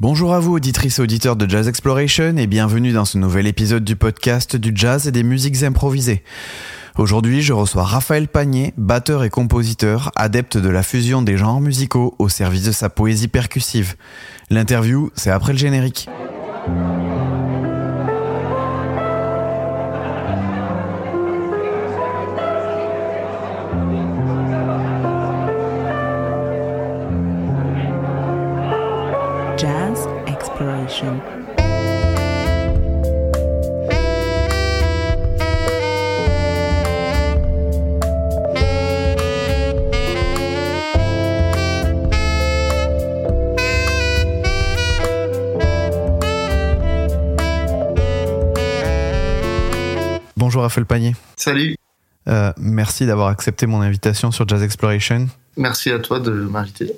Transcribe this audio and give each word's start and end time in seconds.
Bonjour 0.00 0.32
à 0.32 0.38
vous, 0.38 0.54
auditrices 0.54 1.00
et 1.00 1.02
auditeurs 1.02 1.34
de 1.34 1.50
Jazz 1.50 1.66
Exploration, 1.66 2.36
et 2.36 2.46
bienvenue 2.46 2.92
dans 2.92 3.04
ce 3.04 3.18
nouvel 3.18 3.48
épisode 3.48 3.82
du 3.82 3.96
podcast 3.96 4.54
du 4.54 4.70
jazz 4.72 5.08
et 5.08 5.10
des 5.10 5.24
musiques 5.24 5.64
improvisées. 5.64 6.22
Aujourd'hui, 6.96 7.42
je 7.42 7.52
reçois 7.52 7.82
Raphaël 7.82 8.28
Panier, 8.28 8.74
batteur 8.76 9.24
et 9.24 9.28
compositeur, 9.28 10.12
adepte 10.14 10.56
de 10.56 10.68
la 10.68 10.84
fusion 10.84 11.20
des 11.20 11.36
genres 11.36 11.60
musicaux 11.60 12.14
au 12.20 12.28
service 12.28 12.62
de 12.62 12.70
sa 12.70 12.90
poésie 12.90 13.26
percussive. 13.26 13.96
L'interview, 14.50 15.10
c'est 15.16 15.32
après 15.32 15.50
le 15.50 15.58
générique. 15.58 16.08
Bonjour 50.36 50.62
Raphaël 50.62 50.86
Panier. 50.86 51.16
Salut, 51.36 51.76
Euh, 52.28 52.52
merci 52.58 53.06
d'avoir 53.06 53.28
accepté 53.28 53.64
mon 53.66 53.80
invitation 53.80 54.30
sur 54.30 54.46
Jazz 54.46 54.62
Exploration. 54.62 55.28
merci 55.56 55.90
à 55.90 55.98
toi 55.98 56.20
de 56.20 56.30
m'inviter. 56.30 56.92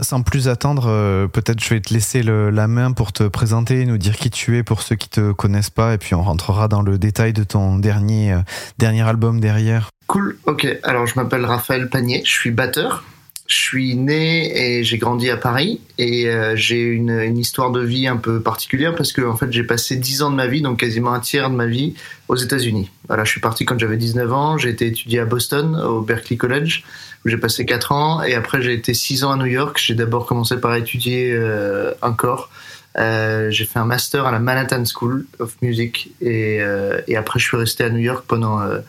Sans 0.00 0.22
plus 0.22 0.48
attendre, 0.48 0.86
euh, 0.86 1.26
peut-être 1.26 1.62
je 1.62 1.70
vais 1.70 1.80
te 1.80 1.92
laisser 1.92 2.22
la 2.22 2.68
main 2.68 2.92
pour 2.92 3.12
te 3.12 3.24
présenter, 3.24 3.84
nous 3.84 3.98
dire 3.98 4.16
qui 4.16 4.30
tu 4.30 4.56
es 4.56 4.62
pour 4.62 4.82
ceux 4.82 4.94
qui 4.94 5.08
te 5.08 5.32
connaissent 5.32 5.70
pas, 5.70 5.94
et 5.94 5.98
puis 5.98 6.14
on 6.14 6.22
rentrera 6.22 6.68
dans 6.68 6.82
le 6.82 6.98
détail 6.98 7.32
de 7.32 7.42
ton 7.42 7.78
dernier, 7.78 8.32
euh, 8.32 8.38
dernier 8.78 9.02
album 9.02 9.40
derrière. 9.40 9.90
Cool, 10.06 10.38
ok. 10.46 10.66
Alors 10.84 11.06
je 11.06 11.16
m'appelle 11.16 11.44
Raphaël 11.44 11.88
Panier, 11.88 12.22
je 12.24 12.30
suis 12.30 12.50
batteur. 12.50 13.04
Je 13.48 13.56
suis 13.56 13.96
né 13.96 14.54
et 14.54 14.84
j'ai 14.84 14.98
grandi 14.98 15.30
à 15.30 15.38
Paris 15.38 15.80
et 15.96 16.28
euh, 16.28 16.54
j'ai 16.54 16.82
une, 16.82 17.18
une 17.18 17.38
histoire 17.38 17.70
de 17.70 17.80
vie 17.80 18.06
un 18.06 18.18
peu 18.18 18.42
particulière 18.42 18.94
parce 18.94 19.10
que 19.10 19.22
en 19.22 19.36
fait 19.36 19.50
j'ai 19.50 19.64
passé 19.64 19.96
10 19.96 20.20
ans 20.20 20.30
de 20.30 20.36
ma 20.36 20.46
vie, 20.46 20.60
donc 20.60 20.80
quasiment 20.80 21.14
un 21.14 21.20
tiers 21.20 21.48
de 21.48 21.56
ma 21.56 21.64
vie, 21.64 21.94
aux 22.28 22.36
États-Unis. 22.36 22.90
Voilà, 23.08 23.24
je 23.24 23.30
suis 23.30 23.40
parti 23.40 23.64
quand 23.64 23.78
j'avais 23.78 23.96
19 23.96 24.32
ans, 24.34 24.58
j'ai 24.58 24.68
été 24.68 24.86
étudié 24.86 25.20
à 25.20 25.24
Boston, 25.24 25.76
au 25.76 26.02
Berkeley 26.02 26.36
College, 26.36 26.84
où 27.24 27.28
j'ai 27.28 27.36
passé 27.36 27.64
4 27.64 27.92
ans 27.92 28.22
et 28.22 28.34
après 28.34 28.62
j'ai 28.62 28.72
été 28.72 28.94
6 28.94 29.24
ans 29.24 29.32
à 29.32 29.36
New 29.36 29.46
York. 29.46 29.78
J'ai 29.82 29.94
d'abord 29.94 30.26
commencé 30.26 30.58
par 30.58 30.74
étudier 30.74 31.32
euh, 31.32 31.92
un 32.02 32.12
corps. 32.12 32.50
Euh, 32.96 33.50
j'ai 33.50 33.64
fait 33.64 33.78
un 33.78 33.84
master 33.84 34.26
à 34.26 34.32
la 34.32 34.38
Manhattan 34.38 34.84
School 34.84 35.26
of 35.38 35.54
Music 35.62 36.10
et, 36.20 36.60
euh, 36.60 37.00
et 37.06 37.16
après 37.16 37.38
je 37.38 37.46
suis 37.46 37.56
resté 37.56 37.84
à 37.84 37.90
New 37.90 37.98
York 37.98 38.24
pendant 38.26 38.60
euh, 38.60 38.80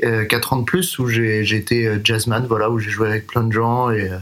4 0.00 0.52
ans 0.52 0.56
de 0.56 0.64
plus 0.64 0.98
où 0.98 1.08
j'ai 1.08 1.54
été 1.54 1.86
euh, 1.86 1.98
jazzman, 2.02 2.46
voilà, 2.46 2.70
où 2.70 2.78
j'ai 2.78 2.90
joué 2.90 3.08
avec 3.08 3.26
plein 3.26 3.44
de 3.44 3.52
gens 3.52 3.90
et 3.90 4.10
euh, 4.10 4.18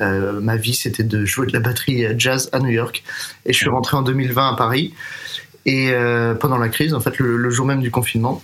euh, 0.00 0.40
ma 0.40 0.56
vie 0.56 0.74
c'était 0.74 1.04
de 1.04 1.24
jouer 1.24 1.46
de 1.46 1.52
la 1.52 1.60
batterie 1.60 2.04
euh, 2.04 2.14
jazz 2.18 2.48
à 2.52 2.58
New 2.58 2.70
York. 2.70 3.04
Et 3.46 3.52
je 3.52 3.58
suis 3.58 3.68
rentré 3.68 3.96
en 3.96 4.02
2020 4.02 4.54
à 4.54 4.56
Paris 4.56 4.94
et 5.64 5.90
euh, 5.92 6.34
pendant 6.34 6.58
la 6.58 6.68
crise, 6.68 6.92
en 6.92 7.00
fait, 7.00 7.18
le, 7.18 7.36
le 7.36 7.50
jour 7.50 7.66
même 7.66 7.80
du 7.80 7.90
confinement. 7.90 8.42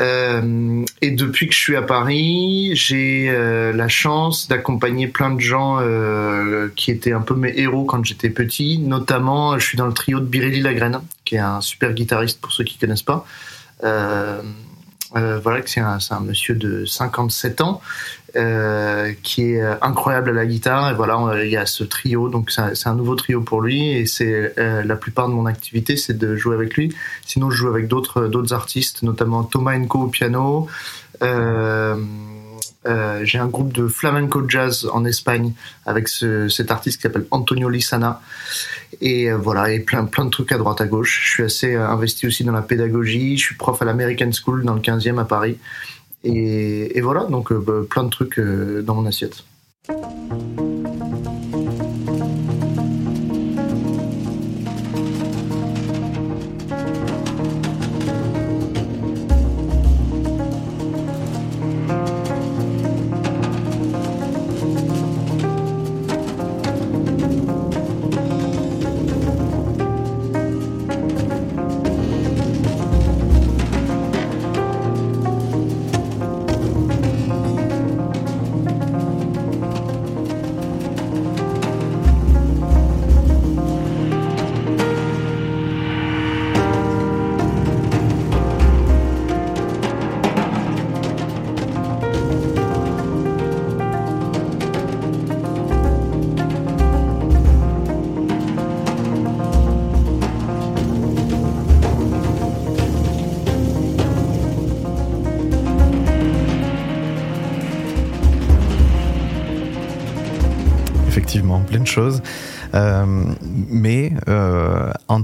Euh, 0.00 0.84
et 1.00 1.12
depuis 1.12 1.46
que 1.46 1.54
je 1.54 1.58
suis 1.58 1.76
à 1.76 1.82
Paris, 1.82 2.72
j'ai 2.74 3.28
euh, 3.28 3.72
la 3.72 3.88
chance 3.88 4.48
d'accompagner 4.48 5.06
plein 5.06 5.30
de 5.30 5.40
gens 5.40 5.78
euh, 5.80 6.68
qui 6.74 6.90
étaient 6.90 7.12
un 7.12 7.20
peu 7.20 7.34
mes 7.34 7.52
héros 7.56 7.84
quand 7.84 8.04
j'étais 8.04 8.30
petit. 8.30 8.78
Notamment, 8.78 9.58
je 9.58 9.64
suis 9.64 9.78
dans 9.78 9.86
le 9.86 9.92
trio 9.92 10.18
de 10.18 10.26
Biréli 10.26 10.60
Lagrène, 10.60 11.00
qui 11.24 11.36
est 11.36 11.38
un 11.38 11.60
super 11.60 11.92
guitariste 11.92 12.40
pour 12.40 12.52
ceux 12.52 12.64
qui 12.64 12.76
connaissent 12.78 13.02
pas. 13.02 13.24
Euh, 15.16 15.40
voilà, 15.42 15.62
que 15.62 15.70
c'est 15.70 15.80
un, 15.80 15.98
un 16.10 16.20
monsieur 16.20 16.54
de 16.54 16.84
57 16.84 17.62
ans 17.62 17.80
euh, 18.36 19.14
qui 19.22 19.52
est 19.52 19.62
euh, 19.62 19.74
incroyable 19.80 20.30
à 20.30 20.32
la 20.34 20.46
guitare. 20.46 20.90
Et 20.90 20.94
voilà, 20.94 21.42
il 21.44 21.50
y 21.50 21.56
a 21.56 21.64
ce 21.64 21.82
trio, 21.82 22.28
donc 22.28 22.50
c'est 22.50 22.60
un, 22.60 22.92
un 22.92 22.94
nouveau 22.94 23.14
trio 23.14 23.40
pour 23.40 23.62
lui. 23.62 23.88
Et 23.88 24.06
c'est 24.06 24.54
euh, 24.58 24.84
la 24.84 24.96
plupart 24.96 25.28
de 25.28 25.32
mon 25.32 25.46
activité, 25.46 25.96
c'est 25.96 26.16
de 26.16 26.36
jouer 26.36 26.54
avec 26.54 26.74
lui. 26.74 26.94
Sinon, 27.24 27.50
je 27.50 27.56
joue 27.56 27.68
avec 27.68 27.88
d'autres 27.88 28.26
d'autres 28.26 28.52
artistes, 28.52 29.02
notamment 29.02 29.44
Thomas 29.44 29.78
Enco 29.78 30.00
au 30.00 30.08
piano. 30.08 30.66
Euh, 31.22 31.96
euh, 32.86 33.24
j'ai 33.24 33.38
un 33.38 33.48
groupe 33.48 33.72
de 33.72 33.88
flamenco 33.88 34.48
jazz 34.48 34.88
en 34.92 35.04
Espagne 35.04 35.52
avec 35.84 36.08
ce, 36.08 36.48
cet 36.48 36.70
artiste 36.70 36.98
qui 36.98 37.02
s'appelle 37.02 37.26
Antonio 37.30 37.68
Lisana 37.68 38.20
et 39.00 39.30
euh, 39.30 39.36
voilà 39.36 39.72
et 39.72 39.80
plein 39.80 40.04
plein 40.04 40.24
de 40.24 40.30
trucs 40.30 40.52
à 40.52 40.58
droite 40.58 40.80
à 40.80 40.86
gauche. 40.86 41.22
Je 41.24 41.30
suis 41.30 41.42
assez 41.42 41.74
euh, 41.74 41.88
investi 41.88 42.26
aussi 42.26 42.44
dans 42.44 42.52
la 42.52 42.62
pédagogie. 42.62 43.36
Je 43.36 43.46
suis 43.46 43.56
prof 43.56 43.80
à 43.82 43.84
l'American 43.84 44.30
School 44.32 44.64
dans 44.64 44.74
le 44.74 44.80
15e 44.80 45.18
à 45.20 45.24
Paris 45.24 45.58
et, 46.24 47.00
voilà 47.00 47.24
donc 47.24 47.52
euh, 47.52 47.58
bah, 47.58 47.80
plein 47.88 48.04
de 48.04 48.10
trucs 48.10 48.40
dans 48.40 48.94
mon 48.94 49.06
assiette. 49.06 49.44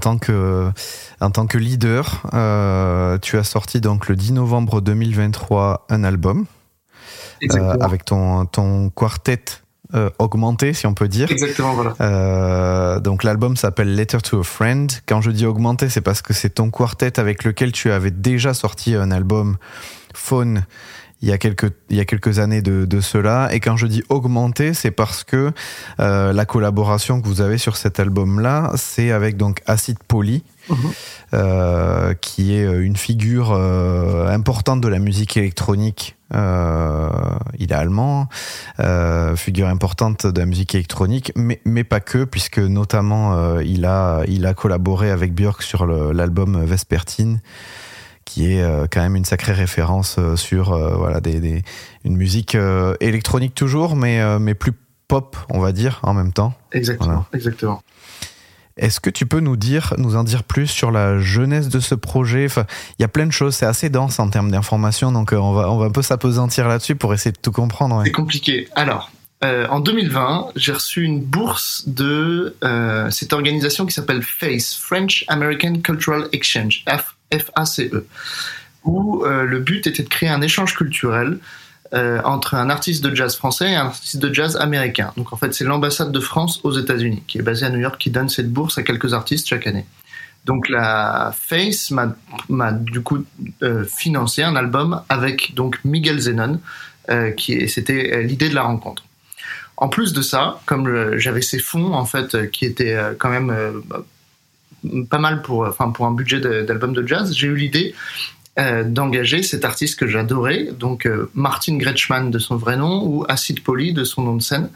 Tant 0.05 0.19
que 0.19 0.71
en 1.21 1.31
tant 1.31 1.47
que 1.47 1.57
leader, 1.57 2.27
euh, 2.35 3.17
tu 3.19 3.39
as 3.39 3.45
sorti 3.45 3.81
donc 3.81 4.09
le 4.09 4.17
10 4.17 4.33
novembre 4.33 4.83
2023 4.83 5.87
un 5.89 6.05
album 6.05 6.45
euh, 7.43 7.77
avec 7.81 8.05
ton 8.05 8.45
ton 8.45 8.91
quartet 8.91 9.41
euh, 9.95 10.11
augmenté, 10.19 10.75
si 10.75 10.87
on 10.87 10.93
peut 10.93 11.09
dire. 11.09 11.31
Exactement 11.31 11.73
voilà. 11.73 11.95
Euh, 12.03 13.01
donc 13.01 13.25
l'album 13.25 13.57
s'appelle 13.57 13.95
Letter 13.95 14.19
to 14.19 14.41
a 14.41 14.45
Friend. 14.45 14.91
Quand 15.07 15.23
je 15.23 15.31
dis 15.31 15.47
augmenté, 15.47 15.89
c'est 15.89 16.03
parce 16.03 16.21
que 16.21 16.35
c'est 16.35 16.51
ton 16.51 16.71
quartet 16.71 17.19
avec 17.19 17.43
lequel 17.43 17.73
tu 17.73 17.91
avais 17.91 18.11
déjà 18.11 18.53
sorti 18.53 18.95
un 18.95 19.11
album 19.11 19.57
Faune 20.13 20.65
il 21.25 21.31
y 21.31 21.33
a 21.33 21.39
quelques 21.39 21.73
il 21.89 21.97
y 21.97 22.01
a 22.01 22.05
quelques 22.05 22.39
années 22.39 22.61
de, 22.61 22.85
de 22.85 23.01
cela. 23.01 23.49
Et 23.51 23.59
quand 23.59 23.77
je 23.77 23.87
dis 23.87 24.03
augmenté, 24.11 24.75
c'est 24.75 24.91
parce 24.91 25.25
que 25.25 25.53
euh, 25.99 26.33
la 26.33 26.45
collaboration 26.45 27.21
que 27.21 27.27
vous 27.27 27.41
avez 27.41 27.57
sur 27.59 27.77
cet 27.77 27.99
album-là, 27.99 28.73
c'est 28.77 29.11
avec 29.11 29.37
donc 29.37 29.63
Acid 29.67 29.99
Poly. 30.07 30.45
Mhm. 30.71 30.77
euh, 31.35 32.15
qui 32.23 32.55
est 32.55 32.65
une 32.65 32.97
figure 32.97 33.53
euh, 33.53 34.29
importante 34.29 34.81
de 34.81 34.89
la 34.89 34.99
musique 34.99 35.37
électronique. 35.37 36.17
Euh, 36.35 37.11
il 37.59 37.71
est 37.71 37.75
allemand, 37.75 38.29
euh, 38.81 39.37
figure 39.37 39.69
importante 39.69 40.27
de 40.27 40.41
la 40.41 40.47
musique 40.47 40.75
électronique, 40.75 41.33
mais, 41.37 41.61
mais 41.67 41.85
pas 41.85 42.01
que, 42.01 42.25
puisque 42.25 42.61
notamment 42.61 43.37
euh, 43.37 43.63
il, 43.63 43.85
a, 43.85 44.23
il 44.27 44.47
a 44.47 44.55
collaboré 44.55 45.11
avec 45.11 45.35
Björk 45.35 45.63
sur 45.63 45.87
l'album 45.87 46.65
Vespertine, 46.65 47.41
qui 48.25 48.53
est 48.53 48.63
euh, 48.63 48.87
quand 48.91 49.01
même 49.01 49.17
une 49.17 49.25
sacrée 49.25 49.53
référence 49.53 50.17
euh, 50.19 50.37
sur 50.37 50.73
euh, 50.73 50.95
voilà, 50.97 51.21
des, 51.21 51.41
des- 51.41 51.63
une 52.05 52.17
musique 52.17 52.57
électronique 53.01 53.55
toujours, 53.55 53.97
mais, 53.97 54.39
mais 54.39 54.55
plus 54.55 54.73
pop, 55.09 55.37
on 55.49 55.59
va 55.61 55.73
dire, 55.73 56.01
en 56.03 56.13
même 56.15 56.33
temps. 56.33 56.53
Exactement, 56.73 57.07
Voilà. 57.09 57.25
exactement. 57.33 57.83
Est-ce 58.77 58.99
que 59.01 59.09
tu 59.09 59.25
peux 59.27 59.39
nous 59.41 59.57
dire, 59.57 59.95
nous 59.99 60.17
en 60.17 60.25
dire 60.25 60.43
plus 60.43 60.67
sur 60.67 60.91
la 60.91 61.19
jeunesse 61.21 61.69
de 61.69 61.79
ce 61.81 61.95
projet? 61.95 62.45
Enfin, 62.47 62.67
il 62.99 63.03
y 63.03 63.05
a 63.05 63.09
plein 63.09 63.25
de 63.27 63.31
choses, 63.31 63.55
c'est 63.55 63.67
assez 63.67 63.89
dense 63.89 64.19
en 64.19 64.29
termes 64.29 64.51
d'informations, 64.51 65.13
donc 65.13 65.33
on 65.33 65.53
va, 65.53 65.71
on 65.71 65.79
va 65.79 65.87
un 65.87 65.91
peu 65.91 66.03
s'apesantir 66.03 66.67
là-dessus 66.67 66.97
pour 66.97 67.15
essayer 67.15 67.31
de 67.33 67.39
tout 67.41 67.53
comprendre. 67.53 67.97
ouais. 67.99 68.05
C'est 68.07 68.11
compliqué. 68.13 68.69
Alors, 68.75 69.11
euh, 69.45 69.69
en 69.69 69.79
2020, 69.81 70.49
j'ai 70.57 70.73
reçu 70.73 71.05
une 71.05 71.21
bourse 71.23 71.85
de 71.87 72.57
euh, 72.65 73.09
cette 73.11 73.33
organisation 73.33 73.87
qui 73.87 73.93
s'appelle 73.95 74.23
FACE, 74.23 74.75
French 74.77 75.25
American 75.29 75.75
Cultural 75.81 76.29
Exchange, 76.33 76.83
F 76.89 77.15
FACE, 77.39 77.81
où 78.85 79.25
euh, 79.25 79.45
le 79.45 79.59
but 79.61 79.87
était 79.87 80.03
de 80.03 80.09
créer 80.09 80.29
un 80.29 80.43
échange 80.43 80.75
culturel 80.75 81.39
euh, 81.93 82.21
entre 82.25 82.55
un 82.55 82.71
artiste 82.71 83.05
de 83.05 83.15
jazz 83.15 83.37
français 83.37 83.71
et 83.71 83.75
un 83.77 83.87
artiste 83.87 84.19
de 84.19 84.33
jazz 84.33 84.57
américain. 84.57 85.13
Donc 85.17 85.33
en 85.33 85.37
fait, 85.37 85.55
c'est 85.55 85.65
l'ambassade 85.65 86.13
de 86.13 86.21
France 86.21 86.61
aux 86.65 86.73
États-Unis, 86.73 87.23
qui 87.27 87.39
est 87.39 87.43
basée 87.43 87.67
à 87.67 87.71
New 87.71 87.79
York, 87.81 87.97
qui 87.99 88.11
donne 88.11 88.29
cette 88.29 88.51
bourse 88.53 88.79
à 88.79 88.83
quelques 88.83 89.15
artistes 89.15 89.49
chaque 89.49 89.67
année. 89.67 89.87
Donc 90.45 90.69
la 90.69 91.35
Face 91.39 91.91
m'a- 91.91 92.73
du 92.73 93.01
coup 93.01 93.25
euh, 93.63 93.85
financé 93.85 94.43
un 94.43 94.57
album 94.57 95.01
avec 95.09 95.55
donc 95.55 95.79
Miguel 95.85 96.19
Zenon, 96.19 96.61
qui 97.37 97.69
c'était 97.69 98.23
l'idée 98.23 98.49
de 98.49 98.55
la 98.55 98.63
rencontre. 98.63 99.05
En 99.77 99.89
plus 99.89 100.13
de 100.13 100.23
ça, 100.23 100.61
comme 100.67 101.19
j'avais 101.19 101.43
ces 101.43 101.59
fonds 101.59 101.93
en 101.93 102.07
fait 102.07 102.51
qui 102.51 102.65
étaient 102.65 102.99
quand 103.19 103.29
même 103.29 103.55
bah, 103.87 104.05
pas 105.09 105.19
mal 105.19 105.43
pour, 105.43 105.67
enfin 105.67 105.91
pour 105.91 106.07
un 106.07 106.13
budget 106.13 106.41
d'album 106.41 106.93
de 106.93 107.07
jazz, 107.07 107.35
j'ai 107.35 107.47
eu 107.47 107.57
l'idée 107.57 107.95
euh, 108.57 108.85
d'engager 108.85 109.43
cet 109.43 109.65
artiste 109.65 109.99
que 109.99 110.07
j'adorais, 110.07 110.69
donc 110.79 111.07
euh, 111.07 111.29
Martin 111.35 111.77
Gretschmann 111.77 112.31
de 112.31 112.39
son 112.39 112.55
vrai 112.55 112.77
nom 112.77 113.05
ou 113.05 113.25
Acid 113.29 113.65
Poly 113.65 113.93
de 113.93 114.05
son 114.05 114.23
nom 114.23 114.37
de 114.37 114.43
scène, 114.43 114.69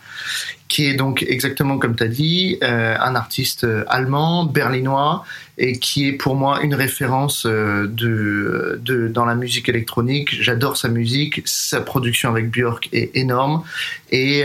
qui 0.67 0.87
est 0.87 0.95
donc 0.95 1.23
exactement 1.23 1.79
comme 1.79 1.95
tu 1.95 2.03
as 2.03 2.09
dit, 2.09 2.59
euh, 2.65 2.97
un 2.99 3.15
artiste 3.15 3.65
allemand, 3.87 4.47
berlinois, 4.47 5.25
et 5.59 5.79
qui 5.79 6.09
est 6.09 6.13
pour 6.15 6.35
moi 6.35 6.61
une 6.63 6.75
référence 6.75 7.47
de, 7.47 8.81
dans 9.15 9.25
la 9.25 9.37
musique 9.37 9.69
électronique. 9.69 10.43
J'adore 10.43 10.77
sa 10.77 10.89
musique, 10.89 11.43
sa 11.45 11.81
production 11.81 12.31
avec 12.31 12.51
Björk 12.51 12.89
est 12.93 13.17
énorme, 13.17 13.63
et 14.11 14.43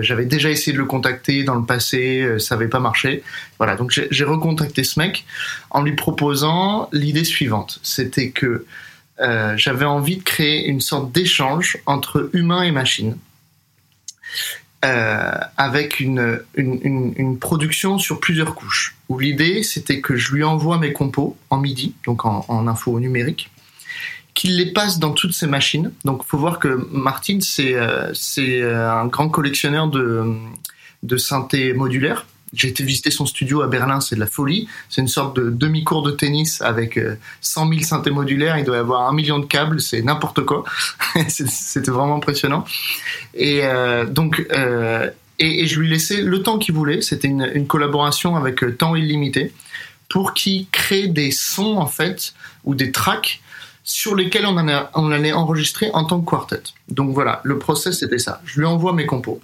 j'avais 0.00 0.26
déjà 0.26 0.50
essayé 0.50 0.72
de 0.72 0.78
le 0.78 0.84
contacter 0.84 1.44
dans 1.44 1.54
le 1.54 1.64
passé, 1.64 2.20
euh, 2.20 2.38
ça 2.38 2.54
n'avait 2.54 2.68
pas 2.68 2.80
marché. 2.80 3.22
Voilà, 3.58 3.76
donc 3.76 3.90
j'ai 3.90 4.24
recontacté 4.24 4.84
ce 4.84 4.98
mec 4.98 5.24
en 5.70 5.82
lui 5.82 5.94
proposant 5.94 6.88
l'idée 6.92 7.24
suivante. 7.24 7.80
C'était 7.82 8.30
que 8.30 8.66
euh, 9.20 9.56
j'avais 9.56 9.84
envie 9.84 10.16
de 10.16 10.22
créer 10.22 10.66
une 10.66 10.80
sorte 10.80 11.12
d'échange 11.12 11.78
entre 11.86 12.30
humain 12.32 12.62
et 12.62 12.72
machine. 12.72 13.16
Euh, 14.84 15.32
avec 15.56 15.98
une, 15.98 16.40
une, 16.56 16.78
une, 16.82 17.14
une 17.16 17.38
production 17.38 17.98
sur 17.98 18.20
plusieurs 18.20 18.54
couches. 18.54 18.96
Où 19.08 19.18
l'idée, 19.18 19.62
c'était 19.62 20.02
que 20.02 20.14
je 20.14 20.34
lui 20.34 20.44
envoie 20.44 20.76
mes 20.76 20.92
compos 20.92 21.38
en 21.48 21.56
MIDI, 21.56 21.94
donc 22.04 22.26
en, 22.26 22.44
en 22.48 22.66
info 22.66 23.00
numérique, 23.00 23.50
qu'il 24.34 24.56
les 24.56 24.72
passe 24.72 24.98
dans 24.98 25.12
toutes 25.12 25.32
ces 25.32 25.46
machines. 25.46 25.92
Donc, 26.04 26.24
faut 26.24 26.38
voir 26.38 26.58
que 26.58 26.86
Martin, 26.90 27.38
c'est 27.40 27.74
euh, 27.74 28.12
c'est 28.14 28.60
euh, 28.60 28.90
un 28.90 29.06
grand 29.06 29.28
collectionneur 29.28 29.88
de, 29.88 30.24
de 31.02 31.16
synthé 31.16 31.72
modulaires. 31.72 32.26
J'ai 32.54 32.68
été 32.68 32.84
visiter 32.84 33.10
son 33.10 33.26
studio 33.26 33.62
à 33.62 33.66
Berlin, 33.66 34.00
c'est 34.00 34.14
de 34.14 34.20
la 34.20 34.26
folie. 34.26 34.68
C'est 34.88 35.00
une 35.00 35.08
sorte 35.08 35.36
de 35.36 35.50
demi-cours 35.50 36.02
de 36.02 36.12
tennis 36.12 36.62
avec 36.62 36.96
euh, 36.96 37.16
100 37.40 37.68
000 37.68 37.82
synthés 37.82 38.10
modulaires. 38.10 38.58
Il 38.58 38.64
doit 38.64 38.76
y 38.76 38.80
avoir 38.80 39.08
un 39.08 39.12
million 39.12 39.38
de 39.38 39.46
câbles, 39.46 39.80
c'est 39.80 40.02
n'importe 40.02 40.44
quoi. 40.44 40.64
C'était 41.28 41.90
vraiment 41.90 42.16
impressionnant. 42.16 42.64
Et 43.34 43.60
euh, 43.64 44.06
donc, 44.06 44.46
euh, 44.52 45.10
et, 45.38 45.62
et 45.62 45.66
je 45.66 45.80
lui 45.80 45.88
laissais 45.88 46.22
le 46.22 46.42
temps 46.42 46.58
qu'il 46.58 46.74
voulait. 46.74 47.02
C'était 47.02 47.28
une, 47.28 47.50
une 47.54 47.66
collaboration 47.66 48.36
avec 48.36 48.62
euh, 48.62 48.72
temps 48.72 48.94
illimité 48.94 49.52
pour 50.08 50.34
qu'il 50.34 50.68
crée 50.68 51.08
des 51.08 51.32
sons 51.32 51.76
en 51.76 51.86
fait 51.86 52.34
ou 52.64 52.74
des 52.74 52.92
tracks 52.92 53.40
sur 53.84 54.16
lesquels 54.16 54.46
on, 54.46 54.56
allait 55.10 55.32
enregistrer 55.32 55.90
en 55.92 56.04
tant 56.04 56.20
que 56.20 56.28
quartet. 56.28 56.62
Donc 56.88 57.12
voilà, 57.12 57.40
le 57.44 57.58
process 57.58 58.00
c'était 58.00 58.18
ça. 58.18 58.40
Je 58.44 58.58
lui 58.58 58.66
envoie 58.66 58.94
mes 58.94 59.06
compos. 59.06 59.40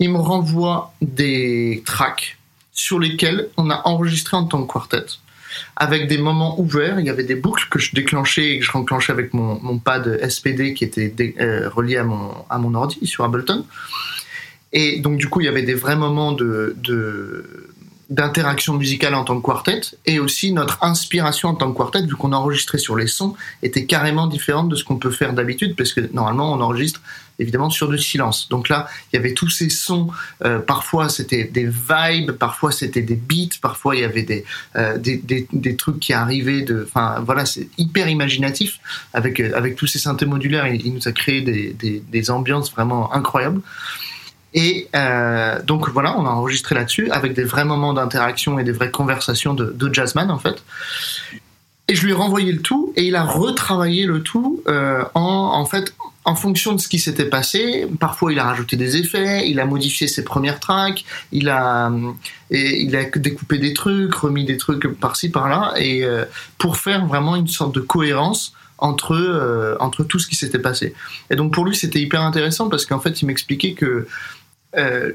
Il 0.00 0.10
me 0.10 0.18
renvoie 0.18 0.92
des 1.00 1.82
tracks 1.86 2.36
sur 2.72 2.98
lesquels 2.98 3.48
on 3.56 3.70
a 3.70 3.82
enregistré 3.86 4.36
en 4.36 4.44
tant 4.44 4.64
que 4.64 4.72
quartet 4.72 5.06
avec 5.76 6.08
des 6.08 6.18
moments 6.18 6.60
ouverts. 6.60 7.00
Il 7.00 7.06
y 7.06 7.10
avait 7.10 7.24
des 7.24 7.34
boucles 7.34 7.68
que 7.70 7.78
je 7.78 7.94
déclenchais 7.94 8.54
et 8.54 8.58
que 8.58 8.64
je 8.64 8.72
renclenchais 8.72 9.12
avec 9.12 9.34
mon, 9.34 9.78
pad 9.78 10.20
SPD 10.28 10.74
qui 10.74 10.84
était 10.84 11.34
euh, 11.40 11.68
relié 11.68 11.96
à 11.96 12.04
mon, 12.04 12.32
à 12.48 12.58
mon 12.58 12.74
ordi 12.74 13.04
sur 13.06 13.24
Ableton. 13.24 13.64
Et 14.72 15.00
donc, 15.00 15.18
du 15.18 15.28
coup, 15.28 15.40
il 15.40 15.46
y 15.46 15.48
avait 15.48 15.62
des 15.62 15.74
vrais 15.74 15.96
moments 15.96 16.32
de, 16.32 16.76
de, 16.78 17.69
d'interaction 18.10 18.74
musicale 18.74 19.14
en 19.14 19.24
tant 19.24 19.40
que 19.40 19.46
quartet 19.46 19.80
et 20.04 20.18
aussi 20.18 20.52
notre 20.52 20.82
inspiration 20.82 21.50
en 21.50 21.54
tant 21.54 21.72
que 21.72 21.78
quartet, 21.78 22.02
vu 22.02 22.16
qu'on 22.16 22.32
enregistrait 22.32 22.78
sur 22.78 22.96
les 22.96 23.06
sons, 23.06 23.34
était 23.62 23.86
carrément 23.86 24.26
différente 24.26 24.68
de 24.68 24.74
ce 24.74 24.84
qu'on 24.84 24.98
peut 24.98 25.12
faire 25.12 25.32
d'habitude 25.32 25.76
parce 25.76 25.92
que 25.92 26.00
normalement, 26.12 26.52
on 26.52 26.60
enregistre 26.60 27.00
évidemment 27.38 27.70
sur 27.70 27.88
du 27.88 27.98
silence. 27.98 28.48
Donc 28.50 28.68
là, 28.68 28.88
il 29.12 29.16
y 29.16 29.18
avait 29.18 29.32
tous 29.32 29.48
ces 29.48 29.70
sons. 29.70 30.08
euh, 30.44 30.58
parfois, 30.58 31.08
c'était 31.08 31.44
des 31.44 31.66
vibes, 31.66 32.32
parfois 32.32 32.72
c'était 32.72 33.00
des 33.00 33.14
beats, 33.14 33.56
parfois 33.62 33.94
il 33.96 34.02
y 34.02 34.04
avait 34.04 34.24
des, 34.24 34.44
euh, 34.76 34.98
des, 34.98 35.16
des, 35.16 35.46
des 35.52 35.76
trucs 35.76 36.00
qui 36.00 36.12
arrivaient 36.12 36.62
de. 36.62 36.86
Enfin, 36.86 37.22
voilà, 37.24 37.46
c'est 37.46 37.68
hyper 37.78 38.08
imaginatif 38.08 38.80
avec 39.14 39.40
euh, 39.40 39.52
avec 39.54 39.76
tous 39.76 39.86
ces 39.86 39.98
synthés 40.00 40.26
modulaires. 40.26 40.66
Il, 40.66 40.84
il 40.84 40.94
nous 40.94 41.08
a 41.08 41.12
créé 41.12 41.40
des, 41.40 41.72
des, 41.72 42.00
des 42.00 42.30
ambiances 42.30 42.70
vraiment 42.72 43.12
incroyables. 43.14 43.62
Et 44.54 44.88
euh, 44.96 45.62
donc 45.62 45.88
voilà, 45.90 46.18
on 46.18 46.26
a 46.26 46.30
enregistré 46.30 46.74
là-dessus 46.74 47.10
avec 47.10 47.34
des 47.34 47.44
vrais 47.44 47.64
moments 47.64 47.92
d'interaction 47.92 48.58
et 48.58 48.64
des 48.64 48.72
vraies 48.72 48.90
conversations 48.90 49.54
de, 49.54 49.66
de 49.66 49.94
jazzman 49.94 50.30
en 50.30 50.38
fait. 50.38 50.62
Et 51.88 51.94
je 51.96 52.04
lui 52.04 52.12
ai 52.12 52.14
renvoyé 52.14 52.52
le 52.52 52.60
tout 52.60 52.92
et 52.96 53.04
il 53.04 53.16
a 53.16 53.24
retravaillé 53.24 54.06
le 54.06 54.22
tout 54.22 54.62
euh, 54.68 55.04
en 55.14 55.22
en 55.22 55.64
fait 55.64 55.92
en 56.24 56.34
fonction 56.34 56.74
de 56.74 56.80
ce 56.80 56.86
qui 56.86 56.98
s'était 56.98 57.24
passé. 57.24 57.88
Parfois, 57.98 58.32
il 58.32 58.38
a 58.38 58.44
rajouté 58.44 58.76
des 58.76 58.96
effets, 58.96 59.48
il 59.48 59.58
a 59.58 59.64
modifié 59.64 60.06
ses 60.06 60.22
premières 60.22 60.60
tracks, 60.60 61.04
il 61.32 61.48
a 61.48 61.90
et 62.50 62.82
il 62.82 62.94
a 62.94 63.04
découpé 63.04 63.58
des 63.58 63.72
trucs, 63.72 64.14
remis 64.14 64.44
des 64.44 64.56
trucs 64.56 64.86
par-ci 65.00 65.30
par-là 65.30 65.74
et 65.78 66.04
euh, 66.04 66.24
pour 66.58 66.76
faire 66.76 67.06
vraiment 67.06 67.36
une 67.36 67.48
sorte 67.48 67.74
de 67.74 67.80
cohérence 67.80 68.52
entre 68.78 69.14
euh, 69.14 69.76
entre 69.80 70.04
tout 70.04 70.18
ce 70.18 70.26
qui 70.26 70.36
s'était 70.36 70.58
passé. 70.58 70.94
Et 71.30 71.36
donc 71.36 71.52
pour 71.52 71.64
lui, 71.64 71.74
c'était 71.74 72.00
hyper 72.00 72.22
intéressant 72.22 72.68
parce 72.68 72.86
qu'en 72.86 73.00
fait, 73.00 73.22
il 73.22 73.26
m'expliquait 73.26 73.72
que 73.72 74.06
euh, 74.76 75.12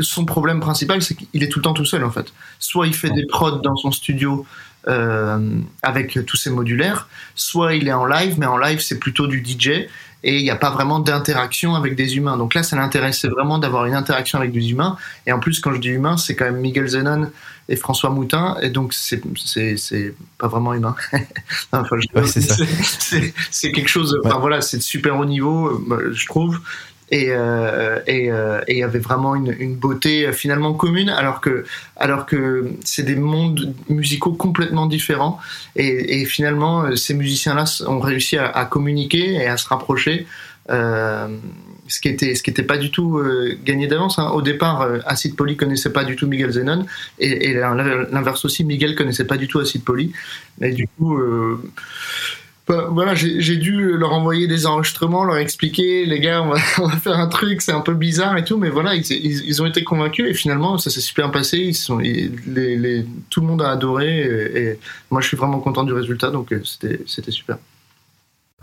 son 0.00 0.24
problème 0.24 0.60
principal, 0.60 1.02
c'est 1.02 1.14
qu'il 1.14 1.42
est 1.42 1.48
tout 1.48 1.58
le 1.60 1.64
temps 1.64 1.74
tout 1.74 1.84
seul 1.84 2.04
en 2.04 2.10
fait. 2.10 2.26
Soit 2.58 2.86
il 2.86 2.94
fait 2.94 3.10
des 3.10 3.26
prods 3.26 3.60
dans 3.60 3.76
son 3.76 3.90
studio 3.92 4.44
euh, 4.88 5.58
avec 5.82 6.18
tous 6.26 6.36
ses 6.36 6.50
modulaires, 6.50 7.08
soit 7.34 7.74
il 7.74 7.88
est 7.88 7.92
en 7.92 8.04
live, 8.06 8.36
mais 8.38 8.46
en 8.46 8.56
live 8.58 8.80
c'est 8.80 8.98
plutôt 8.98 9.26
du 9.26 9.44
DJ 9.44 9.86
et 10.24 10.38
il 10.38 10.42
n'y 10.42 10.50
a 10.50 10.56
pas 10.56 10.70
vraiment 10.70 10.98
d'interaction 10.98 11.76
avec 11.76 11.94
des 11.94 12.16
humains. 12.16 12.36
Donc 12.36 12.54
là, 12.54 12.64
ça 12.64 12.74
l'intéressait 12.74 13.28
vraiment 13.28 13.58
d'avoir 13.58 13.84
une 13.86 13.94
interaction 13.94 14.38
avec 14.38 14.50
des 14.50 14.70
humains. 14.72 14.96
Et 15.26 15.30
en 15.32 15.38
plus, 15.38 15.60
quand 15.60 15.72
je 15.72 15.78
dis 15.80 15.88
humain, 15.90 16.16
c'est 16.16 16.34
quand 16.34 16.46
même 16.46 16.56
Miguel 16.56 16.88
Zenon 16.88 17.30
et 17.68 17.76
François 17.76 18.10
Moutin, 18.10 18.56
et 18.60 18.70
donc 18.70 18.92
c'est 18.92 19.20
pas 20.38 20.48
vraiment 20.48 20.74
humain. 20.74 20.96
enfin, 21.72 21.96
je- 22.00 22.18
Ouais, 22.18 22.26
c'est 23.50 23.72
quelque 23.72 23.88
chose. 23.88 24.18
Enfin 24.24 24.38
voilà, 24.38 24.60
c'est 24.62 24.78
de 24.78 24.82
super 24.82 25.16
haut 25.18 25.24
niveau, 25.26 25.68
euh, 25.92 26.12
je 26.12 26.26
trouve. 26.26 26.58
Et 27.12 27.28
euh, 27.30 28.00
et 28.08 28.32
euh, 28.32 28.60
y 28.68 28.82
avait 28.82 28.98
vraiment 28.98 29.36
une, 29.36 29.54
une 29.60 29.76
beauté 29.76 30.26
euh, 30.26 30.32
finalement 30.32 30.74
commune, 30.74 31.08
alors 31.08 31.40
que 31.40 31.64
alors 31.96 32.26
que 32.26 32.72
c'est 32.84 33.04
des 33.04 33.14
mondes 33.14 33.74
musicaux 33.88 34.32
complètement 34.32 34.86
différents. 34.86 35.38
Et, 35.76 36.20
et 36.20 36.24
finalement, 36.24 36.82
euh, 36.82 36.96
ces 36.96 37.14
musiciens-là 37.14 37.62
s- 37.62 37.82
ont 37.86 38.00
réussi 38.00 38.36
à, 38.38 38.46
à 38.48 38.64
communiquer 38.64 39.34
et 39.34 39.46
à 39.46 39.56
se 39.56 39.68
rapprocher. 39.68 40.26
Euh, 40.68 41.28
ce 41.86 42.00
qui 42.00 42.08
était 42.08 42.34
ce 42.34 42.42
qui 42.42 42.50
était 42.50 42.64
pas 42.64 42.76
du 42.76 42.90
tout 42.90 43.18
euh, 43.18 43.56
gagné 43.64 43.86
d'avance. 43.86 44.18
hein. 44.18 44.30
Au 44.34 44.42
départ, 44.42 44.82
euh, 44.82 44.98
Acid 45.06 45.36
Poly 45.36 45.56
connaissait 45.56 45.92
pas 45.92 46.02
du 46.02 46.16
tout 46.16 46.26
Miguel 46.26 46.50
Zenon 46.50 46.86
et, 47.20 47.50
et 47.50 47.54
l'inverse 47.54 48.44
aussi, 48.44 48.64
Miguel 48.64 48.96
connaissait 48.96 49.26
pas 49.28 49.36
du 49.36 49.46
tout 49.46 49.60
Acid 49.60 49.84
Poly. 49.84 50.10
Et 50.60 50.72
du 50.72 50.88
coup, 50.88 51.16
euh, 51.18 51.62
voilà, 52.68 53.14
j'ai 53.14 53.56
dû 53.56 53.96
leur 53.96 54.12
envoyer 54.12 54.46
des 54.48 54.66
enregistrements, 54.66 55.24
leur 55.24 55.36
expliquer, 55.36 56.04
les 56.04 56.18
gars, 56.20 56.42
on 56.42 56.48
va, 56.48 56.58
on 56.78 56.88
va 56.88 56.96
faire 56.96 57.18
un 57.18 57.28
truc, 57.28 57.62
c'est 57.62 57.72
un 57.72 57.80
peu 57.80 57.94
bizarre 57.94 58.36
et 58.36 58.44
tout, 58.44 58.56
mais 58.58 58.70
voilà, 58.70 58.94
ils, 58.94 59.04
ils, 59.10 59.44
ils 59.46 59.62
ont 59.62 59.66
été 59.66 59.84
convaincus 59.84 60.28
et 60.28 60.34
finalement, 60.34 60.76
ça 60.78 60.90
s'est 60.90 61.00
super 61.00 61.30
passé. 61.30 61.58
Ils 61.58 61.74
sont, 61.74 62.00
ils- 62.00 62.32
les, 62.46 62.76
les- 62.76 63.06
tout 63.30 63.40
le 63.40 63.46
monde 63.46 63.62
a 63.62 63.70
adoré 63.70 64.20
et, 64.20 64.58
et 64.70 64.78
moi, 65.10 65.20
je 65.20 65.28
suis 65.28 65.36
vraiment 65.36 65.60
content 65.60 65.84
du 65.84 65.92
résultat, 65.92 66.30
donc 66.30 66.52
euh, 66.52 66.62
c'était 66.64 67.30
super. 67.30 67.58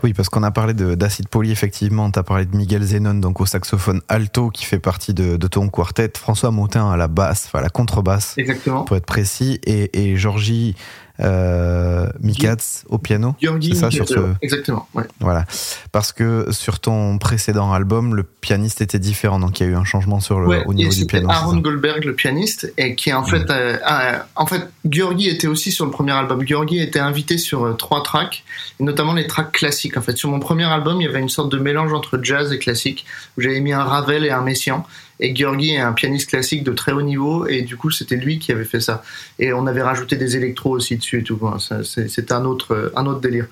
Oui, 0.02 0.12
parce 0.12 0.28
qu'on 0.28 0.42
a 0.42 0.50
parlé 0.50 0.74
de- 0.74 0.94
d'acide 0.96 1.28
poly, 1.28 1.50
effectivement. 1.50 2.10
Tu 2.10 2.18
as 2.18 2.22
parlé 2.24 2.44
de 2.44 2.54
Miguel 2.54 2.82
Zenon, 2.82 3.14
donc 3.14 3.40
au 3.40 3.46
saxophone 3.46 4.02
alto, 4.08 4.50
qui 4.50 4.66
fait 4.66 4.80
partie 4.80 5.14
de, 5.14 5.36
de 5.38 5.46
ton 5.46 5.68
quartet. 5.68 6.10
François 6.18 6.50
Moutin 6.50 6.90
à 6.90 6.96
la 6.98 7.08
basse, 7.08 7.44
enfin 7.46 7.60
à 7.60 7.62
la 7.62 7.70
contrebasse, 7.70 8.34
Exactement. 8.36 8.82
pour 8.82 8.96
être 8.98 9.06
précis. 9.06 9.60
Et, 9.64 9.90
et 10.10 10.16
Georgie 10.16 10.74
euh, 11.20 12.08
Mikatz 12.20 12.84
au 12.88 12.98
piano. 12.98 13.34
C'est 13.40 13.74
ça, 13.74 13.90
sur 13.90 14.04
Mikatz, 14.04 14.08
ce- 14.18 14.34
Exactement. 14.42 14.88
ouais. 14.94 15.04
Voilà. 15.20 15.44
Parce 15.92 16.12
que 16.12 16.48
sur 16.50 16.80
ton 16.80 17.18
précédent 17.18 17.72
album, 17.72 18.14
le 18.14 18.22
pianiste 18.24 18.80
était 18.80 18.98
différent, 18.98 19.38
donc 19.38 19.60
il 19.60 19.62
y 19.64 19.66
a 19.66 19.70
eu 19.72 19.76
un 19.76 19.84
changement 19.84 20.20
sur 20.20 20.40
le, 20.40 20.46
Ouais, 20.48 20.64
au 20.66 20.74
niveau 20.74 20.92
du 20.92 21.06
piano. 21.06 21.28
Aaron 21.30 21.58
Goldberg, 21.58 22.04
le 22.04 22.14
pianiste, 22.14 22.72
et 22.78 22.94
qui 22.94 23.10
est 23.10 23.14
en 23.14 23.24
fait, 23.24 23.48
euh, 23.50 23.76
euh, 23.88 24.18
en 24.36 24.46
fait, 24.46 24.68
Georgi 24.88 25.28
était 25.28 25.46
aussi 25.46 25.70
sur 25.72 25.84
le 25.84 25.90
premier 25.90 26.12
album. 26.12 26.46
Georgi 26.46 26.80
était 26.80 26.98
invité 26.98 27.38
sur 27.38 27.64
euh, 27.64 27.72
trois 27.74 28.02
tracks, 28.02 28.44
et 28.80 28.82
notamment 28.84 29.12
les 29.14 29.26
tracks 29.26 29.52
classiques. 29.52 29.96
En 29.96 30.02
fait, 30.02 30.16
sur 30.16 30.30
mon 30.30 30.40
premier 30.40 30.64
album, 30.64 31.00
il 31.00 31.04
y 31.04 31.08
avait 31.08 31.20
une 31.20 31.28
sorte 31.28 31.50
de 31.52 31.58
mélange 31.58 31.92
entre 31.92 32.18
jazz 32.22 32.52
et 32.52 32.58
classique, 32.58 33.06
où 33.38 33.40
j'avais 33.40 33.60
mis 33.60 33.72
un 33.72 33.84
Ravel 33.84 34.24
et 34.24 34.30
un 34.30 34.42
Messiaen. 34.42 34.84
Et 35.20 35.34
Georgi 35.34 35.74
est 35.74 35.80
un 35.80 35.92
pianiste 35.92 36.30
classique 36.30 36.64
de 36.64 36.72
très 36.72 36.92
haut 36.92 37.02
niveau, 37.02 37.46
et 37.46 37.62
du 37.62 37.76
coup, 37.76 37.90
c'était 37.90 38.16
lui 38.16 38.38
qui 38.38 38.52
avait 38.52 38.64
fait 38.64 38.80
ça. 38.80 39.02
Et 39.38 39.52
on 39.52 39.66
avait 39.66 39.82
rajouté 39.82 40.16
des 40.16 40.36
électros 40.36 40.70
aussi 40.70 40.96
dessus 40.96 41.20
et 41.20 41.22
tout. 41.22 41.38
C'est- 41.84 42.32
un 42.32 42.44
autre, 42.46 42.92
un 42.96 43.06
autre 43.06 43.20
délire. 43.20 43.46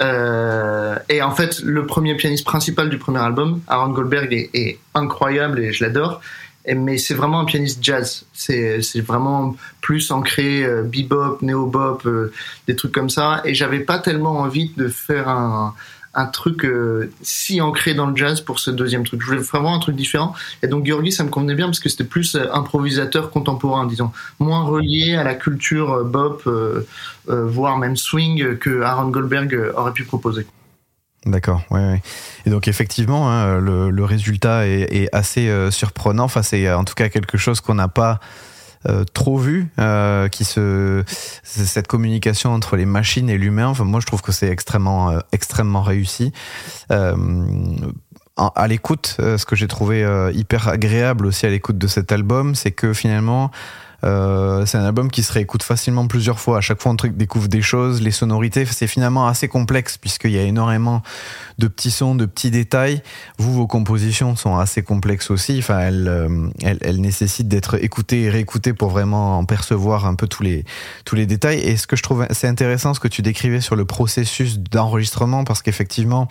Euh, 0.00 0.96
et 1.08 1.22
en 1.22 1.30
fait, 1.30 1.60
le 1.60 1.86
premier 1.86 2.14
pianiste 2.16 2.44
principal 2.44 2.90
du 2.90 2.98
premier 2.98 3.20
album, 3.20 3.60
Aaron 3.68 3.92
Goldberg, 3.92 4.32
est, 4.32 4.78
incroyable 4.94 5.60
et 5.60 5.72
je 5.72 5.84
l'adore. 5.84 6.20
Mais 6.76 6.98
c'est 6.98 7.14
vraiment 7.14 7.40
un 7.40 7.44
pianiste 7.46 7.78
jazz. 7.82 8.26
C'est 8.34 9.00
vraiment 9.00 9.56
plus 9.80 10.10
ancré 10.10 10.64
euh, 10.64 10.82
bebop, 10.82 11.38
néo-bop, 11.40 12.02
euh, 12.04 12.32
des 12.66 12.76
trucs 12.76 12.92
comme 12.92 13.08
ça. 13.08 13.40
Et 13.44 13.54
j'avais 13.54 13.80
pas 13.80 13.98
tellement 13.98 14.40
envie 14.40 14.72
de 14.76 14.88
faire 14.88 15.28
un 15.28 15.74
truc 16.26 16.64
euh, 16.64 17.10
si 17.22 17.60
ancré 17.60 17.94
dans 17.94 18.06
le 18.06 18.16
jazz 18.16 18.40
pour 18.40 18.58
ce 18.58 18.70
deuxième 18.70 19.04
truc. 19.04 19.20
Je 19.20 19.26
voulais 19.26 19.40
vraiment 19.40 19.74
un 19.74 19.78
truc 19.78 19.96
différent. 19.96 20.34
Et 20.62 20.66
donc 20.66 20.86
Georgi, 20.86 21.12
ça 21.12 21.24
me 21.24 21.28
convenait 21.28 21.54
bien 21.54 21.66
parce 21.66 21.80
que 21.80 21.88
c'était 21.88 22.04
plus 22.04 22.34
euh, 22.34 22.46
improvisateur 22.52 23.30
contemporain, 23.30 23.86
disons, 23.86 24.10
moins 24.38 24.62
relié 24.62 25.14
à 25.16 25.24
la 25.24 25.34
culture 25.34 25.92
euh, 25.92 26.04
bop, 26.04 26.48
voire 27.26 27.76
même 27.76 27.96
swing 27.96 28.56
que 28.56 28.82
Aaron 28.82 29.08
Goldberg 29.08 29.72
aurait 29.76 29.92
pu 29.92 30.04
proposer. 30.04 30.46
D'accord, 31.26 31.62
ouais. 31.70 32.00
Et 32.46 32.50
donc 32.50 32.68
effectivement, 32.68 33.30
hein, 33.30 33.58
le, 33.58 34.04
résultat 34.04 34.66
est, 34.66 34.88
est 34.90 35.08
assez 35.14 35.52
surprenant. 35.70 36.24
Enfin, 36.24 36.42
c'est 36.42 36.72
en 36.72 36.84
tout 36.84 36.94
cas 36.94 37.10
quelque 37.10 37.36
chose 37.36 37.60
qu'on 37.60 37.74
n'a 37.74 37.88
pas 37.88 38.18
euh, 38.88 39.04
trop 39.04 39.38
vu, 39.38 39.68
euh, 39.78 40.28
qui 40.28 40.44
se 40.44 41.04
cette 41.42 41.86
communication 41.86 42.52
entre 42.52 42.76
les 42.76 42.86
machines 42.86 43.28
et 43.28 43.38
l'humain. 43.38 43.66
Enfin, 43.66 43.84
moi, 43.84 44.00
je 44.00 44.06
trouve 44.06 44.22
que 44.22 44.32
c'est 44.32 44.48
extrêmement, 44.48 45.10
euh, 45.10 45.20
extrêmement 45.32 45.82
réussi. 45.82 46.32
Euh, 46.90 47.14
à 48.36 48.68
l'écoute, 48.68 49.16
euh, 49.18 49.36
ce 49.36 49.44
que 49.44 49.56
j'ai 49.56 49.66
trouvé 49.66 50.06
hyper 50.32 50.68
agréable 50.68 51.26
aussi 51.26 51.44
à 51.44 51.50
l'écoute 51.50 51.76
de 51.76 51.86
cet 51.88 52.12
album, 52.12 52.54
c'est 52.54 52.70
que 52.70 52.92
finalement, 52.92 53.50
euh, 54.04 54.64
c'est 54.64 54.78
un 54.78 54.84
album 54.84 55.10
qui 55.10 55.22
se 55.22 55.32
réécoute 55.32 55.62
facilement 55.62 56.06
plusieurs 56.06 56.38
fois. 56.38 56.58
À 56.58 56.60
chaque 56.60 56.80
fois, 56.80 56.92
on 56.92 57.08
découvre 57.08 57.48
des 57.48 57.62
choses. 57.62 58.00
Les 58.00 58.10
sonorités, 58.10 58.64
c'est 58.64 58.86
finalement 58.86 59.26
assez 59.26 59.48
complexe 59.48 59.98
puisqu'il 59.98 60.30
y 60.30 60.38
a 60.38 60.42
énormément 60.42 61.02
de 61.58 61.66
petits 61.66 61.90
sons, 61.90 62.14
de 62.14 62.26
petits 62.26 62.50
détails. 62.50 63.02
Vous, 63.38 63.52
vos 63.52 63.66
compositions 63.66 64.36
sont 64.36 64.56
assez 64.56 64.82
complexes 64.82 65.30
aussi. 65.30 65.58
Enfin, 65.58 65.80
elles, 65.80 66.08
euh, 66.08 66.92
nécessitent 66.98 67.48
d'être 67.48 67.82
écoutées 67.82 68.22
et 68.22 68.30
réécoutées 68.30 68.72
pour 68.72 68.90
vraiment 68.90 69.38
en 69.38 69.44
percevoir 69.44 70.06
un 70.06 70.14
peu 70.14 70.28
tous 70.28 70.42
les 70.42 70.64
tous 71.04 71.16
les 71.16 71.26
détails. 71.26 71.58
Et 71.58 71.76
ce 71.76 71.86
que 71.86 71.96
je 71.96 72.02
trouve 72.02 72.26
c'est 72.30 72.48
intéressant, 72.48 72.94
ce 72.94 73.00
que 73.00 73.08
tu 73.08 73.22
décrivais 73.22 73.60
sur 73.60 73.76
le 73.76 73.84
processus 73.84 74.58
d'enregistrement, 74.58 75.44
parce 75.44 75.62
qu'effectivement, 75.62 76.28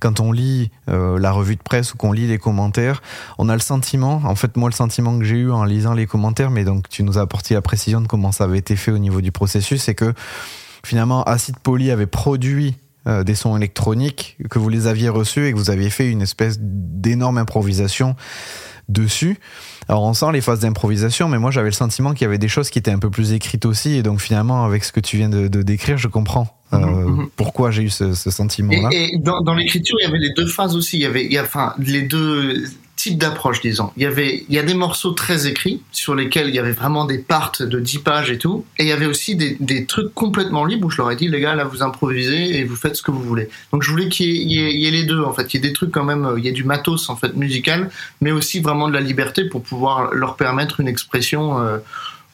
quand 0.00 0.20
on 0.20 0.32
lit 0.32 0.70
euh, 0.88 1.18
la 1.18 1.32
revue 1.32 1.56
de 1.56 1.62
presse 1.62 1.94
ou 1.94 1.96
qu'on 1.96 2.12
lit 2.12 2.26
les 2.26 2.38
commentaires, 2.38 3.02
on 3.38 3.48
a 3.48 3.54
le 3.54 3.60
sentiment, 3.60 4.22
en 4.24 4.34
fait 4.34 4.56
moi 4.56 4.68
le 4.68 4.74
sentiment 4.74 5.18
que 5.18 5.24
j'ai 5.24 5.36
eu 5.36 5.50
en 5.50 5.64
lisant 5.64 5.94
les 5.94 6.06
commentaires, 6.06 6.50
mais 6.50 6.64
donc 6.64 6.88
tu 6.88 7.01
nous 7.02 7.18
as 7.18 7.22
apporté 7.22 7.54
la 7.54 7.62
précision 7.62 8.00
de 8.00 8.06
comment 8.06 8.32
ça 8.32 8.44
avait 8.44 8.58
été 8.58 8.76
fait 8.76 8.92
au 8.92 8.98
niveau 8.98 9.20
du 9.20 9.32
processus, 9.32 9.82
c'est 9.82 9.94
que 9.94 10.12
finalement 10.84 11.22
Acid 11.24 11.58
Poly 11.58 11.90
avait 11.90 12.06
produit 12.06 12.74
euh, 13.06 13.24
des 13.24 13.34
sons 13.34 13.56
électroniques, 13.56 14.36
que 14.50 14.58
vous 14.58 14.68
les 14.68 14.86
aviez 14.86 15.08
reçus 15.08 15.46
et 15.46 15.52
que 15.52 15.58
vous 15.58 15.70
aviez 15.70 15.90
fait 15.90 16.10
une 16.10 16.22
espèce 16.22 16.58
d'énorme 16.60 17.38
improvisation 17.38 18.14
dessus. 18.88 19.38
Alors 19.88 20.02
on 20.02 20.14
sent 20.14 20.32
les 20.32 20.40
phases 20.40 20.60
d'improvisation, 20.60 21.28
mais 21.28 21.38
moi 21.38 21.50
j'avais 21.50 21.68
le 21.68 21.74
sentiment 21.74 22.12
qu'il 22.12 22.22
y 22.22 22.24
avait 22.26 22.38
des 22.38 22.48
choses 22.48 22.70
qui 22.70 22.78
étaient 22.78 22.90
un 22.90 22.98
peu 22.98 23.10
plus 23.10 23.32
écrites 23.32 23.66
aussi, 23.66 23.94
et 23.96 24.02
donc 24.02 24.20
finalement 24.20 24.64
avec 24.64 24.84
ce 24.84 24.92
que 24.92 25.00
tu 25.00 25.16
viens 25.16 25.28
de, 25.28 25.48
de 25.48 25.62
décrire, 25.62 25.98
je 25.98 26.08
comprends 26.08 26.56
euh, 26.72 26.78
Mhm, 26.78 27.16
mhm. 27.16 27.28
pourquoi 27.36 27.70
j'ai 27.70 27.82
eu 27.82 27.90
ce, 27.90 28.14
ce 28.14 28.30
sentiment-là. 28.30 28.88
Et, 28.92 29.14
et 29.14 29.18
dans, 29.18 29.42
dans 29.42 29.54
l'écriture, 29.54 29.96
il 30.00 30.04
y 30.04 30.08
avait 30.08 30.18
les 30.18 30.32
deux 30.32 30.46
phases 30.46 30.74
aussi. 30.74 30.96
Il 30.96 31.02
y 31.02 31.06
avait, 31.06 31.24
il 31.24 31.32
y 31.32 31.38
a, 31.38 31.42
enfin, 31.42 31.74
les 31.78 32.02
deux 32.02 32.64
types 33.02 33.18
d'approches, 33.18 33.60
disons. 33.60 33.90
Il 33.96 34.04
y 34.04 34.06
avait, 34.06 34.44
il 34.48 34.54
y 34.54 34.58
a 34.58 34.62
des 34.62 34.74
morceaux 34.74 35.10
très 35.10 35.48
écrits 35.48 35.82
sur 35.90 36.14
lesquels 36.14 36.48
il 36.48 36.54
y 36.54 36.58
avait 36.60 36.70
vraiment 36.72 37.04
des 37.04 37.18
parts 37.18 37.50
de 37.58 37.80
10 37.80 37.98
pages 37.98 38.30
et 38.30 38.38
tout. 38.38 38.64
Et 38.78 38.84
il 38.84 38.88
y 38.88 38.92
avait 38.92 39.06
aussi 39.06 39.34
des, 39.34 39.56
des 39.58 39.86
trucs 39.86 40.14
complètement 40.14 40.64
libres 40.64 40.86
où 40.86 40.90
je 40.90 40.98
leur 40.98 41.10
ai 41.10 41.16
dit, 41.16 41.26
les 41.28 41.40
gars, 41.40 41.56
là, 41.56 41.64
vous 41.64 41.82
improvisez 41.82 42.56
et 42.58 42.64
vous 42.64 42.76
faites 42.76 42.94
ce 42.94 43.02
que 43.02 43.10
vous 43.10 43.22
voulez. 43.22 43.48
Donc 43.72 43.82
je 43.82 43.90
voulais 43.90 44.08
qu'il 44.08 44.28
y, 44.28 44.60
ait- 44.60 44.70
ait- 44.82 44.86
ait 44.86 44.90
les 44.92 45.02
deux, 45.04 45.20
en 45.20 45.32
fait. 45.32 45.52
Il 45.52 45.56
y 45.56 45.58
ait 45.58 45.68
des 45.68 45.72
trucs 45.72 45.90
quand 45.90 46.04
même, 46.04 46.24
euh, 46.24 46.38
il 46.38 46.44
y 46.44 46.48
a 46.48 46.52
du 46.52 46.62
matos, 46.64 47.10
en 47.10 47.16
fait, 47.16 47.34
musical, 47.34 47.90
mais 48.20 48.30
aussi 48.30 48.60
vraiment 48.60 48.86
de 48.88 48.94
la 48.94 49.00
liberté 49.00 49.44
pour 49.46 49.62
pouvoir 49.64 50.14
leur 50.14 50.36
permettre 50.36 50.78
une 50.78 50.86
expression 50.88 51.60
euh, 51.60 51.78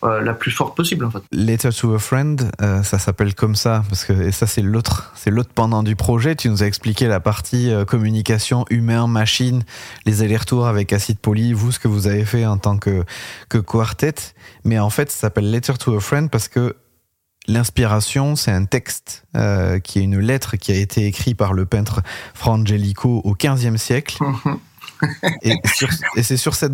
euh, 0.05 0.21
la 0.21 0.33
plus 0.33 0.51
forte 0.51 0.77
possible, 0.77 1.05
en 1.05 1.11
fait. 1.11 1.23
Letter 1.33 1.71
to 1.71 1.95
a 1.95 1.99
Friend, 1.99 2.51
euh, 2.63 2.83
ça 2.83 2.99
s'appelle 2.99 3.35
comme 3.35 3.57
ça 3.57 3.83
parce 3.89 4.05
que 4.05 4.13
et 4.13 4.33
ça 4.33 4.47
c'est 4.47 4.63
l'autre, 4.63 5.13
c'est 5.17 5.31
l'autre 5.31 5.51
pendant 5.55 5.83
du 5.83 5.97
projet. 5.97 6.37
Tu 6.37 6.49
nous 6.49 6.63
as 6.63 6.67
expliqué 6.67 7.07
la 7.09 7.21
partie 7.21 7.71
euh, 7.73 7.85
communication 7.85 8.65
humain 8.71 9.07
machine, 9.07 9.65
les 10.07 10.23
allers-retours 10.23 10.67
avec 10.69 10.93
Acid 10.93 11.19
Poly, 11.19 11.53
vous 11.53 11.73
ce 11.73 11.79
que 11.79 11.89
vous 11.89 12.07
avez 12.07 12.25
fait 12.25 12.47
en 12.47 12.59
tant 12.59 12.79
que 12.79 13.05
que 13.49 13.59
quartet, 13.59 14.15
mais 14.65 14.79
en 14.79 14.91
fait 14.91 15.11
ça 15.11 15.19
s'appelle 15.19 15.51
Letter 15.51 15.75
to 15.79 15.97
a 15.97 16.01
Friend 16.01 16.31
parce 16.31 16.49
que 16.49 16.77
L'inspiration, 17.51 18.37
c'est 18.37 18.51
un 18.53 18.67
texte 18.67 19.25
qui 19.83 19.99
est 19.99 20.03
une 20.03 20.19
lettre 20.19 20.57
qui 20.59 20.71
a 20.71 20.75
été 20.75 21.07
écrite 21.07 21.35
par 21.39 21.55
le 21.55 21.65
peintre 21.65 22.03
Frangelico 22.35 23.23
au 23.25 23.35
XVe 23.35 23.79
siècle. 23.79 24.19
et 25.43 25.55
sur- 25.65 25.89
et 26.17 26.23
c'est 26.23 26.37
sur 26.37 26.55
cette 26.55 26.73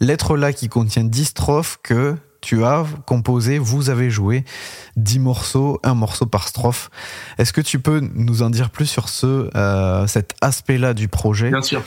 lettre-là 0.00 0.52
qui 0.52 0.68
contient 0.68 1.04
10 1.04 1.26
strophes 1.26 1.78
que 1.82 2.16
tu 2.46 2.64
as 2.64 2.84
composé, 3.06 3.58
vous 3.58 3.90
avez 3.90 4.08
joué 4.08 4.44
10 4.94 5.18
morceaux, 5.18 5.80
un 5.82 5.94
morceau 5.94 6.26
par 6.26 6.46
strophe. 6.46 6.90
Est-ce 7.38 7.52
que 7.52 7.60
tu 7.60 7.80
peux 7.80 8.00
nous 8.14 8.42
en 8.42 8.50
dire 8.50 8.70
plus 8.70 8.86
sur 8.86 9.08
ce, 9.08 9.50
euh, 9.56 10.06
cet 10.06 10.34
aspect-là 10.42 10.94
du 10.94 11.08
projet? 11.08 11.50
Bien 11.50 11.60
sûr. 11.60 11.82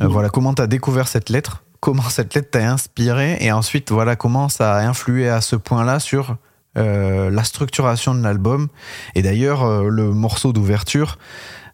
Euh, 0.00 0.06
Voilà, 0.06 0.28
comment 0.28 0.54
tu 0.54 0.62
as 0.62 0.68
découvert 0.68 1.08
cette 1.08 1.28
lettre? 1.28 1.64
Comment 1.80 2.08
cette 2.08 2.34
lettre 2.34 2.50
t'a 2.52 2.70
inspiré? 2.70 3.36
Et 3.40 3.50
ensuite, 3.50 3.90
voilà, 3.90 4.14
comment 4.14 4.48
ça 4.48 4.76
a 4.76 4.86
influé 4.86 5.28
à 5.28 5.40
ce 5.40 5.56
point-là 5.56 5.98
sur 5.98 6.36
euh, 6.78 7.28
la 7.28 7.42
structuration 7.42 8.14
de 8.14 8.22
l'album? 8.22 8.68
Et 9.16 9.22
d'ailleurs, 9.22 9.82
le 9.82 10.12
morceau 10.12 10.52
d'ouverture, 10.52 11.18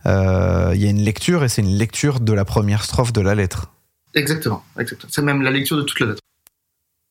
il 0.06 0.10
y 0.10 0.86
a 0.86 0.90
une 0.90 1.02
lecture 1.02 1.44
et 1.44 1.50
c'est 1.50 1.60
une 1.60 1.76
lecture 1.76 2.20
de 2.20 2.32
la 2.32 2.46
première 2.46 2.82
strophe 2.82 3.12
de 3.12 3.20
la 3.20 3.34
lettre. 3.34 3.72
Exactement. 4.14 4.64
exactement. 4.78 5.10
C'est 5.12 5.20
même 5.20 5.42
la 5.42 5.50
lecture 5.50 5.76
de 5.76 5.82
toute 5.82 6.00
la 6.00 6.06
lettre. 6.06 6.22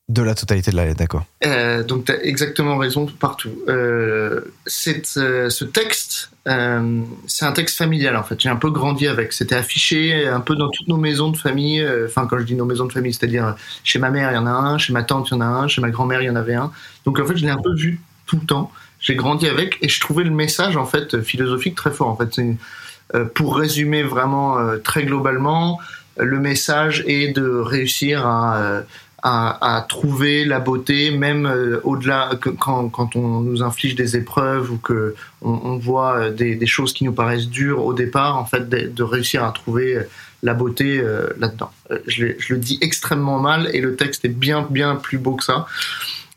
De 0.07 0.21
la 0.21 0.35
totalité 0.35 0.69
de 0.69 0.75
la 0.75 0.85
lettre, 0.85 0.99
d'accord. 0.99 1.25
Euh, 1.47 1.81
donc 1.83 2.05
tu 2.05 2.11
as 2.11 2.23
exactement 2.23 2.77
raison 2.77 3.07
partout. 3.07 3.49
Euh, 3.67 4.41
euh, 5.17 5.49
ce 5.49 5.63
texte, 5.63 6.29
euh, 6.47 7.01
c'est 7.25 7.45
un 7.45 7.51
texte 7.51 7.75
familial 7.75 8.15
en 8.15 8.21
fait. 8.21 8.39
J'ai 8.39 8.49
un 8.49 8.55
peu 8.55 8.69
grandi 8.69 9.07
avec. 9.07 9.33
C'était 9.33 9.55
affiché 9.55 10.27
un 10.27 10.41
peu 10.41 10.55
dans 10.55 10.69
toutes 10.69 10.87
nos 10.89 10.97
maisons 10.97 11.31
de 11.31 11.37
famille. 11.37 11.83
Enfin, 12.05 12.27
quand 12.29 12.37
je 12.37 12.43
dis 12.43 12.53
nos 12.53 12.65
maisons 12.65 12.85
de 12.85 12.93
famille, 12.93 13.15
c'est-à-dire 13.15 13.55
chez 13.83 13.97
ma 13.97 14.11
mère 14.11 14.31
il 14.31 14.35
y 14.35 14.37
en 14.37 14.45
a 14.45 14.51
un, 14.51 14.77
chez 14.77 14.93
ma 14.93 15.01
tante 15.01 15.29
il 15.31 15.33
y 15.33 15.37
en 15.37 15.41
a 15.41 15.45
un, 15.45 15.67
chez 15.67 15.81
ma 15.81 15.89
grand-mère 15.89 16.21
il 16.21 16.25
y 16.25 16.29
en 16.29 16.35
avait 16.35 16.53
un. 16.53 16.71
Donc 17.05 17.19
en 17.19 17.25
fait, 17.25 17.35
je 17.35 17.43
l'ai 17.43 17.51
un 17.51 17.61
peu 17.61 17.73
vu 17.73 17.99
tout 18.27 18.37
le 18.39 18.45
temps. 18.45 18.71
J'ai 18.99 19.15
grandi 19.15 19.47
avec 19.47 19.79
et 19.81 19.89
je 19.89 19.99
trouvais 19.99 20.23
le 20.23 20.29
message 20.29 20.77
en 20.77 20.85
fait 20.85 21.19
philosophique 21.21 21.73
très 21.73 21.89
fort. 21.89 22.09
En 22.09 22.15
fait, 22.15 22.39
pour 23.33 23.57
résumer 23.57 24.03
vraiment 24.03 24.59
très 24.83 25.03
globalement, 25.03 25.79
le 26.17 26.39
message 26.39 27.03
est 27.07 27.35
de 27.35 27.49
réussir 27.49 28.27
à 28.27 28.83
à, 29.27 29.83
trouver 29.89 30.45
la 30.45 30.59
beauté, 30.59 31.09
même 31.09 31.47
euh, 31.47 31.79
au-delà 31.83 32.29
quand, 32.59 33.15
on 33.15 33.41
nous 33.41 33.63
inflige 33.63 33.95
des 33.95 34.15
épreuves 34.15 34.71
ou 34.71 34.77
que 34.77 35.15
on, 35.41 35.77
voit 35.77 36.17
euh, 36.17 36.31
des, 36.31 36.65
choses 36.67 36.93
qui 36.93 37.05
nous 37.05 37.11
paraissent 37.11 37.49
dures 37.49 37.83
au 37.83 37.93
départ, 37.93 38.37
en 38.37 38.45
fait, 38.45 38.69
de, 38.69 39.03
réussir 39.03 39.43
à 39.43 39.51
trouver 39.51 39.95
euh, 39.95 40.03
la 40.43 40.53
beauté 40.53 41.01
là-dedans. 41.39 41.71
Je, 42.05 42.27
le 42.49 42.57
dis 42.57 42.77
extrêmement 42.81 43.39
mal 43.39 43.67
et 43.73 43.81
le 43.81 43.95
texte 43.95 44.25
est 44.25 44.29
bien 44.29 44.67
bien 44.69 44.95
plus 44.95 45.17
beau 45.17 45.33
que 45.33 45.43
ça. 45.43 45.65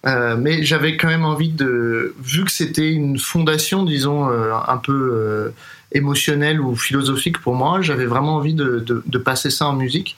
Mais 0.04 0.62
j'avais 0.62 0.96
quand 0.96 1.08
même 1.08 1.26
envie 1.26 1.50
de, 1.50 2.14
vu 2.22 2.46
que 2.46 2.50
c'était 2.50 2.90
une 2.90 3.18
fondation, 3.18 3.82
disons, 3.82 4.26
un 4.26 4.76
peu 4.78 5.52
émotionnelle 5.92 6.58
ou 6.58 6.74
philosophique 6.74 7.38
pour 7.38 7.54
moi, 7.54 7.82
j'avais 7.82 8.06
vraiment 8.06 8.36
envie 8.36 8.54
de, 8.54 8.82
de 8.86 9.18
passer 9.18 9.50
ça 9.50 9.66
en 9.66 9.74
musique. 9.74 10.16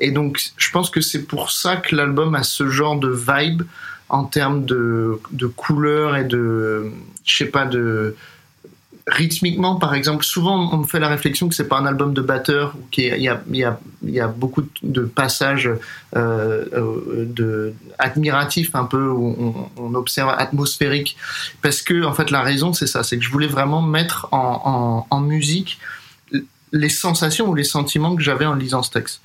Et 0.00 0.10
donc, 0.10 0.40
je 0.56 0.70
pense 0.70 0.90
que 0.90 1.00
c'est 1.00 1.24
pour 1.24 1.50
ça 1.50 1.76
que 1.76 1.94
l'album 1.94 2.34
a 2.34 2.42
ce 2.42 2.68
genre 2.68 2.98
de 2.98 3.10
vibe 3.10 3.62
en 4.08 4.24
termes 4.24 4.64
de, 4.64 5.20
de 5.30 5.46
couleurs 5.46 6.16
et 6.16 6.24
de, 6.24 6.90
je 7.24 7.36
sais 7.36 7.50
pas, 7.50 7.66
de 7.66 8.16
rythmiquement, 9.06 9.76
par 9.76 9.94
exemple, 9.94 10.24
souvent 10.24 10.72
on 10.72 10.78
me 10.78 10.84
fait 10.84 11.00
la 11.00 11.08
réflexion 11.08 11.48
que 11.48 11.54
c'est 11.54 11.68
pas 11.68 11.78
un 11.78 11.86
album 11.86 12.14
de 12.14 12.20
batteur 12.20 12.74
qu'il 12.90 13.04
y 13.06 13.10
a, 13.28 13.40
il 13.48 13.56
y, 13.56 13.64
a, 13.64 13.80
il 14.02 14.10
y 14.10 14.20
a 14.20 14.28
beaucoup 14.28 14.62
de 14.82 15.02
passages 15.02 15.68
euh, 16.16 16.64
euh, 16.72 17.72
admiratifs 17.98 18.74
un 18.74 18.84
peu 18.84 19.08
où 19.08 19.68
on, 19.76 19.94
observe 19.94 20.30
atmosphérique. 20.36 21.16
Parce 21.60 21.82
que 21.82 22.04
en 22.04 22.12
fait 22.12 22.30
la 22.30 22.42
raison 22.42 22.72
c'est 22.72 22.86
ça, 22.86 23.02
c'est 23.02 23.18
que 23.18 23.24
je 23.24 23.30
voulais 23.30 23.48
vraiment 23.48 23.82
mettre 23.82 24.28
en 24.32 25.20
musique 25.20 25.78
les 26.72 26.88
sensations 26.88 27.48
ou 27.48 27.54
les 27.54 27.64
sentiments 27.64 28.14
que 28.14 28.22
j'avais 28.22 28.46
en 28.46 28.54
lisant 28.54 28.82
ce 28.82 28.90
texte. 28.90 29.20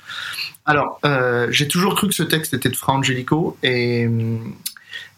Alors, 0.66 0.98
euh, 1.04 1.46
j'ai 1.50 1.68
toujours 1.68 1.94
cru 1.94 2.08
que 2.08 2.14
ce 2.14 2.24
texte 2.24 2.52
était 2.52 2.68
de 2.68 2.76
Fra 2.76 2.92
Angelico 2.92 3.56
et 3.62 4.08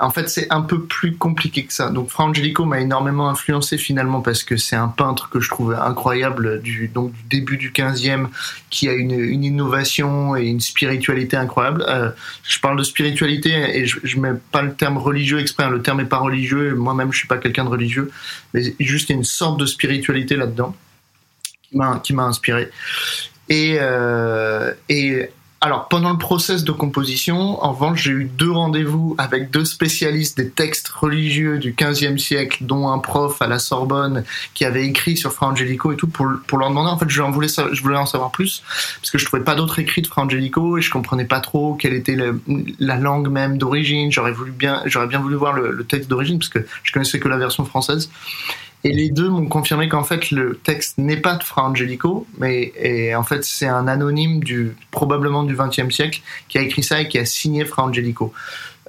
en 0.01 0.11
fait, 0.11 0.29
c'est 0.29 0.47
un 0.51 0.61
peu 0.61 0.83
plus 0.83 1.17
compliqué 1.17 1.65
que 1.65 1.73
ça. 1.73 1.91
Donc, 1.91 2.11
Fra 2.11 2.25
Angelico 2.25 2.65
m'a 2.65 2.81
énormément 2.81 3.29
influencé 3.29 3.79
finalement 3.79 4.21
parce 4.21 4.45
que 4.45 4.57
c'est 4.57 4.77
un 4.77 4.89
peintre 4.89 5.29
que 5.29 5.41
je 5.41 5.49
trouve 5.49 5.73
incroyable 5.73 6.61
du, 6.63 6.89
donc, 6.89 7.13
du 7.13 7.23
début 7.25 7.57
du 7.57 7.73
15e 7.73 8.29
qui 8.71 8.89
a 8.89 8.93
une, 8.93 9.19
une 9.19 9.43
innovation 9.43 10.37
et 10.37 10.45
une 10.45 10.61
spiritualité 10.61 11.37
incroyable. 11.37 11.85
Euh, 11.89 12.11
je 12.45 12.61
parle 12.61 12.79
de 12.79 12.85
spiritualité 12.85 13.79
et 13.79 13.87
je, 13.87 13.99
je 14.05 14.21
mets 14.21 14.35
pas 14.53 14.63
le 14.63 14.75
terme 14.75 14.99
religieux 14.99 15.41
exprès. 15.41 15.65
Hein. 15.65 15.71
Le 15.71 15.83
terme 15.83 16.01
est 16.01 16.05
pas 16.05 16.19
religieux. 16.19 16.75
Moi-même, 16.75 17.13
je 17.13 17.19
suis 17.19 17.29
pas 17.29 17.39
quelqu'un 17.39 17.65
de 17.65 17.71
religieux, 17.71 18.11
mais 18.55 18.75
juste 18.79 19.11
une 19.11 19.25
sorte 19.25 19.59
de 19.59 19.67
spiritualité 19.67 20.37
là-dedans 20.37 20.77
qui 21.63 21.77
m'a 21.77 21.99
qui 21.99 22.13
m'a 22.13 22.25
inspiré. 22.25 22.71
Et, 23.49 23.79
euh, 23.81 24.75
et 24.89 25.31
alors, 25.61 25.89
pendant 25.89 26.11
le 26.13 26.19
process 26.19 26.63
de 26.63 26.71
composition, 26.71 27.63
en 27.65 27.73
revanche, 27.73 28.05
j'ai 28.05 28.13
eu 28.13 28.25
deux 28.25 28.51
rendez-vous 28.51 29.17
avec 29.19 29.51
deux 29.51 29.65
spécialistes 29.65 30.37
des 30.37 30.51
textes 30.51 30.89
religieux 30.89 31.59
du 31.59 31.73
15e 31.73 32.17
siècle, 32.17 32.59
dont 32.61 32.89
un 32.89 32.99
prof 32.99 33.43
à 33.43 33.49
la 33.49 33.59
Sorbonne 33.59 34.23
qui 34.55 34.65
avait 34.65 34.87
écrit 34.87 35.17
sur 35.17 35.33
Fra 35.33 35.49
Angelico 35.49 35.91
et 35.91 35.97
tout, 35.97 36.07
pour, 36.07 36.29
pour 36.47 36.59
leur 36.59 36.69
demander. 36.69 36.91
En 36.91 36.97
fait, 36.97 37.09
je 37.09 37.23
voulais, 37.23 37.99
en 37.99 38.07
savoir 38.07 38.31
plus, 38.31 38.63
parce 39.01 39.11
que 39.11 39.19
je 39.19 39.25
trouvais 39.25 39.43
pas 39.43 39.57
d'autres 39.57 39.81
écrits 39.81 40.03
de 40.03 40.07
Fra 40.07 40.23
Angelico 40.23 40.79
et 40.79 40.81
je 40.81 40.93
comprenais 40.93 41.25
pas 41.25 41.41
trop 41.41 41.75
quelle 41.75 41.95
était 41.95 42.17
la 42.79 42.97
langue 42.97 43.29
même 43.29 43.59
d'origine. 43.59 44.13
J'aurais 44.13 44.35
bien, 44.57 44.85
bien 44.87 45.19
voulu 45.19 45.35
voir 45.35 45.55
le, 45.55 45.73
le 45.73 45.85
texte 45.85 46.09
d'origine, 46.09 46.39
parce 46.39 46.51
que 46.51 46.65
je 46.85 46.93
connaissais 46.93 47.19
que 47.19 47.27
la 47.27 47.37
version 47.37 47.65
française. 47.65 48.11
Et 48.85 48.93
les 48.93 49.11
deux 49.11 49.29
m'ont 49.29 49.47
confirmé 49.47 49.89
qu'en 49.89 50.05
fait 50.05 50.31
le 50.31 50.57
texte 50.63 50.99
n'est 50.99 51.17
pas 51.17 51.35
de 51.35 51.43
Fra 51.43 51.65
Angelico, 51.65 52.27
mais 52.39 52.73
et 52.81 53.15
en 53.15 53.25
fait 53.25 53.45
c'est 53.45 53.67
un 53.67 53.89
anonyme 53.89 54.43
du 54.43 54.77
probablement 54.93 55.43
du 55.43 55.57
XXe 55.57 55.93
siècle 55.93 56.21
qui 56.49 56.59
a 56.59 56.63
écrit 56.63 56.85
ça 56.85 57.01
et 57.01 57.09
qui 57.09 57.19
a 57.19 57.25
signé 57.25 57.65
Fra 57.65 57.85
Angelico. 57.85 58.33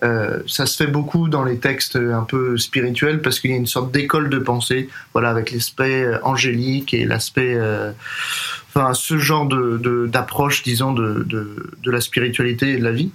Euh, 0.02 0.42
ça 0.48 0.66
se 0.66 0.82
fait 0.82 0.90
beaucoup 0.90 1.28
dans 1.28 1.44
les 1.44 1.58
textes 1.58 1.98
un 1.98 2.24
peu 2.24 2.58
spirituels 2.58 3.22
parce 3.22 3.40
qu'il 3.40 3.52
y 3.52 3.54
a 3.54 3.58
une 3.58 3.66
sorte 3.66 3.92
d'école 3.92 4.30
de 4.30 4.40
pensée, 4.40 4.90
voilà, 5.14 5.30
avec 5.30 5.52
l'aspect 5.52 6.08
angélique 6.24 6.94
et 6.94 7.04
l'aspect, 7.04 7.56
euh, 7.56 7.92
enfin, 8.70 8.94
ce 8.94 9.18
genre 9.18 9.46
de 9.46 10.08
d'approche, 10.08 10.64
disons, 10.64 10.94
de, 10.94 11.24
de, 11.24 11.72
de 11.84 11.92
la 11.92 12.00
spiritualité 12.00 12.74
et 12.74 12.78
de 12.78 12.84
la 12.84 12.92
vie. 12.92 13.12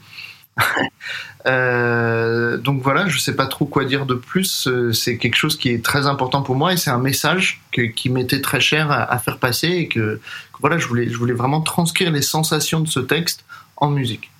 euh, 1.46 2.56
donc 2.56 2.82
voilà, 2.82 3.08
je 3.08 3.18
sais 3.18 3.34
pas 3.34 3.46
trop 3.46 3.66
quoi 3.66 3.84
dire 3.84 4.06
de 4.06 4.14
plus. 4.14 4.68
C'est 4.92 5.18
quelque 5.18 5.37
chose 5.37 5.56
qui 5.56 5.70
est 5.70 5.84
très 5.84 6.06
important 6.06 6.42
pour 6.42 6.54
moi 6.54 6.73
et 6.73 6.76
c'est 6.76 6.90
un 6.90 6.99
message 6.99 7.62
qui 7.96 8.11
m'était 8.11 8.40
très 8.40 8.61
cher 8.61 8.90
à, 8.90 9.18
faire 9.18 9.38
passer 9.38 9.68
et 9.68 9.88
que, 9.88 10.20
voilà, 10.61 10.78
je 10.78 10.87
voulais 10.87 11.34
vraiment 11.34 11.61
transcrire 11.61 12.11
les 12.11 12.23
sensations 12.23 12.80
de 12.80 12.88
ce 12.88 13.00
texte 13.00 13.44
en 13.76 13.90
musique. 13.90 14.30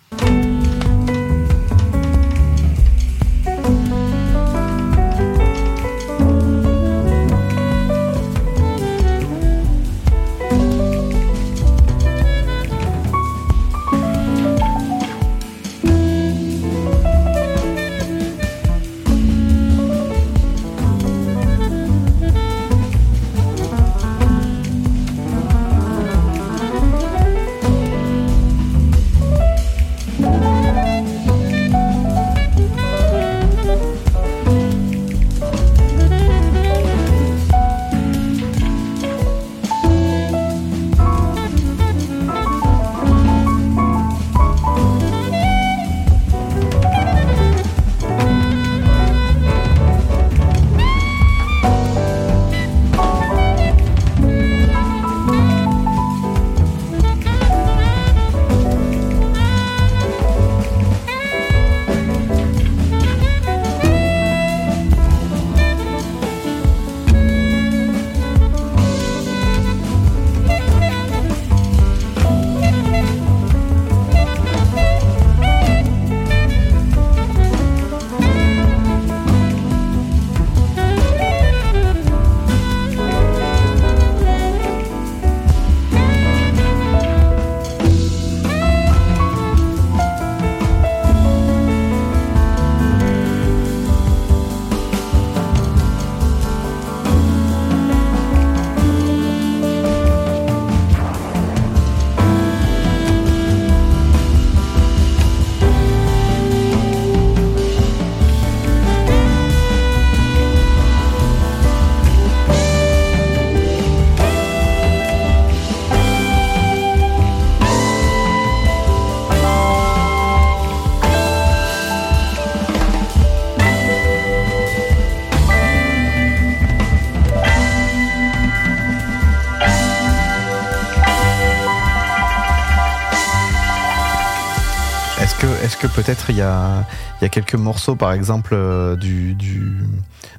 Il 136.35 136.39
y 136.39 136.43
a, 136.43 136.85
y 137.23 137.25
a 137.25 137.29
quelques 137.29 137.55
morceaux, 137.55 137.95
par 137.95 138.13
exemple, 138.13 138.55
euh, 138.55 138.97
du, 138.97 139.35
du, 139.35 139.73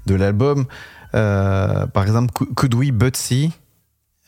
de 0.06 0.16
l'album. 0.16 0.66
Euh, 1.14 1.88
par 1.88 2.04
exemple, 2.04 2.34
Could 2.34 2.74
We 2.74 2.92
But 2.92 3.16
See? 3.16 3.52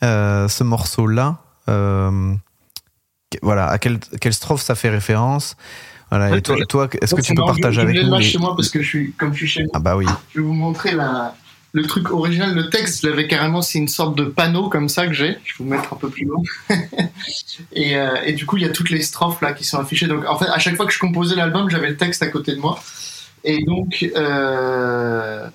Euh, 0.02 0.48
Ce 0.48 0.64
morceau-là, 0.64 1.38
euh, 1.68 2.34
voilà, 3.42 3.68
à 3.68 3.78
quelle, 3.78 3.98
quelle 4.20 4.32
strophe 4.32 4.62
ça 4.62 4.74
fait 4.74 4.88
référence? 4.88 5.56
Voilà, 6.10 6.34
et 6.34 6.40
toi, 6.40 6.56
toi 6.66 6.88
est-ce 7.02 7.14
que 7.14 7.20
tu 7.20 7.34
peux 7.34 7.44
partager 7.44 7.82
avec 7.82 8.02
nous 8.02 8.16
les... 8.16 8.22
chez 8.22 8.38
moi 8.38 8.56
parce 8.56 8.70
que 8.70 8.80
je 8.80 8.88
suis, 8.88 9.12
comme 9.12 9.32
je 9.34 9.38
suis 9.38 9.48
chez 9.48 9.62
moi. 9.64 9.72
Ah 9.74 9.78
bah 9.80 9.94
oui. 9.96 10.06
Je 10.34 10.40
vais 10.40 10.46
vous 10.46 10.54
montrer 10.54 10.92
la, 10.92 11.34
le 11.72 11.82
truc 11.84 12.10
original, 12.10 12.54
le 12.54 12.70
texte, 12.70 13.02
je 13.02 13.08
l'avais 13.08 13.26
carrément, 13.26 13.60
c'est 13.60 13.78
une 13.78 13.88
sorte 13.88 14.16
de 14.16 14.24
panneau 14.24 14.68
comme 14.68 14.88
ça 14.88 15.06
que 15.06 15.12
j'ai. 15.12 15.38
Je 15.44 15.52
vais 15.52 15.64
vous 15.64 15.64
mettre 15.64 15.92
un 15.92 15.96
peu 15.96 16.08
plus 16.08 16.24
loin. 16.24 16.42
et, 17.72 17.96
euh, 17.96 18.16
et, 18.24 18.32
du 18.32 18.46
coup, 18.46 18.56
il 18.56 18.62
y 18.62 18.66
a 18.66 18.70
toutes 18.70 18.90
les 18.90 19.02
strophes 19.02 19.42
là 19.42 19.52
qui 19.52 19.64
sont 19.64 19.78
affichées. 19.78 20.06
Donc, 20.06 20.24
en 20.26 20.38
fait, 20.38 20.46
à 20.46 20.58
chaque 20.58 20.76
fois 20.76 20.86
que 20.86 20.92
je 20.92 20.98
composais 20.98 21.36
l'album, 21.36 21.68
j'avais 21.68 21.90
le 21.90 21.96
texte 21.96 22.22
à 22.22 22.28
côté 22.28 22.54
de 22.54 22.60
moi. 22.60 22.82
Et 23.44 23.62
donc, 23.64 24.10
euh, 24.16 25.46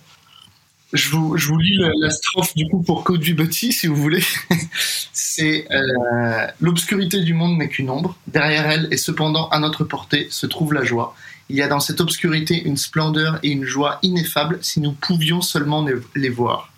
je, 0.94 1.10
vous, 1.10 1.36
lis 1.36 1.80
la 2.00 2.12
strophe 2.12 2.56
du 2.56 2.68
coup 2.68 2.82
pour 2.84 3.04
Code 3.04 3.20
du 3.20 3.36
si 3.52 3.88
vous 3.88 3.96
voulez. 3.96 4.24
c'est 5.14 5.68
euh, 5.72 6.48
l'obscurité 6.62 7.22
du 7.22 7.34
monde 7.34 7.58
n'est 7.58 7.70
qu'une 7.70 7.90
ombre. 7.90 8.16
Derrière 8.28 8.70
elle, 8.70 8.88
et 8.92 8.98
cependant 8.98 9.50
à 9.50 9.60
notre 9.60 9.84
portée, 9.84 10.28
se 10.30 10.46
trouve 10.46 10.74
la 10.74 10.84
joie. 10.84 11.16
Il 11.54 11.58
y 11.58 11.62
a 11.62 11.68
dans 11.68 11.80
cette 11.80 12.02
obscurité 12.02 12.64
une 12.64 12.78
splendeur 12.78 13.38
et 13.44 13.50
une 13.50 13.64
joie 13.64 14.00
ineffables 14.02 14.58
si 14.62 14.80
nous 14.80 14.92
pouvions 14.92 15.40
seulement 15.40 15.86
les 16.16 16.30
voir. 16.30 16.72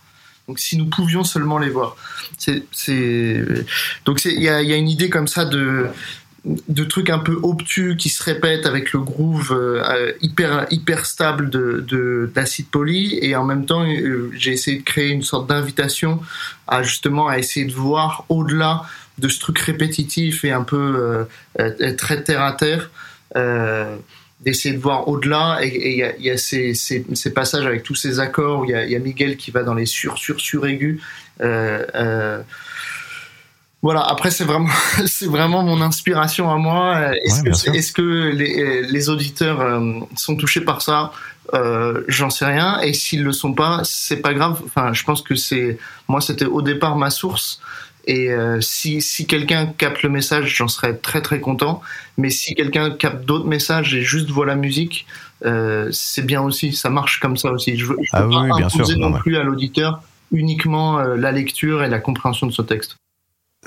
Donc 0.50 0.60
si 0.60 0.76
nous 0.76 0.88
pouvions 0.88 1.24
seulement 1.24 1.60
les 1.60 1.70
voir. 1.70 1.96
Donc 4.04 4.26
il 4.26 4.44
y 4.44 4.50
a, 4.50 4.60
une 4.76 4.90
idée 4.90 5.10
comme 5.10 5.30
ça 5.30 5.46
de 5.46 6.84
trucs 6.90 7.10
un 7.10 7.20
peu 7.20 7.40
obtus 7.42 7.96
qui 7.96 8.10
se 8.10 8.22
répètent 8.22 8.66
avec 8.66 8.92
le 8.92 9.00
groove 9.00 9.54
euh, 9.54 10.12
hyper 10.22 10.68
hyper 10.70 11.06
stable 11.06 11.50
de 11.50 11.82
de 11.88 12.30
d'acide 12.36 12.68
poly 12.68 13.18
et 13.22 13.34
en 13.38 13.46
même 13.46 13.66
temps 13.66 13.86
euh, 13.88 14.30
j'ai 14.36 14.52
essayé 14.52 14.80
de 14.80 14.84
créer 14.84 15.10
une 15.10 15.24
sorte 15.24 15.48
d'invitation 15.48 16.20
à 16.68 16.84
justement 16.84 17.30
à 17.30 17.40
essayer 17.40 17.66
de 17.66 17.74
voir 17.74 18.26
au-delà 18.28 18.84
de 19.20 19.30
ce 19.30 19.40
truc 19.40 19.58
répétitif 19.58 20.44
et 20.44 20.52
un 20.52 20.64
peu 20.64 21.28
euh, 21.60 21.96
très 21.96 22.22
terre 22.24 22.42
à 22.42 22.52
terre 22.52 22.90
d'essayer 24.46 24.76
de 24.76 24.80
voir 24.80 25.08
au-delà 25.08 25.60
et 25.64 25.92
il 25.92 25.98
y 25.98 26.04
a, 26.04 26.16
y 26.18 26.30
a 26.30 26.38
ces, 26.38 26.74
ces, 26.74 27.06
ces, 27.14 27.34
passages 27.34 27.66
avec 27.66 27.84
tous 27.84 27.96
ces 27.96 28.20
accords 28.20 28.62
où 28.62 28.66
il 28.66 28.72
y 28.72 28.76
a, 28.76 28.86
y 28.86 28.96
a, 28.96 29.00
Miguel 29.00 29.38
qui 29.38 29.52
va 29.52 29.64
dans 29.64 29.74
les 29.74 29.88
sur 29.88 30.18
sur 30.18 30.40
sur 30.40 30.66
aigus 30.68 31.02
voilà. 33.86 34.02
Après, 34.02 34.32
c'est 34.32 34.46
vraiment, 34.46 34.74
c'est 35.06 35.28
vraiment 35.28 35.62
mon 35.62 35.80
inspiration 35.80 36.52
à 36.52 36.58
moi. 36.58 37.16
Est-ce 37.24 37.44
que, 37.44 37.78
est 37.78 37.94
que, 37.94 38.32
les, 38.32 38.82
les 38.82 39.10
auditeurs 39.10 39.62
euh, 39.62 40.00
sont 40.16 40.36
touchés 40.36 40.62
par 40.62 40.82
ça? 40.82 41.12
Euh, 41.54 42.04
J'en 42.08 42.32
sais 42.32 42.46
rien. 42.46 42.82
Et 42.82 42.94
s'ils 42.94 43.24
le 43.24 43.32
sont 43.32 43.54
pas, 43.54 43.82
c'est 43.84 44.24
pas 44.24 44.34
grave. 44.34 44.60
Enfin, 44.66 44.92
je 44.94 45.04
pense 45.04 45.22
que 45.22 45.36
c'est, 45.36 45.78
moi, 46.08 46.20
c'était 46.20 46.46
au 46.46 46.64
départ 46.64 46.96
ma 46.96 47.12
source. 47.12 47.62
Et 48.08 48.32
euh, 48.32 48.62
si, 48.62 49.02
si 49.02 49.26
quelqu'un 49.26 49.66
capte 49.66 50.04
le 50.04 50.10
message, 50.10 50.56
j'en 50.56 50.68
serais 50.68 50.96
très 50.96 51.22
très 51.22 51.40
content. 51.40 51.82
Mais 52.18 52.30
si 52.30 52.54
quelqu'un 52.54 52.92
capte 52.92 53.26
d'autres 53.26 53.48
messages 53.48 53.96
et 53.96 54.02
juste 54.02 54.30
voit 54.30 54.46
la 54.46 54.56
musique, 54.56 55.08
euh, 55.46 55.90
c'est 55.92 56.26
bien 56.26 56.42
aussi. 56.42 56.74
Ça 56.74 56.90
marche 56.90 57.20
comme 57.20 57.38
ça 57.38 57.52
aussi. 57.52 57.78
Je 57.78 57.86
veux, 57.86 57.98
je 58.02 58.10
ah 58.14 58.24
veux 58.24 58.30
pas 58.30 58.66
imposer 58.66 58.96
non 58.96 59.14
plus 59.14 59.38
à 59.38 59.44
l'auditeur 59.44 60.02
uniquement 60.32 61.00
euh, 61.00 61.16
la 61.16 61.32
lecture 61.32 61.84
et 61.84 61.90
la 61.90 62.00
compréhension 62.00 62.48
de 62.48 62.52
ce 62.52 62.62
texte. 62.62 62.98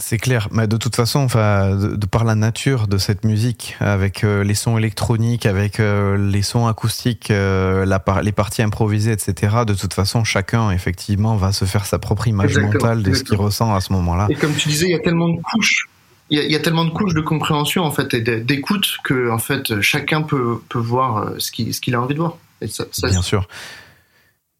C'est 0.00 0.18
clair, 0.18 0.46
mais 0.52 0.68
de 0.68 0.76
toute 0.76 0.94
façon, 0.94 1.18
enfin, 1.18 1.74
de, 1.74 2.06
par 2.06 2.22
la 2.22 2.36
nature 2.36 2.86
de 2.86 2.98
cette 2.98 3.24
musique, 3.24 3.76
avec 3.80 4.22
euh, 4.22 4.44
les 4.44 4.54
sons 4.54 4.78
électroniques, 4.78 5.44
avec 5.44 5.80
euh, 5.80 6.16
les 6.16 6.42
sons 6.42 6.68
acoustiques, 6.68 7.32
euh, 7.32 7.84
la 7.84 8.00
les 8.22 8.30
parties 8.30 8.62
improvisées, 8.62 9.10
etc. 9.10 9.64
De 9.66 9.74
toute 9.74 9.94
façon, 9.94 10.22
chacun 10.22 10.70
effectivement 10.70 11.34
va 11.34 11.50
se 11.50 11.64
faire 11.64 11.84
sa 11.84 11.98
propre 11.98 12.28
image 12.28 12.56
mentale 12.58 13.02
de 13.02 13.12
ce 13.12 13.24
qu'il 13.24 13.36
ressent 13.36 13.74
à 13.74 13.80
ce 13.80 13.92
moment-là. 13.94 14.28
Et 14.30 14.36
comme 14.36 14.54
tu 14.54 14.68
disais, 14.68 14.86
il 14.86 14.92
y 14.92 14.94
a 14.94 15.00
tellement 15.00 15.30
de 15.30 15.40
couches, 15.42 15.88
il 16.30 16.38
y, 16.38 16.54
a, 16.54 16.60
tellement 16.60 16.84
de 16.84 16.90
couches 16.90 17.14
de 17.14 17.20
compréhension 17.20 17.82
en 17.82 17.90
fait 17.90 18.14
et 18.14 18.20
d'écoute 18.20 18.98
que 19.02 19.30
en 19.30 19.38
fait 19.38 19.80
chacun 19.80 20.22
peut 20.22 20.62
peut 20.68 20.78
voir 20.78 21.32
ce 21.38 21.50
qu'il 21.50 21.74
ce 21.74 21.80
qu'il 21.80 21.96
a 21.96 22.00
envie 22.00 22.14
de 22.14 22.20
voir. 22.20 22.36
Et 22.60 22.68
ça, 22.68 22.84
ça 22.92 23.08
Bien 23.08 23.22
sûr. 23.22 23.48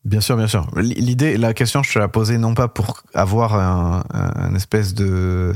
Bien 0.08 0.22
sûr, 0.22 0.38
bien 0.38 0.46
sûr. 0.46 0.66
L'idée, 0.76 1.36
la 1.36 1.52
question, 1.52 1.82
je 1.82 1.92
te 1.92 1.98
la 1.98 2.08
posais 2.08 2.38
non 2.38 2.54
pas 2.54 2.66
pour 2.66 3.02
avoir 3.12 3.54
un, 3.54 4.54
espèce 4.54 4.94
de, 4.94 5.52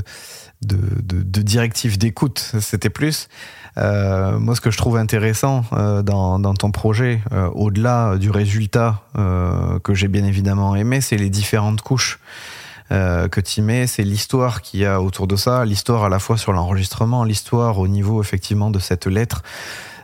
directive 0.61 1.97
d'écoute, 1.97 2.53
c'était 2.59 2.91
plus. 2.91 3.29
Euh, 3.79 4.37
moi, 4.37 4.55
ce 4.55 4.61
que 4.61 4.69
je 4.69 4.77
trouve 4.77 4.97
intéressant 4.97 5.65
euh, 5.73 6.03
dans, 6.03 6.37
dans, 6.37 6.53
ton 6.53 6.69
projet, 6.69 7.21
euh, 7.31 7.49
au-delà 7.55 8.17
du 8.19 8.29
résultat 8.29 9.01
euh, 9.17 9.79
que 9.79 9.95
j'ai 9.95 10.07
bien 10.07 10.23
évidemment 10.23 10.75
aimé, 10.75 11.01
c'est 11.01 11.17
les 11.17 11.31
différentes 11.31 11.81
couches 11.81 12.19
euh, 12.91 13.27
que 13.27 13.41
tu 13.41 13.63
mets, 13.63 13.87
c'est 13.87 14.03
l'histoire 14.03 14.61
qu'il 14.61 14.81
y 14.81 14.85
a 14.85 15.01
autour 15.01 15.25
de 15.25 15.35
ça, 15.35 15.65
l'histoire 15.65 16.03
à 16.03 16.09
la 16.09 16.19
fois 16.19 16.37
sur 16.37 16.53
l'enregistrement, 16.53 17.23
l'histoire 17.23 17.79
au 17.79 17.87
niveau 17.87 18.21
effectivement 18.21 18.69
de 18.69 18.77
cette 18.77 19.07
lettre. 19.07 19.41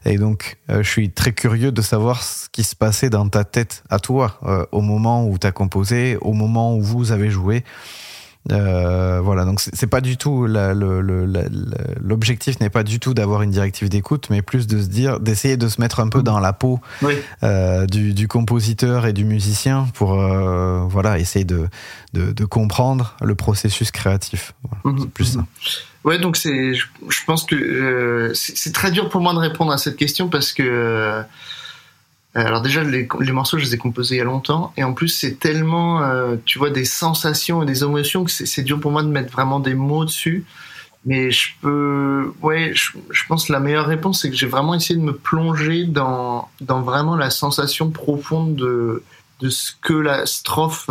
Et 0.06 0.18
donc, 0.18 0.58
euh, 0.70 0.84
je 0.84 0.90
suis 0.90 1.10
très 1.10 1.34
curieux 1.34 1.72
de 1.72 1.82
savoir 1.82 2.24
ce 2.24 2.50
qui 2.50 2.64
se 2.64 2.76
passait 2.76 3.10
dans 3.10 3.28
ta 3.28 3.44
tête 3.44 3.84
à 3.90 4.00
toi 4.00 4.40
euh, 4.44 4.66
au 4.72 4.82
moment 4.82 5.26
où 5.26 5.38
tu 5.38 5.48
as 5.48 5.52
composé, 5.52 6.18
au 6.22 6.34
moment 6.34 6.76
où 6.76 6.82
vous 6.82 7.12
avez 7.12 7.30
joué. 7.30 7.64
Euh, 8.52 9.20
voilà, 9.22 9.46
donc 9.46 9.60
c'est 9.62 9.88
pas 9.88 10.02
du 10.02 10.18
tout 10.18 10.48
l'objectif 12.02 12.60
n'est 12.60 12.70
pas 12.70 12.84
du 12.84 13.00
tout 13.00 13.14
d'avoir 13.14 13.44
une 13.44 13.52
directive 13.52 13.90
d'écoute, 13.90 14.28
mais 14.30 14.42
plus 14.42 14.66
de 14.66 14.82
se 14.82 14.88
dire, 14.88 15.20
d'essayer 15.20 15.58
de 15.58 15.68
se 15.68 15.80
mettre 15.80 16.00
un 16.00 16.08
peu 16.08 16.24
dans 16.24 16.40
la 16.40 16.54
peau 16.54 16.80
euh, 17.44 17.86
du, 17.86 18.14
du, 18.14 18.28
compositeur 18.28 19.06
et 19.06 19.14
du 19.14 19.26
musicien 19.26 19.88
pour 19.94 20.20
euh, 20.20 20.84
voilà 20.88 21.20
essayer 21.20 21.46
de, 21.46 21.68
de, 22.14 22.32
de, 22.32 22.46
comprendre 22.46 23.16
le 23.22 23.36
processus 23.36 23.92
créatif. 23.92 24.54
Voilà, 24.64 25.00
mmh, 25.00 25.08
plus 25.10 25.36
mmh. 25.36 25.42
ça. 25.42 25.46
Ouais, 26.06 26.18
donc 26.18 26.38
c'est, 26.38 26.74
je, 26.74 26.86
pense 27.26 27.44
que 27.44 27.56
euh, 27.56 28.34
c'est 28.34 28.74
très 28.74 28.90
dur 28.90 29.10
pour 29.10 29.20
moi 29.20 29.34
de 29.34 29.40
répondre 29.40 29.72
à 29.72 29.78
cette 29.78 29.98
question 29.98 30.30
parce 30.30 30.54
que 30.54 30.64
euh, 30.64 31.22
alors 32.36 32.62
déjà 32.62 32.84
les, 32.84 33.08
morceaux 33.34 33.58
je 33.58 33.66
les 33.66 33.76
ai 33.76 33.78
composés 33.78 34.16
il 34.16 34.18
y 34.20 34.22
a 34.22 34.24
longtemps 34.24 34.72
et 34.78 34.84
en 34.84 34.94
plus 34.94 35.10
c'est 35.10 35.40
tellement, 35.40 36.02
euh, 36.02 36.38
tu 36.46 36.58
vois, 36.58 36.70
des 36.70 36.86
sensations 36.86 37.64
et 37.64 37.66
des 37.66 37.84
émotions 37.84 38.24
que 38.24 38.32
c'est 38.32 38.62
dur 38.64 38.80
pour 38.80 38.92
moi 38.92 39.04
de 39.04 39.10
mettre 39.10 39.32
vraiment 39.32 39.60
des 39.60 39.74
mots 39.74 40.06
dessus. 40.06 40.46
Mais 41.06 41.32
je 41.32 41.50
peux, 41.62 42.34
ouais, 42.42 42.72
je, 42.74 42.92
je 43.10 43.24
pense 43.28 43.48
que 43.48 43.54
la 43.54 43.60
meilleure 43.60 43.88
réponse 43.88 44.22
c'est 44.22 44.30
que 44.30 44.36
j'ai 44.36 44.48
vraiment 44.48 44.76
essayé 44.76 44.98
de 44.98 45.04
me 45.04 45.16
plonger 45.16 45.84
dans 45.84 46.50
dans 46.62 46.82
vraiment 46.82 47.18
la 47.18 47.30
sensation 47.30 47.90
profonde 47.90 48.56
de 48.56 49.04
de 49.42 49.50
ce 49.50 49.74
que 49.82 49.94
la 49.94 50.26
strophe 50.26 50.90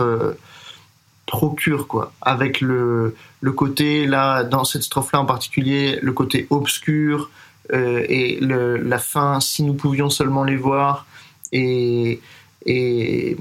procure 1.27 1.87
quoi 1.87 2.13
avec 2.23 2.61
le 2.61 3.15
le 3.41 3.53
côté 3.53 4.07
là 4.07 4.45
dans 4.45 4.65
cette 4.65 4.83
strophe 4.83 5.13
là 5.13 5.21
en 5.21 5.27
particulier 5.27 5.99
le 6.03 6.13
côté 6.13 6.47
obscur 6.51 7.31
euh, 7.73 8.05
et 8.09 8.39
la 8.41 8.99
fin 8.99 9.41
si 9.41 9.63
nous 9.63 9.75
pouvions 9.75 10.11
seulement 10.11 10.45
les 10.45 10.57
voir. 10.57 11.07
Et 11.53 12.21
et 12.67 13.37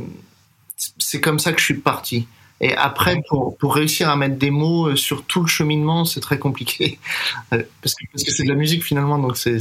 c'est 0.98 1.20
comme 1.20 1.40
ça 1.40 1.54
que 1.54 1.60
je 1.60 1.66
suis 1.66 1.74
parti 1.74 2.28
et 2.60 2.76
après, 2.76 3.22
pour, 3.30 3.58
pour 3.58 3.76
réussir 3.76 4.10
à 4.10 4.16
mettre 4.16 4.38
des 4.38 4.50
mots 4.50 4.88
euh, 4.88 4.96
sur 4.96 5.24
tout 5.24 5.42
le 5.42 5.48
cheminement, 5.48 6.06
c'est 6.06 6.20
très 6.20 6.40
compliqué. 6.40 7.00
Euh, 7.54 7.64
parce 7.82 7.96
que 7.96 8.04
parce 8.12 8.24
que 8.24 8.32
c'est 8.32 8.44
de 8.44 8.50
la 8.50 8.56
musique 8.56 8.84
finalement, 8.84 9.18
donc 9.20 9.38
c'est 9.38 9.60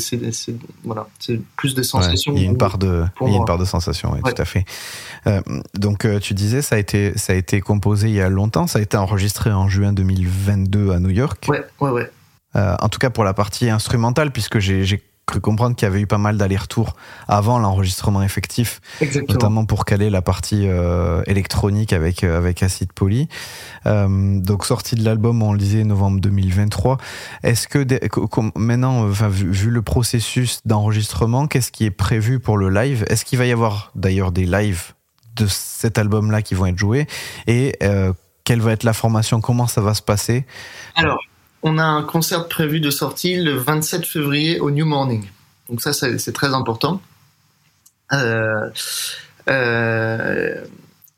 voilà, 0.82 1.06
c'est 1.20 1.40
plus 1.56 1.74
des 1.74 1.84
sensations. 1.84 2.32
Ouais, 2.32 2.40
il 2.40 2.44
y 2.44 2.46
a 2.46 2.50
une 2.50 2.58
part 2.58 2.78
de 2.78 3.04
il 3.20 3.28
y 3.28 3.34
a 3.34 3.36
une 3.36 3.44
part 3.44 3.58
de 3.58 3.64
sensation, 3.64 4.10
oui, 4.12 4.20
ouais. 4.24 4.32
tout 4.32 4.42
à 4.42 4.44
fait. 4.44 4.64
Euh, 5.26 5.40
donc 5.74 6.06
tu 6.20 6.34
disais 6.34 6.62
ça 6.62 6.74
a 6.74 6.78
été 6.78 7.16
ça 7.16 7.32
a 7.32 7.36
été 7.36 7.60
composé 7.60 8.08
il 8.08 8.14
y 8.14 8.20
a 8.20 8.28
longtemps, 8.28 8.66
ça 8.66 8.80
a 8.80 8.82
été 8.82 8.96
enregistré 8.96 9.52
en 9.52 9.68
juin 9.68 9.92
2022 9.92 10.90
à 10.90 10.98
New 10.98 11.10
York. 11.10 11.44
Ouais, 11.48 11.64
ouais, 11.80 11.90
ouais. 11.90 12.10
Euh, 12.56 12.74
en 12.80 12.88
tout 12.88 12.98
cas 12.98 13.10
pour 13.10 13.24
la 13.24 13.34
partie 13.34 13.68
instrumentale, 13.68 14.30
puisque 14.30 14.58
j'ai 14.58 15.02
cru 15.26 15.40
comprendre 15.40 15.74
qu'il 15.74 15.86
y 15.86 15.90
avait 15.90 16.00
eu 16.00 16.06
pas 16.06 16.18
mal 16.18 16.38
d'allers-retours 16.38 16.94
avant 17.26 17.58
l'enregistrement 17.58 18.22
effectif, 18.22 18.80
Exactement. 19.00 19.34
notamment 19.34 19.64
pour 19.64 19.84
caler 19.84 20.08
la 20.08 20.22
partie 20.22 20.68
euh, 20.68 21.22
électronique 21.26 21.92
avec 21.92 22.22
euh, 22.22 22.38
avec 22.38 22.62
Acid 22.62 22.92
Poly. 22.92 23.28
Euh, 23.86 24.38
donc 24.38 24.64
sortie 24.64 24.94
de 24.94 25.04
l'album, 25.04 25.42
on 25.42 25.52
le 25.52 25.58
disait 25.58 25.82
novembre 25.82 26.20
2023. 26.20 26.98
Est-ce 27.42 27.66
que 27.66 27.84
maintenant, 28.56 29.08
enfin, 29.08 29.28
vu, 29.28 29.50
vu, 29.50 29.70
le 29.70 29.82
processus 29.82 30.60
d'enregistrement, 30.64 31.48
qu'est-ce 31.48 31.72
qui 31.72 31.84
est 31.84 31.90
prévu 31.90 32.38
pour 32.38 32.56
le 32.56 32.70
live? 32.70 33.04
Est-ce 33.08 33.24
qu'il 33.24 33.38
va 33.38 33.46
y 33.46 33.52
avoir 33.52 33.90
d'ailleurs 33.96 34.30
des 34.30 34.46
lives 34.46 34.92
de 35.34 35.46
cet 35.48 35.98
album-là 35.98 36.42
qui 36.42 36.54
vont 36.54 36.66
être 36.66 36.78
joués? 36.78 37.08
Et 37.48 37.76
euh, 37.82 38.12
quelle 38.44 38.60
va 38.60 38.70
être 38.72 38.84
la 38.84 38.92
formation? 38.92 39.40
Comment 39.40 39.66
ça 39.66 39.80
va 39.80 39.92
se 39.94 40.02
passer? 40.02 40.46
Alors 40.94 41.18
on 41.62 41.78
a 41.78 41.84
un 41.84 42.02
concert 42.02 42.48
prévu 42.48 42.80
de 42.80 42.90
sortie 42.90 43.36
le 43.36 43.52
27 43.52 44.06
février 44.06 44.60
au 44.60 44.70
New 44.70 44.86
Morning. 44.86 45.26
Donc 45.68 45.80
ça, 45.80 45.92
c'est 45.92 46.32
très 46.32 46.54
important. 46.54 47.00
Euh, 48.12 48.70
euh, 49.48 50.64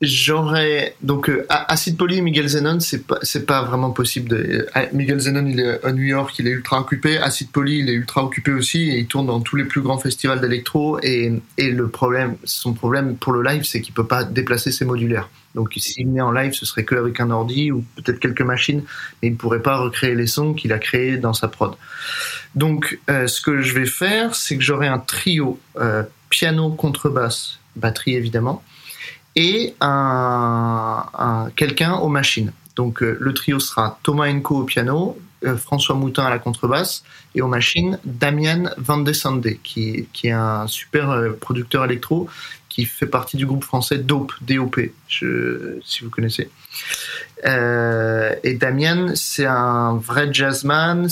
J'aurais 0.01 0.95
donc 1.01 1.29
euh, 1.29 1.45
Acid 1.49 1.97
Poly 1.97 2.21
Miguel 2.21 2.47
Zenon, 2.47 2.79
c'est 2.79 3.05
pas 3.05 3.19
c'est 3.21 3.45
pas 3.45 3.63
vraiment 3.63 3.91
possible. 3.91 4.29
De, 4.29 4.65
euh, 4.73 4.85
Miguel 4.93 5.19
Zenon, 5.19 5.45
il 5.45 5.59
est 5.59 5.83
à 5.83 5.91
New 5.91 6.03
York, 6.03 6.33
il 6.39 6.47
est 6.47 6.51
ultra 6.51 6.79
occupé. 6.79 7.17
Acid 7.17 7.51
Poly, 7.51 7.79
il 7.79 7.89
est 7.89 7.93
ultra 7.93 8.23
occupé 8.23 8.53
aussi 8.53 8.89
et 8.89 8.99
il 8.99 9.07
tourne 9.07 9.27
dans 9.27 9.41
tous 9.41 9.57
les 9.57 9.65
plus 9.65 9.81
grands 9.81 9.97
festivals 9.97 10.39
d'électro. 10.39 10.99
Et, 11.03 11.33
et 11.57 11.69
le 11.71 11.89
problème, 11.89 12.37
son 12.45 12.71
problème 12.71 13.17
pour 13.17 13.33
le 13.33 13.43
live, 13.43 13.65
c'est 13.65 13.81
qu'il 13.81 13.93
peut 13.93 14.07
pas 14.07 14.23
déplacer 14.23 14.71
ses 14.71 14.85
modulaires. 14.85 15.29
Donc 15.53 15.73
s'il 15.75 16.07
met 16.07 16.21
en 16.21 16.31
live, 16.31 16.53
ce 16.53 16.65
serait 16.65 16.85
que 16.85 16.95
avec 16.95 17.19
un 17.19 17.29
ordi 17.29 17.69
ou 17.69 17.83
peut-être 17.97 18.19
quelques 18.19 18.41
machines, 18.41 18.83
mais 19.21 19.27
il 19.27 19.35
pourrait 19.35 19.61
pas 19.61 19.79
recréer 19.79 20.15
les 20.15 20.27
sons 20.27 20.53
qu'il 20.53 20.71
a 20.71 20.79
créés 20.79 21.17
dans 21.17 21.33
sa 21.33 21.49
prod. 21.49 21.75
Donc 22.55 23.01
euh, 23.09 23.27
ce 23.27 23.41
que 23.41 23.61
je 23.61 23.73
vais 23.73 23.85
faire, 23.85 24.33
c'est 24.33 24.55
que 24.55 24.63
j'aurai 24.63 24.87
un 24.87 24.99
trio 24.99 25.59
euh, 25.77 26.03
piano, 26.29 26.69
contrebasse, 26.69 27.59
batterie 27.75 28.15
évidemment 28.15 28.63
et 29.39 29.73
un, 29.79 31.05
un 31.17 31.49
quelqu'un 31.55 31.93
aux 31.95 32.09
machines. 32.09 32.51
Donc 32.75 33.01
euh, 33.01 33.17
le 33.21 33.33
trio 33.33 33.59
sera 33.59 33.97
Thomas 34.03 34.29
Enco 34.29 34.57
au 34.57 34.63
piano, 34.65 35.17
euh, 35.45 35.55
François 35.55 35.95
Moutin 35.95 36.25
à 36.25 36.29
la 36.29 36.39
contrebasse 36.39 37.05
et 37.35 37.41
aux 37.41 37.47
machines 37.47 37.99
Damien 38.03 38.71
Van 38.77 38.97
de 38.97 39.13
Sande, 39.13 39.47
qui, 39.63 40.09
qui 40.11 40.27
est 40.27 40.31
un 40.31 40.67
super 40.67 41.09
euh, 41.11 41.31
producteur 41.31 41.85
électro 41.85 42.27
qui 42.67 42.83
fait 42.83 43.07
partie 43.07 43.37
du 43.37 43.45
groupe 43.45 43.63
français 43.63 43.97
DOP, 43.97 44.35
je, 45.07 45.79
si 45.85 46.03
vous 46.03 46.09
connaissez. 46.09 46.49
Euh, 47.45 48.35
et 48.43 48.53
Damien, 48.53 49.15
c'est 49.15 49.45
un 49.45 49.95
vrai 49.95 50.33
jazzman. 50.33 51.07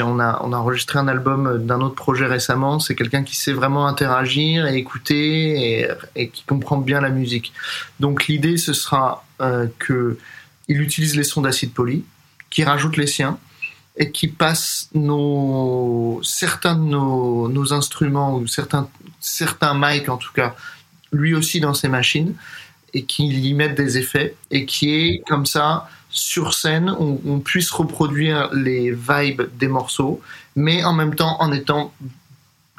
On, 0.00 0.20
a, 0.20 0.42
enregistré 0.42 0.98
un 0.98 1.08
album 1.08 1.66
d'un 1.66 1.80
autre 1.80 1.94
projet 1.94 2.26
récemment. 2.26 2.78
C'est 2.78 2.94
quelqu'un 2.94 3.24
qui 3.24 3.36
sait 3.36 3.52
vraiment 3.52 3.86
interagir 3.86 4.66
et 4.66 4.76
écouter 4.76 5.88
et, 6.14 6.28
qui 6.28 6.44
comprend 6.44 6.78
bien 6.78 7.00
la 7.00 7.10
musique. 7.10 7.52
Donc 8.00 8.26
l'idée, 8.28 8.56
ce 8.56 8.72
sera 8.72 9.24
euh, 9.40 9.66
que 9.78 10.18
il 10.68 10.80
utilise 10.80 11.16
les 11.16 11.24
sons 11.24 11.42
d'acide 11.42 11.72
poly, 11.72 12.04
qui 12.48 12.62
rajoute 12.62 12.96
les 12.96 13.08
siens 13.08 13.38
et 13.96 14.10
qui 14.10 14.28
passe 14.28 14.88
certains 16.22 16.76
de 16.76 16.84
nos, 16.84 17.48
nos 17.48 17.72
instruments 17.72 18.36
ou 18.36 18.46
certains, 18.46 18.88
certains 19.20 19.74
mics 19.74 20.08
en 20.08 20.16
tout 20.16 20.32
cas, 20.32 20.54
lui 21.12 21.34
aussi 21.34 21.60
dans 21.60 21.74
ses 21.74 21.88
machines 21.88 22.34
et 22.94 23.04
qui 23.04 23.26
y 23.26 23.54
mettent 23.54 23.76
des 23.76 23.98
effets 23.98 24.36
et 24.50 24.66
qui 24.66 24.94
est 24.94 25.22
comme 25.26 25.46
ça 25.46 25.88
sur 26.10 26.52
scène 26.52 26.94
on, 27.00 27.18
on 27.26 27.40
puisse 27.40 27.70
reproduire 27.70 28.52
les 28.52 28.90
vibes 28.90 29.42
des 29.58 29.68
morceaux 29.68 30.20
mais 30.56 30.84
en 30.84 30.92
même 30.92 31.14
temps 31.14 31.36
en 31.40 31.52
étant 31.52 31.92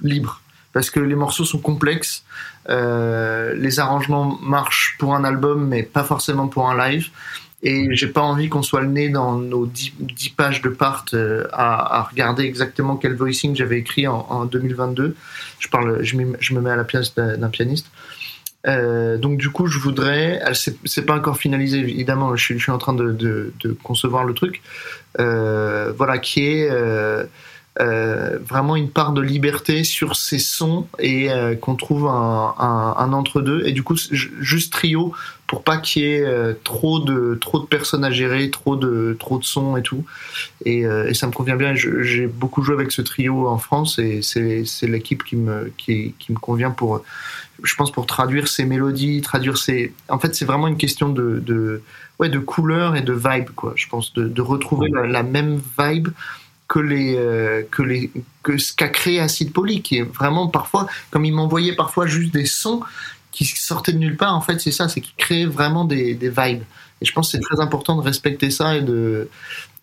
libre. 0.02 0.42
Parce 0.74 0.90
que 0.90 1.00
les 1.00 1.16
morceaux 1.16 1.46
sont 1.46 1.60
complexes 1.60 2.24
euh, 2.70 3.54
les 3.56 3.80
arrangements 3.80 4.40
marchent 4.42 4.96
pour 4.98 5.16
un 5.16 5.24
album 5.24 5.68
mais 5.68 5.84
pas 5.84 6.04
forcément 6.04 6.48
pour 6.48 6.70
un 6.70 6.78
live. 6.90 7.10
Et 7.66 7.96
j'ai 7.96 8.08
pas 8.08 8.22
envie 8.22 8.50
qu'on 8.50 8.62
soit 8.62 8.82
le 8.82 8.88
nez 8.88 9.08
dans 9.08 9.38
nos 9.38 9.66
10, 9.66 9.94
10 10.00 10.30
pages 10.32 10.62
de 10.62 10.68
part 10.68 11.06
euh, 11.14 11.46
à, 11.54 12.08
regarder 12.10 12.44
exactement 12.44 12.98
quel 12.98 13.16
voicing 13.16 13.56
j'avais 13.56 13.80
écrit 13.80 14.06
en, 14.06 14.26
en, 14.30 14.44
2022 14.44 15.16
je 15.60 15.68
parle 15.70 16.04
je, 16.04 16.18
me 16.18 16.60
mets 16.60 16.70
à 16.70 16.76
la 16.76 16.84
place 16.84 17.16
d'un 17.16 17.48
pianiste 17.48 17.90
euh, 18.66 19.18
donc 19.18 19.38
du 19.38 19.50
coup, 19.50 19.68
je 19.68 19.80
voudrais, 19.80 20.42
c'est 20.86 21.06
pas 21.06 21.16
encore 21.16 21.38
finalisé 21.38 21.80
évidemment, 21.80 22.36
je 22.36 22.54
suis, 22.56 22.72
en 22.72 22.78
train 22.78 22.94
de, 22.94 23.54
concevoir 23.84 24.24
le 24.24 24.34
truc, 24.34 24.62
euh, 25.20 25.92
voilà, 25.98 26.18
qui 26.18 26.46
est 26.46 26.70
euh, 26.72 27.26
vraiment 27.80 28.76
une 28.76 28.90
part 28.90 29.14
de 29.14 29.22
liberté 29.22 29.84
sur 29.84 30.16
ces 30.16 30.40
sons 30.40 30.88
et 31.00 31.30
qu'on 31.60 31.76
trouve 31.76 32.08
un, 32.08 33.14
entre-deux. 33.14 33.66
Et 33.66 33.74
du 33.74 33.84
coup, 33.84 33.96
juste 34.12 34.72
trio 34.72 35.14
pour 35.46 35.64
pas 35.64 35.78
qu'il 35.78 36.04
y 36.04 36.06
ait 36.06 36.56
trop 36.64 37.00
de 37.00 37.38
trop 37.40 37.60
de 37.60 37.66
personnes 37.66 38.06
à 38.06 38.12
gérer, 38.12 38.50
trop 38.50 38.76
de 38.76 39.16
trop 39.20 39.38
de 39.38 39.44
sons 39.44 39.76
et 39.76 39.82
tout. 39.82 40.06
Et, 40.66 40.86
ça 41.14 41.28
me 41.28 41.34
convient 41.34 41.58
bien. 41.58 41.74
J'ai 41.76 42.28
beaucoup 42.28 42.64
joué 42.64 42.76
avec 42.76 42.94
ce 42.94 43.02
trio 43.02 43.46
en 43.50 43.58
France 43.58 44.00
et 44.00 44.22
c'est 44.22 44.88
l'équipe 44.88 45.24
qui 45.26 45.36
me 45.36 45.70
qui 45.76 46.14
me 46.30 46.40
convient 46.40 46.72
pour 46.72 47.04
je 47.64 47.76
pense 47.76 47.92
pour 47.92 48.06
traduire 48.06 48.48
ces 48.48 48.66
mélodies, 48.66 49.22
traduire 49.22 49.58
ces. 49.58 49.94
En 50.10 50.20
fait, 50.20 50.36
c'est 50.36 50.46
vraiment 50.46 50.68
une 50.68 50.78
question 50.78 51.10
de, 51.10 51.40
de, 51.40 51.82
ouais, 52.20 52.30
de 52.30 52.40
couleur 52.40 52.96
et 52.96 53.02
de 53.02 53.14
vibe, 53.14 53.52
quoi. 53.56 53.74
Je 53.76 53.88
pense 53.88 54.14
de, 54.14 54.28
de 54.28 54.42
retrouver 54.42 54.90
la, 54.90 55.08
la, 55.08 55.24
même 55.24 55.62
vibe 55.80 56.10
que 56.68 56.80
les 56.80 57.16
euh, 57.18 57.64
que 57.72 57.82
les 57.82 58.12
que 58.44 58.58
ce 58.58 58.74
qu'a 58.74 58.90
créé 58.90 59.20
Acid 59.20 59.54
Poly, 59.54 59.82
qui 59.82 59.98
est 59.98 60.04
vraiment 60.04 60.48
parfois, 60.48 60.88
comme 61.10 61.24
il 61.26 61.34
m'envoyait 61.34 61.76
parfois 61.76 62.06
juste 62.06 62.34
des 62.34 62.46
sons 62.46 62.82
qui 63.32 63.46
sortaient 63.46 63.94
de 63.94 63.98
nulle 63.98 64.18
part. 64.18 64.36
En 64.36 64.42
fait, 64.42 64.60
c'est 64.60 64.72
ça, 64.72 64.90
c'est 64.90 65.02
qu'il 65.02 65.16
crée 65.16 65.46
vraiment 65.46 65.86
des, 65.86 66.14
des 66.16 66.30
vibes. 66.30 66.64
Et 67.02 67.06
je 67.06 67.14
pense 67.14 67.32
que 67.32 67.38
c'est 67.38 67.44
très 67.44 67.62
important 67.62 67.96
de 67.96 68.02
respecter 68.02 68.52
ça 68.52 68.76
et 68.76 68.82
de 68.82 69.30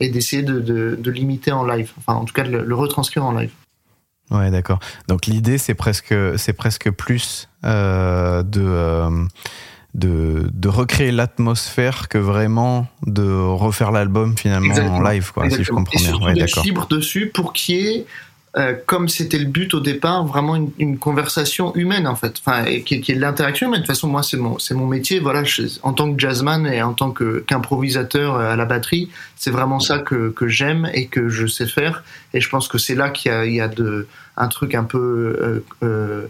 et 0.01 0.09
d'essayer 0.11 0.43
de, 0.43 0.61
de, 0.61 0.97
de, 0.99 1.11
limiter 1.11 1.53
en 1.53 1.65
live. 1.65 1.93
Enfin, 1.99 2.15
en 2.15 2.25
tout 2.25 2.33
cas, 2.35 2.45
de 2.45 2.51
le, 2.51 2.65
le 2.65 2.75
retranscrire 2.75 3.25
en 3.25 3.33
live. 3.33 3.51
Ouais, 4.31 4.51
d'accord. 4.51 4.79
Donc 5.09 5.27
l'idée, 5.27 5.59
c'est 5.59 5.75
presque, 5.75 6.15
c'est 6.37 6.53
presque 6.53 6.91
plus 6.91 7.49
euh, 7.65 8.43
de, 8.43 8.63
euh, 8.65 9.25
de, 9.95 10.49
de 10.53 10.69
recréer 10.69 11.11
l'atmosphère 11.11 12.09
que 12.09 12.19
vraiment 12.19 12.87
de 13.07 13.29
refaire 13.29 13.91
l'album 13.91 14.37
finalement 14.39 14.67
Exactement. 14.71 14.99
en 14.99 15.03
live, 15.03 15.33
quoi, 15.33 15.51
si 15.51 15.65
je 15.65 15.71
comprends 15.71 15.99
et 15.99 16.03
bien. 16.03 16.19
Ouais, 16.21 16.35
d'être 16.35 16.63
libre 16.63 16.87
dessus 16.89 17.27
pour 17.33 17.53
qu'il 17.53 17.75
y 17.77 17.89
ait, 17.89 18.07
euh, 18.57 18.75
comme 18.87 19.09
c'était 19.09 19.39
le 19.39 19.45
but 19.45 19.75
au 19.75 19.81
départ, 19.81 20.25
vraiment 20.27 20.57
une, 20.57 20.71
une 20.79 20.99
conversation 20.99 21.75
humaine 21.77 22.09
en 22.09 22.17
fait, 22.17 22.41
enfin, 22.45 22.65
qui, 22.85 23.01
qui 23.01 23.13
est 23.13 23.15
de 23.15 23.21
l'interaction 23.21 23.69
humaine. 23.69 23.83
De 23.83 23.87
toute 23.87 23.95
façon, 23.95 24.09
moi, 24.09 24.23
c'est 24.23 24.37
mon, 24.37 24.59
c'est 24.59 24.75
mon 24.75 24.87
métier. 24.87 25.21
Voilà, 25.21 25.45
je, 25.45 25.63
en 25.83 25.93
tant 25.93 26.13
que 26.13 26.19
jazzman 26.19 26.67
et 26.67 26.83
en 26.83 26.93
tant 26.93 27.13
que, 27.13 27.45
qu'improvisateur 27.47 28.37
à 28.37 28.57
la 28.57 28.65
batterie, 28.65 29.09
c'est 29.37 29.53
vraiment 29.53 29.79
ça 29.79 30.01
que, 30.01 30.31
que 30.31 30.49
j'aime 30.49 30.91
et 30.95 31.07
que 31.07 31.29
je 31.29 31.47
sais 31.47 31.67
faire. 31.67 32.03
Et 32.35 32.41
je 32.41 32.49
pense 32.49 32.67
que 32.67 32.79
c'est 32.79 32.97
là 32.97 33.11
qu'il 33.11 33.31
y 33.31 33.35
a, 33.35 33.47
il 33.47 33.55
y 33.55 33.61
a 33.61 33.69
de, 33.69 34.09
un 34.37 34.49
truc 34.49 34.75
un 34.75 34.85
peu 34.85 34.99
euh, 34.99 35.65
euh, 35.83 36.27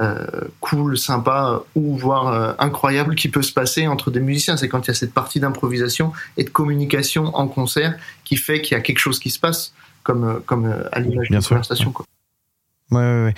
euh, 0.00 0.24
cool, 0.60 0.96
sympa 0.96 1.62
ou 1.74 1.96
voire 1.96 2.28
euh, 2.28 2.52
incroyable 2.58 3.14
qui 3.14 3.28
peut 3.28 3.42
se 3.42 3.52
passer 3.52 3.86
entre 3.86 4.10
des 4.10 4.20
musiciens. 4.20 4.56
C'est 4.56 4.68
quand 4.68 4.86
il 4.86 4.88
y 4.88 4.90
a 4.90 4.94
cette 4.94 5.12
partie 5.12 5.40
d'improvisation 5.40 6.12
et 6.36 6.44
de 6.44 6.50
communication 6.50 7.34
en 7.36 7.48
concert 7.48 7.96
qui 8.24 8.36
fait 8.36 8.60
qu'il 8.60 8.76
y 8.76 8.78
a 8.78 8.80
quelque 8.80 8.98
chose 8.98 9.18
qui 9.18 9.30
se 9.30 9.38
passe, 9.38 9.72
comme, 10.02 10.40
comme 10.46 10.74
à 10.92 11.00
l'image 11.00 11.28
d'une 11.28 11.42
conversation. 11.42 11.92
Quoi. 11.92 12.06
Ouais, 12.90 12.98
ouais, 12.98 13.24
ouais. 13.24 13.34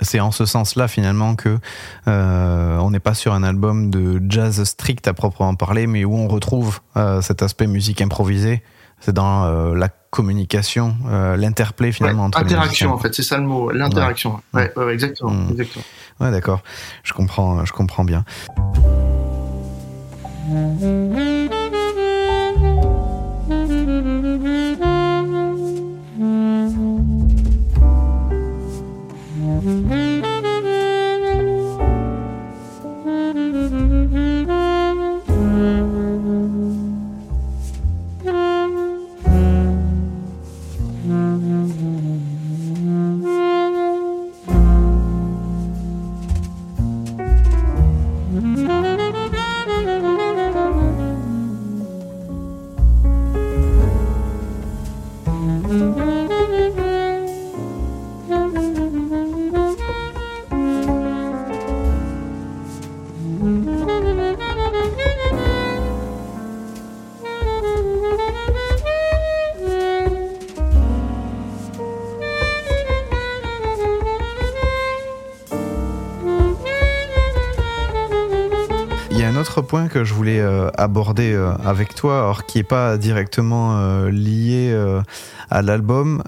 C'est 0.00 0.20
en 0.20 0.30
ce 0.30 0.46
sens-là 0.46 0.88
finalement 0.88 1.34
que 1.34 1.58
euh, 2.06 2.78
on 2.78 2.90
n'est 2.90 3.00
pas 3.00 3.14
sur 3.14 3.34
un 3.34 3.42
album 3.42 3.90
de 3.90 4.20
jazz 4.28 4.62
strict 4.64 5.06
à 5.08 5.14
proprement 5.14 5.54
parler, 5.54 5.86
mais 5.86 6.04
où 6.04 6.16
on 6.16 6.28
retrouve 6.28 6.80
euh, 6.96 7.20
cet 7.20 7.42
aspect 7.42 7.66
musique 7.66 8.00
improvisée. 8.00 8.62
C'est 9.00 9.12
dans 9.12 9.44
euh, 9.44 9.74
la 9.74 9.88
communication, 9.88 10.96
euh, 11.06 11.36
l'interplay 11.36 11.92
finalement 11.92 12.24
entre 12.24 12.38
interaction 12.38 12.92
en 12.92 12.98
fait, 12.98 13.14
c'est 13.14 13.22
ça 13.22 13.38
le 13.38 13.44
mot, 13.44 13.70
l'interaction. 13.70 14.40
Ouais, 14.54 14.72
exactement, 14.90 15.30
mmh. 15.30 15.50
exactement. 15.52 15.84
Ouais, 16.20 16.30
d'accord. 16.32 16.62
Je 17.04 17.12
comprends, 17.12 17.64
je 17.64 17.72
comprends 17.72 18.04
bien. 18.04 18.24
Aborder 80.78 81.32
euh, 81.32 81.52
avec 81.64 81.94
toi, 81.94 82.18
alors 82.18 82.46
qui 82.46 82.58
est 82.58 82.64
pas 82.64 82.96
directement 82.96 83.78
euh, 83.78 84.10
lié 84.10 84.74
à 85.50 85.62
l'album, 85.62 86.22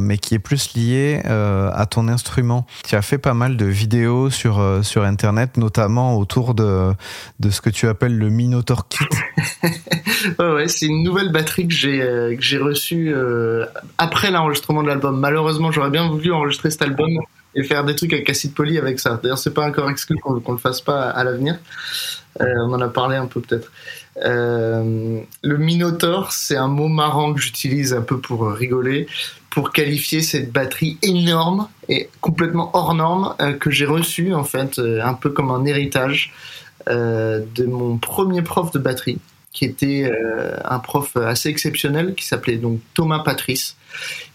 mais 0.00 0.18
qui 0.18 0.34
est 0.34 0.38
plus 0.38 0.74
lié 0.74 1.20
à 1.24 1.86
ton 1.86 2.08
instrument. 2.08 2.66
Tu 2.84 2.96
as 2.96 3.02
fait 3.02 3.18
pas 3.18 3.34
mal 3.34 3.56
de 3.56 3.66
vidéos 3.66 4.30
sur 4.30 4.80
sur 4.82 5.04
internet, 5.04 5.56
notamment 5.56 6.18
autour 6.18 6.54
de 6.54 6.92
de 7.40 7.50
ce 7.50 7.60
que 7.60 7.70
tu 7.70 7.86
appelles 7.88 8.16
le 8.16 8.30
Minotaur 8.30 8.88
Kit. 8.88 9.04
ouais, 10.38 10.68
c'est 10.68 10.86
une 10.86 11.02
nouvelle 11.02 11.32
batterie 11.32 11.68
que 11.68 11.74
j'ai 11.74 12.36
j'ai 12.40 12.58
reçue 12.58 13.14
après 13.98 14.30
l'enregistrement 14.30 14.82
de 14.82 14.88
l'album. 14.88 15.18
Malheureusement, 15.18 15.70
j'aurais 15.70 15.90
bien 15.90 16.08
voulu 16.08 16.32
enregistrer 16.32 16.70
cet 16.70 16.82
album 16.82 17.10
et 17.54 17.62
faire 17.62 17.84
des 17.84 17.94
trucs 17.94 18.12
avec 18.12 18.28
acide 18.30 18.54
poly 18.54 18.78
avec 18.78 18.98
ça. 18.98 19.20
D'ailleurs, 19.22 19.38
c'est 19.38 19.54
pas 19.54 19.66
encore 19.66 19.90
exclu 19.90 20.16
qu'on 20.16 20.40
qu 20.40 20.50
le 20.50 20.58
fasse 20.58 20.80
pas 20.80 21.10
à 21.10 21.24
l'avenir. 21.24 21.58
Euh, 22.42 22.54
on 22.66 22.72
en 22.72 22.80
a 22.80 22.88
parlé 22.88 23.16
un 23.16 23.26
peu 23.26 23.40
peut-être. 23.40 23.70
Euh, 24.24 25.20
le 25.42 25.56
Minotaur, 25.56 26.32
c'est 26.32 26.56
un 26.56 26.68
mot 26.68 26.88
marrant 26.88 27.32
que 27.32 27.40
j'utilise 27.40 27.94
un 27.94 28.02
peu 28.02 28.18
pour 28.18 28.50
rigoler, 28.50 29.06
pour 29.50 29.72
qualifier 29.72 30.22
cette 30.22 30.52
batterie 30.52 30.98
énorme 31.02 31.68
et 31.88 32.08
complètement 32.20 32.70
hors 32.74 32.94
norme 32.94 33.34
euh, 33.40 33.52
que 33.52 33.70
j'ai 33.70 33.86
reçue 33.86 34.34
en 34.34 34.44
fait, 34.44 34.78
un 34.78 35.14
peu 35.14 35.30
comme 35.30 35.50
un 35.50 35.64
héritage 35.64 36.32
de 36.88 37.64
mon 37.64 37.96
premier 37.96 38.42
prof 38.42 38.72
de 38.72 38.80
batterie 38.80 39.20
qui 39.52 39.66
était 39.66 40.10
un 40.64 40.80
prof 40.80 41.16
assez 41.16 41.48
exceptionnel, 41.48 42.14
qui 42.16 42.26
s'appelait 42.26 42.56
donc 42.56 42.80
Thomas 42.94 43.20
Patrice, 43.20 43.76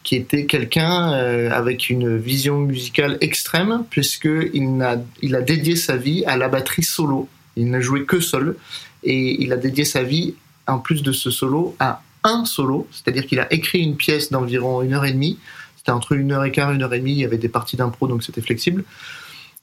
qui 0.03 0.15
était 0.15 0.45
quelqu'un 0.45 1.11
avec 1.51 1.89
une 1.89 2.15
vision 2.17 2.59
musicale 2.59 3.17
extrême, 3.19 3.83
puisqu'il 3.89 4.81
il 5.21 5.35
a 5.35 5.41
dédié 5.41 5.75
sa 5.75 5.97
vie 5.97 6.23
à 6.25 6.37
la 6.37 6.47
batterie 6.47 6.83
solo. 6.83 7.27
Il 7.57 7.69
n'a 7.69 7.81
joué 7.81 8.05
que 8.05 8.19
seul, 8.19 8.55
et 9.03 9.41
il 9.43 9.51
a 9.51 9.57
dédié 9.57 9.83
sa 9.83 10.03
vie, 10.03 10.35
en 10.67 10.79
plus 10.79 11.03
de 11.03 11.11
ce 11.11 11.29
solo, 11.29 11.75
à 11.79 12.01
un 12.23 12.45
solo, 12.45 12.87
c'est-à-dire 12.91 13.25
qu'il 13.25 13.39
a 13.39 13.51
écrit 13.53 13.79
une 13.79 13.95
pièce 13.95 14.31
d'environ 14.31 14.81
une 14.81 14.93
heure 14.93 15.05
et 15.05 15.13
demie, 15.13 15.39
c'était 15.77 15.91
entre 15.91 16.13
une 16.13 16.31
heure 16.31 16.43
et 16.43 16.51
quart, 16.51 16.71
une 16.71 16.83
heure 16.83 16.93
et 16.93 16.99
demie, 16.99 17.13
il 17.13 17.19
y 17.19 17.25
avait 17.25 17.37
des 17.37 17.49
parties 17.49 17.77
d'impro, 17.77 18.07
donc 18.07 18.23
c'était 18.23 18.41
flexible. 18.41 18.83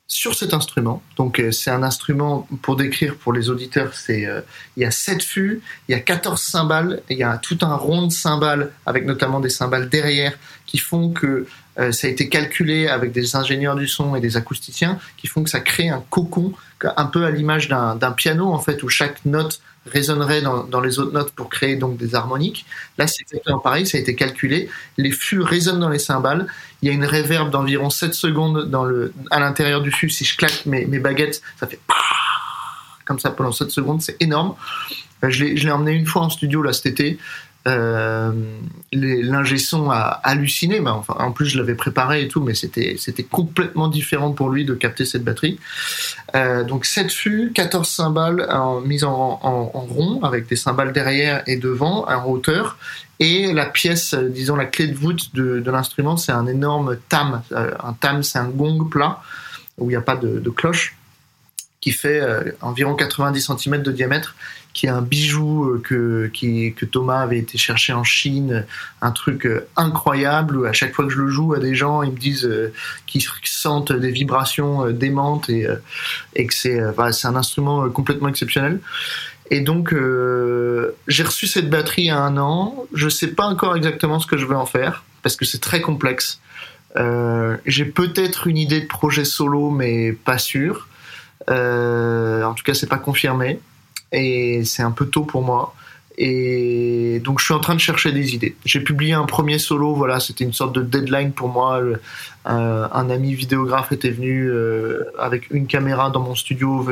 Sur 0.07 0.35
cet 0.35 0.53
instrument. 0.53 1.03
Donc 1.17 1.41
euh, 1.41 1.51
c'est 1.51 1.71
un 1.71 1.83
instrument 1.83 2.47
pour 2.61 2.77
décrire 2.77 3.17
pour 3.17 3.33
les 3.33 3.49
auditeurs, 3.49 3.95
c'est 3.95 4.27
euh, 4.27 4.43
il 4.77 4.83
y 4.83 4.87
a 4.87 4.91
7 4.91 5.23
fûts, 5.23 5.63
il 5.89 5.93
y 5.93 5.95
a 5.95 6.01
14 6.01 6.41
cymbales, 6.41 7.03
il 7.09 7.17
y 7.17 7.23
a 7.23 7.39
tout 7.39 7.59
un 7.63 7.75
rond 7.75 8.07
de 8.07 8.13
cymbales 8.13 8.71
avec 8.85 9.07
notamment 9.07 9.41
des 9.41 9.49
cymbales 9.49 9.89
derrière 9.89 10.39
qui 10.67 10.77
font 10.77 11.11
que 11.11 11.47
euh, 11.79 11.93
ça 11.93 12.07
a 12.07 12.11
été 12.11 12.29
calculé 12.29 12.89
avec 12.89 13.13
des 13.13 13.37
ingénieurs 13.37 13.77
du 13.77 13.89
son 13.89 14.15
et 14.15 14.21
des 14.21 14.37
acousticiens 14.37 14.99
qui 15.17 15.27
font 15.27 15.43
que 15.43 15.51
ça 15.51 15.61
crée 15.61 15.89
un 15.89 16.03
cocon 16.11 16.53
un 16.97 17.07
peu 17.07 17.25
à 17.25 17.31
l'image 17.31 17.69
d'un 17.69 18.13
piano 18.13 18.53
en 18.53 18.59
fait 18.59 18.83
où 18.83 18.89
chaque 18.89 19.25
note 19.25 19.61
résonnerait 19.87 20.43
dans, 20.43 20.81
les 20.81 20.99
autres 20.99 21.13
notes 21.13 21.33
pour 21.33 21.51
créer 21.51 21.77
donc 21.77 21.97
des 21.99 22.15
harmoniques. 22.15 22.65
Là, 22.97 23.07
c'est 23.07 23.23
exactement 23.23 23.59
pareil, 23.59 23.87
ça 23.87 23.99
a 23.99 24.01
été 24.01 24.15
calculé. 24.15 24.71
Les 24.97 25.11
fûts 25.11 25.43
résonnent 25.43 25.81
dans 25.81 25.91
les 25.91 25.99
cymbales. 25.99 26.47
Il 26.81 26.89
y 26.89 26.91
a 26.91 26.95
une 26.95 27.05
réverb 27.05 27.51
d'environ 27.51 27.91
7 27.91 28.15
secondes 28.15 28.71
à 29.31 29.41
l'intérieur 29.41 29.83
du 29.83 29.91
fût. 29.91 30.09
Si 30.09 30.25
je 30.25 30.37
claque 30.37 30.65
mes, 30.65 30.87
mes 30.87 30.99
baguettes, 30.99 31.43
ça 31.59 31.67
fait 31.67 31.81
comme 33.05 33.19
ça 33.19 33.31
pendant 33.31 33.53
7 33.53 33.71
secondes, 33.71 34.01
c'est 34.01 34.17
énorme. 34.21 34.55
Euh, 35.23 35.31
je 35.31 35.45
l'ai 35.45 35.71
emmené 35.71 35.93
une 35.93 36.07
fois 36.07 36.23
en 36.23 36.31
studio 36.31 36.63
là 36.63 36.73
cet 36.73 36.87
été. 36.87 37.19
Euh, 37.67 38.33
l'ingé 38.93 39.57
son 39.59 39.91
a 39.91 40.21
halluciné. 40.23 40.81
Mais 40.81 40.91
enfin, 40.91 41.15
en 41.19 41.33
plus, 41.33 41.47
je 41.47 41.59
l'avais 41.59 41.75
préparé 41.75 42.23
et 42.23 42.29
tout, 42.29 42.43
mais 42.43 42.55
c'était 42.55 42.97
complètement 43.31 43.89
différent 43.89 44.33
pour 44.33 44.51
lui 44.51 44.65
de 44.65 44.75
capter 44.75 45.05
cette 45.05 45.25
batterie. 45.25 45.59
Euh, 46.35 46.65
donc 46.65 46.85
7 46.85 47.13
fûts, 47.13 47.53
14 47.55 47.89
cymbales 47.89 48.47
en, 48.51 48.81
mises 48.81 49.05
en, 49.05 49.41
en, 49.43 49.65
rond 49.65 50.23
avec 50.23 50.47
des 50.47 50.57
cymbales 50.57 50.93
derrière 50.93 51.43
et 51.47 51.57
devant, 51.57 52.07
un 52.09 52.23
hauteur. 52.25 52.77
Et 53.21 53.53
la 53.53 53.67
pièce, 53.67 54.15
disons 54.15 54.57
la 54.57 54.67
clé 54.67 54.89
de 54.89 54.97
voûte 54.97 55.35
de, 55.35 55.71
l'instrument, 55.71 56.17
c'est 56.17 56.33
un 56.33 56.47
énorme 56.47 56.99
tam. 57.09 57.43
Euh, 57.53 57.71
un 57.83 57.93
tam, 57.95 58.23
c'est 58.23 58.39
un 58.39 58.49
gong 58.49 58.89
plat 58.91 59.23
où 59.79 59.87
il 59.87 59.95
n'y 59.95 59.97
a 59.97 60.03
pas 60.03 60.17
de, 60.17 60.39
de 60.39 60.51
cloche 60.51 60.97
qui 61.85 61.91
fait 61.91 62.19
euh, 62.19 62.53
environ 62.63 62.95
90 62.95 63.51
cm 63.59 63.83
de 63.83 63.93
diamètre, 63.93 64.35
qui 64.75 64.87
est 64.87 64.91
un 64.91 65.01
bijou 65.01 65.65
euh, 65.65 65.81
que, 65.83 66.31
que 66.71 66.85
Thomas 66.85 67.21
avait 67.21 67.39
été 67.39 67.57
chercher 67.57 67.93
en 67.93 68.05
Chine, 68.05 68.67
un 69.01 69.11
truc 69.13 69.47
euh, 69.47 69.67
incroyable, 69.77 70.59
où 70.59 70.65
à 70.67 70.73
chaque 70.73 70.95
fois 70.95 71.07
que 71.07 71.13
je 71.13 71.21
le 71.21 71.29
joue 71.29 71.55
à 71.55 71.61
des 71.61 71.75
gens, 71.75 72.03
ils 72.03 72.13
me 72.13 72.19
disent 72.19 72.51
qu'ils 73.07 73.23
sentent 73.45 73.93
des 73.93 74.11
vibrations 74.11 74.91
démentes 74.91 75.49
et, 75.49 75.67
et 76.35 76.47
que 76.47 76.55
c'est 76.55 76.81
un 76.81 77.37
instrument 77.37 77.89
complètement 77.89 78.29
exceptionnel. 78.29 78.81
Et 79.51 79.61
donc, 79.61 79.95
j'ai 81.07 81.23
reçu 81.23 81.47
cette 81.47 81.71
batterie 81.71 82.11
à 82.11 82.19
un 82.19 82.37
an. 82.37 82.87
Je 82.93 83.09
sais 83.09 83.29
pas 83.29 83.45
encore 83.45 83.77
exactement 83.77 84.19
ce 84.19 84.27
que 84.27 84.37
je 84.37 84.47
veux 84.47 84.57
en 84.57 84.67
faire 84.67 85.05
parce 85.23 85.37
que 85.37 85.45
c'est 85.45 85.61
très 85.61 85.81
complexe. 85.81 86.41
j'ai 87.67 87.85
peut-être 87.85 88.47
une 88.47 88.59
idée 88.59 88.81
de 88.81 88.87
projet 88.87 89.25
solo, 89.25 89.71
mais 89.71 90.13
pas 90.13 90.39
sûr. 90.39 90.89
Euh, 91.51 92.43
en 92.43 92.55
tout 92.55 92.65
cas, 92.65 92.75
c'est 92.75 92.89
pas 92.89 92.99
confirmé 92.99 93.61
et 94.15 94.65
c'est 94.65 94.83
un 94.83 94.93
peu 94.93 95.07
tôt 95.07 95.25
pour 95.25 95.43
moi. 95.43 95.75
Et 96.17 97.21
donc 97.25 97.41
je 97.41 97.45
suis 97.45 97.55
en 97.55 97.59
train 97.59 97.75
de 97.75 97.81
chercher 97.81 98.13
des 98.13 98.35
idées. 98.35 98.55
J'ai 98.65 98.81
publié 98.81 99.15
un 99.15 99.25
premier 99.25 99.59
solo, 99.59 99.95
voilà, 99.95 100.21
c'était 100.21 100.45
une 100.45 100.53
sorte 100.53 100.73
de 100.75 100.83
deadline 100.83 101.33
pour 101.33 101.49
moi. 101.49 101.81
Euh, 101.81 101.97
un 102.45 103.11
ami 103.11 103.35
vidéographe 103.35 103.91
était 103.91 104.11
venu 104.11 104.49
euh, 104.49 105.05
avec 105.19 105.51
une 105.51 105.67
caméra 105.67 106.11
dans 106.11 106.21
mon 106.21 106.37
studio 106.37 106.87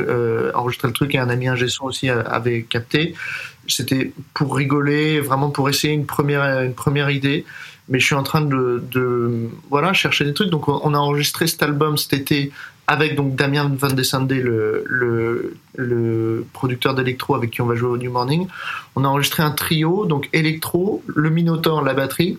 enregistrer 0.53 0.89
le 0.89 0.93
truc 0.93 1.15
et 1.15 1.19
un 1.19 1.29
ami 1.29 1.47
ingé 1.47 1.69
son 1.69 1.85
aussi 1.85 2.09
avait 2.09 2.63
capté. 2.63 3.15
C'était 3.67 4.11
pour 4.33 4.57
rigoler, 4.57 5.21
vraiment 5.21 5.51
pour 5.51 5.69
essayer 5.69 5.93
une 5.93 6.05
première 6.05 6.61
une 6.61 6.73
première 6.73 7.09
idée. 7.09 7.45
Mais 7.89 7.99
je 7.99 8.05
suis 8.05 8.15
en 8.15 8.23
train 8.23 8.41
de, 8.41 8.83
de 8.91 9.49
voilà 9.69 9.93
chercher 9.93 10.25
des 10.25 10.33
trucs. 10.33 10.49
Donc 10.49 10.67
on 10.67 10.93
a 10.93 10.97
enregistré 10.97 11.47
cet 11.47 11.63
album 11.63 11.97
cet 11.97 12.13
été 12.13 12.51
avec 12.87 13.15
donc 13.15 13.35
Damien 13.35 13.71
Van 13.77 13.89
de 13.89 14.03
Sande, 14.03 14.31
le, 14.31 15.55
producteur 16.53 16.95
d'électro 16.95 17.35
avec 17.35 17.51
qui 17.51 17.61
on 17.61 17.65
va 17.65 17.75
jouer 17.75 17.89
au 17.89 17.97
New 17.97 18.11
Morning. 18.11 18.47
On 18.95 19.03
a 19.03 19.07
enregistré 19.07 19.43
un 19.43 19.51
trio, 19.51 20.05
donc 20.05 20.29
électro, 20.33 21.03
le 21.07 21.29
Minotaur, 21.29 21.81
la 21.81 21.93
batterie, 21.93 22.37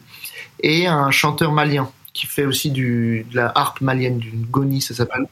et 0.60 0.86
un 0.86 1.10
chanteur 1.10 1.52
malien 1.52 1.88
qui 2.12 2.26
fait 2.26 2.46
aussi 2.46 2.70
du, 2.70 3.26
de 3.30 3.36
la 3.36 3.50
harpe 3.54 3.80
malienne, 3.80 4.18
du 4.18 4.30
goni, 4.30 4.80
ça 4.80 4.94
s'appelle. 4.94 5.26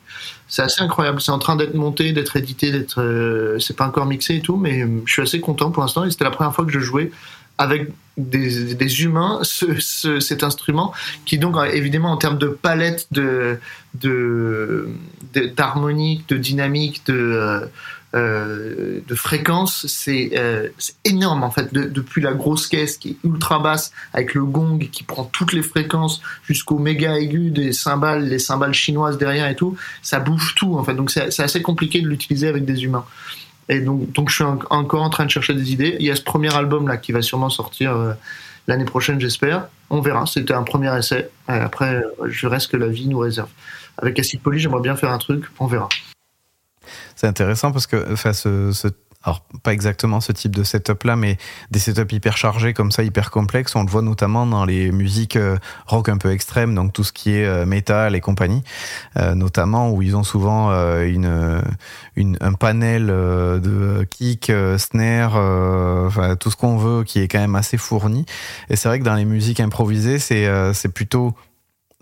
C'est 0.48 0.62
assez 0.62 0.82
incroyable. 0.82 1.20
C'est 1.20 1.30
en 1.30 1.38
train 1.38 1.54
d'être 1.54 1.74
monté, 1.74 2.12
d'être 2.12 2.36
édité, 2.36 2.72
d'être. 2.72 3.00
Euh, 3.00 3.58
c'est 3.60 3.76
pas 3.76 3.86
encore 3.86 4.06
mixé 4.06 4.36
et 4.36 4.40
tout, 4.40 4.56
mais 4.56 4.84
je 5.04 5.12
suis 5.12 5.22
assez 5.22 5.40
content 5.40 5.70
pour 5.70 5.82
l'instant. 5.82 6.04
Et 6.04 6.10
c'était 6.10 6.24
la 6.24 6.32
première 6.32 6.52
fois 6.52 6.64
que 6.64 6.72
je 6.72 6.80
jouais 6.80 7.12
avec 7.56 7.88
des, 8.16 8.74
des 8.74 9.02
humains 9.02 9.40
ce, 9.42 9.78
ce, 9.80 10.20
cet 10.20 10.44
instrument 10.44 10.92
qui 11.24 11.38
donc 11.38 11.56
évidemment 11.72 12.12
en 12.12 12.16
termes 12.18 12.38
de 12.38 12.48
palette 12.48 13.06
de 13.12 13.58
d'harmonique 15.56 16.28
de, 16.28 16.36
de, 16.36 16.40
dynamique 16.40 17.06
de 17.06 17.68
euh, 18.14 19.00
de 19.08 19.14
fréquence 19.14 19.86
c'est 19.86 20.32
euh, 20.36 20.68
énorme 21.04 21.44
en 21.44 21.50
fait. 21.50 21.72
De, 21.72 21.84
depuis 21.84 22.20
la 22.20 22.34
grosse 22.34 22.66
caisse 22.66 22.98
qui 22.98 23.10
est 23.10 23.16
ultra 23.26 23.58
basse 23.58 23.90
avec 24.12 24.34
le 24.34 24.44
gong 24.44 24.78
qui 24.92 25.02
prend 25.02 25.24
toutes 25.24 25.54
les 25.54 25.62
fréquences 25.62 26.20
jusqu'au 26.44 26.78
méga 26.78 27.18
aigu 27.18 27.50
des 27.50 27.72
cymbales 27.72 28.28
les 28.28 28.38
cymbales 28.38 28.74
chinoises 28.74 29.16
derrière 29.16 29.48
et 29.48 29.56
tout 29.56 29.78
ça 30.02 30.20
bouffe 30.20 30.54
tout 30.54 30.76
en 30.76 30.84
fait. 30.84 30.92
Donc 30.92 31.10
c'est 31.10 31.40
assez 31.40 31.62
compliqué 31.62 32.02
de 32.02 32.08
l'utiliser 32.08 32.48
avec 32.48 32.66
des 32.66 32.84
humains 32.84 33.06
et 33.68 33.80
donc, 33.80 34.10
donc 34.12 34.28
je 34.28 34.36
suis 34.36 34.44
encore 34.44 35.02
en 35.02 35.10
train 35.10 35.24
de 35.24 35.30
chercher 35.30 35.54
des 35.54 35.72
idées. 35.72 35.96
Il 36.00 36.06
y 36.06 36.10
a 36.10 36.16
ce 36.16 36.22
premier 36.22 36.54
album 36.54 36.88
là 36.88 36.96
qui 36.96 37.12
va 37.12 37.22
sûrement 37.22 37.48
sortir 37.48 37.96
euh, 37.96 38.12
l'année 38.66 38.84
prochaine, 38.84 39.20
j'espère. 39.20 39.68
On 39.90 40.00
verra. 40.00 40.26
C'était 40.26 40.54
un 40.54 40.62
premier 40.62 40.96
essai. 40.96 41.30
Et 41.48 41.52
après, 41.52 42.02
je 42.26 42.46
reste 42.46 42.70
que 42.70 42.76
la 42.76 42.88
vie 42.88 43.08
nous 43.08 43.18
réserve. 43.18 43.48
Avec 43.98 44.18
Acid 44.18 44.40
Poly, 44.40 44.58
j'aimerais 44.58 44.80
bien 44.80 44.96
faire 44.96 45.10
un 45.10 45.18
truc. 45.18 45.44
On 45.60 45.66
verra. 45.66 45.88
C'est 47.14 47.26
intéressant 47.26 47.72
parce 47.72 47.86
que 47.86 48.12
enfin, 48.12 48.32
ce 48.32 48.88
alors 49.24 49.42
pas 49.62 49.72
exactement 49.72 50.20
ce 50.20 50.32
type 50.32 50.54
de 50.54 50.64
setup 50.64 51.04
là, 51.04 51.16
mais 51.16 51.38
des 51.70 51.78
setups 51.78 52.14
hyper 52.14 52.36
chargés 52.36 52.72
comme 52.72 52.90
ça, 52.90 53.02
hyper 53.02 53.30
complexes. 53.30 53.76
On 53.76 53.84
le 53.84 53.90
voit 53.90 54.02
notamment 54.02 54.46
dans 54.46 54.64
les 54.64 54.90
musiques 54.90 55.36
euh, 55.36 55.56
rock 55.86 56.08
un 56.08 56.18
peu 56.18 56.32
extrêmes, 56.32 56.74
donc 56.74 56.92
tout 56.92 57.04
ce 57.04 57.12
qui 57.12 57.34
est 57.34 57.44
euh, 57.44 57.64
métal 57.64 58.16
et 58.16 58.20
compagnie, 58.20 58.62
euh, 59.16 59.34
notamment 59.34 59.90
où 59.90 60.02
ils 60.02 60.16
ont 60.16 60.24
souvent 60.24 60.72
une, 60.72 61.62
une, 62.16 62.36
un 62.40 62.52
panel 62.52 63.06
de 63.06 64.06
kick, 64.10 64.52
snare, 64.78 65.36
enfin 66.06 66.36
tout 66.36 66.50
ce 66.50 66.56
qu'on 66.56 66.76
veut, 66.76 67.04
qui 67.04 67.20
est 67.20 67.28
quand 67.28 67.38
même 67.38 67.54
assez 67.54 67.76
fourni. 67.76 68.26
Et 68.68 68.76
c'est 68.76 68.88
vrai 68.88 68.98
que 68.98 69.04
dans 69.04 69.14
les 69.14 69.24
musiques 69.24 69.60
improvisées, 69.60 70.18
c'est 70.18 70.88
plutôt 70.92 71.34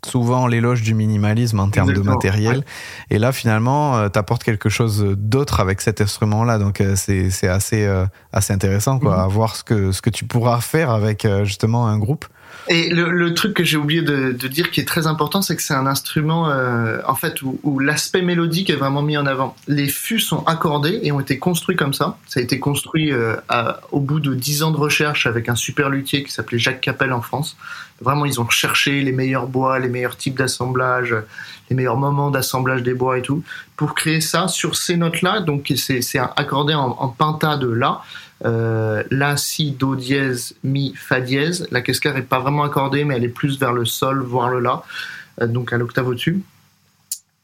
souvent 0.04 0.46
l'éloge 0.46 0.82
du 0.82 0.94
minimalisme 0.94 1.60
en 1.60 1.68
termes 1.68 1.92
de 1.92 2.00
matériel. 2.00 2.64
Et 3.10 3.18
là, 3.18 3.32
finalement, 3.32 3.96
euh, 3.96 4.08
tu 4.08 4.18
apportes 4.18 4.42
quelque 4.44 4.68
chose 4.68 5.14
d'autre 5.16 5.60
avec 5.60 5.80
cet 5.80 6.00
instrument-là. 6.00 6.58
Donc, 6.58 6.80
euh, 6.80 6.94
c'est 6.96 7.48
assez, 7.48 7.84
euh, 7.84 8.06
assez 8.32 8.52
intéressant 8.52 8.98
quoi, 8.98 9.16
mhm. 9.16 9.22
à 9.24 9.26
voir 9.26 9.56
ce 9.56 9.64
que, 9.64 9.92
ce 9.92 10.02
que 10.02 10.10
tu 10.10 10.24
pourras 10.24 10.60
faire 10.60 10.90
avec 10.90 11.26
justement 11.44 11.86
un 11.86 11.98
groupe. 11.98 12.26
Et 12.72 12.88
le, 12.88 13.10
le, 13.10 13.34
truc 13.34 13.54
que 13.54 13.64
j'ai 13.64 13.76
oublié 13.76 14.00
de, 14.00 14.30
de, 14.30 14.46
dire 14.46 14.70
qui 14.70 14.80
est 14.80 14.84
très 14.84 15.08
important, 15.08 15.42
c'est 15.42 15.56
que 15.56 15.62
c'est 15.62 15.74
un 15.74 15.88
instrument 15.88 16.48
euh, 16.50 17.00
en 17.04 17.16
fait 17.16 17.42
où, 17.42 17.58
où 17.64 17.80
l'aspect 17.80 18.22
mélodique 18.22 18.70
est 18.70 18.76
vraiment 18.76 19.02
mis 19.02 19.16
en 19.16 19.26
avant. 19.26 19.56
Les 19.66 19.88
fûts 19.88 20.20
sont 20.20 20.44
accordés 20.44 21.00
et 21.02 21.10
ont 21.10 21.18
été 21.18 21.40
construits 21.40 21.74
comme 21.74 21.92
ça. 21.92 22.16
Ça 22.28 22.38
a 22.38 22.42
été 22.44 22.60
construit 22.60 23.10
euh, 23.10 23.34
au 23.90 23.98
bout 23.98 24.20
de 24.20 24.36
dix 24.36 24.62
ans 24.62 24.70
de 24.70 24.76
recherche 24.76 25.26
avec 25.26 25.48
un 25.48 25.56
super 25.56 25.90
luthier 25.90 26.22
qui 26.22 26.30
s'appelait 26.30 26.60
Jacques 26.60 26.80
Capel 26.80 27.12
en 27.12 27.22
France. 27.22 27.56
Vraiment, 28.00 28.24
ils 28.24 28.40
ont 28.40 28.48
cherché 28.48 29.02
les 29.02 29.12
meilleurs 29.12 29.48
bois, 29.48 29.80
les 29.80 29.88
meilleurs 29.88 30.16
types 30.16 30.38
d'assemblage, 30.38 31.16
les 31.70 31.74
meilleurs 31.74 31.96
moments 31.96 32.30
d'assemblage 32.30 32.84
des 32.84 32.94
bois 32.94 33.18
et 33.18 33.22
tout 33.22 33.42
pour 33.76 33.96
créer 33.96 34.20
ça 34.20 34.46
sur 34.46 34.76
ces 34.76 34.96
notes-là. 34.96 35.40
Donc 35.40 35.72
c'est 35.74 36.20
accordé 36.36 36.74
en, 36.74 36.90
en 36.90 37.08
penta 37.08 37.56
de 37.56 37.68
la 37.68 38.00
euh, 38.44 39.02
la, 39.10 39.36
si, 39.36 39.72
do 39.72 39.96
dièse, 39.96 40.54
mi, 40.64 40.94
fa 40.96 41.20
dièse. 41.20 41.66
La 41.70 41.82
cascade 41.82 42.16
est 42.16 42.22
pas 42.22 42.38
vraiment 42.38 42.64
accordée, 42.64 43.04
mais 43.04 43.16
elle 43.16 43.24
est 43.24 43.28
plus 43.28 43.58
vers 43.58 43.72
le 43.72 43.84
sol, 43.84 44.22
voire 44.22 44.48
le 44.48 44.60
la, 44.60 44.82
euh, 45.40 45.46
donc 45.46 45.72
à 45.72 45.78
l'octave 45.78 46.08
au-dessus. 46.08 46.42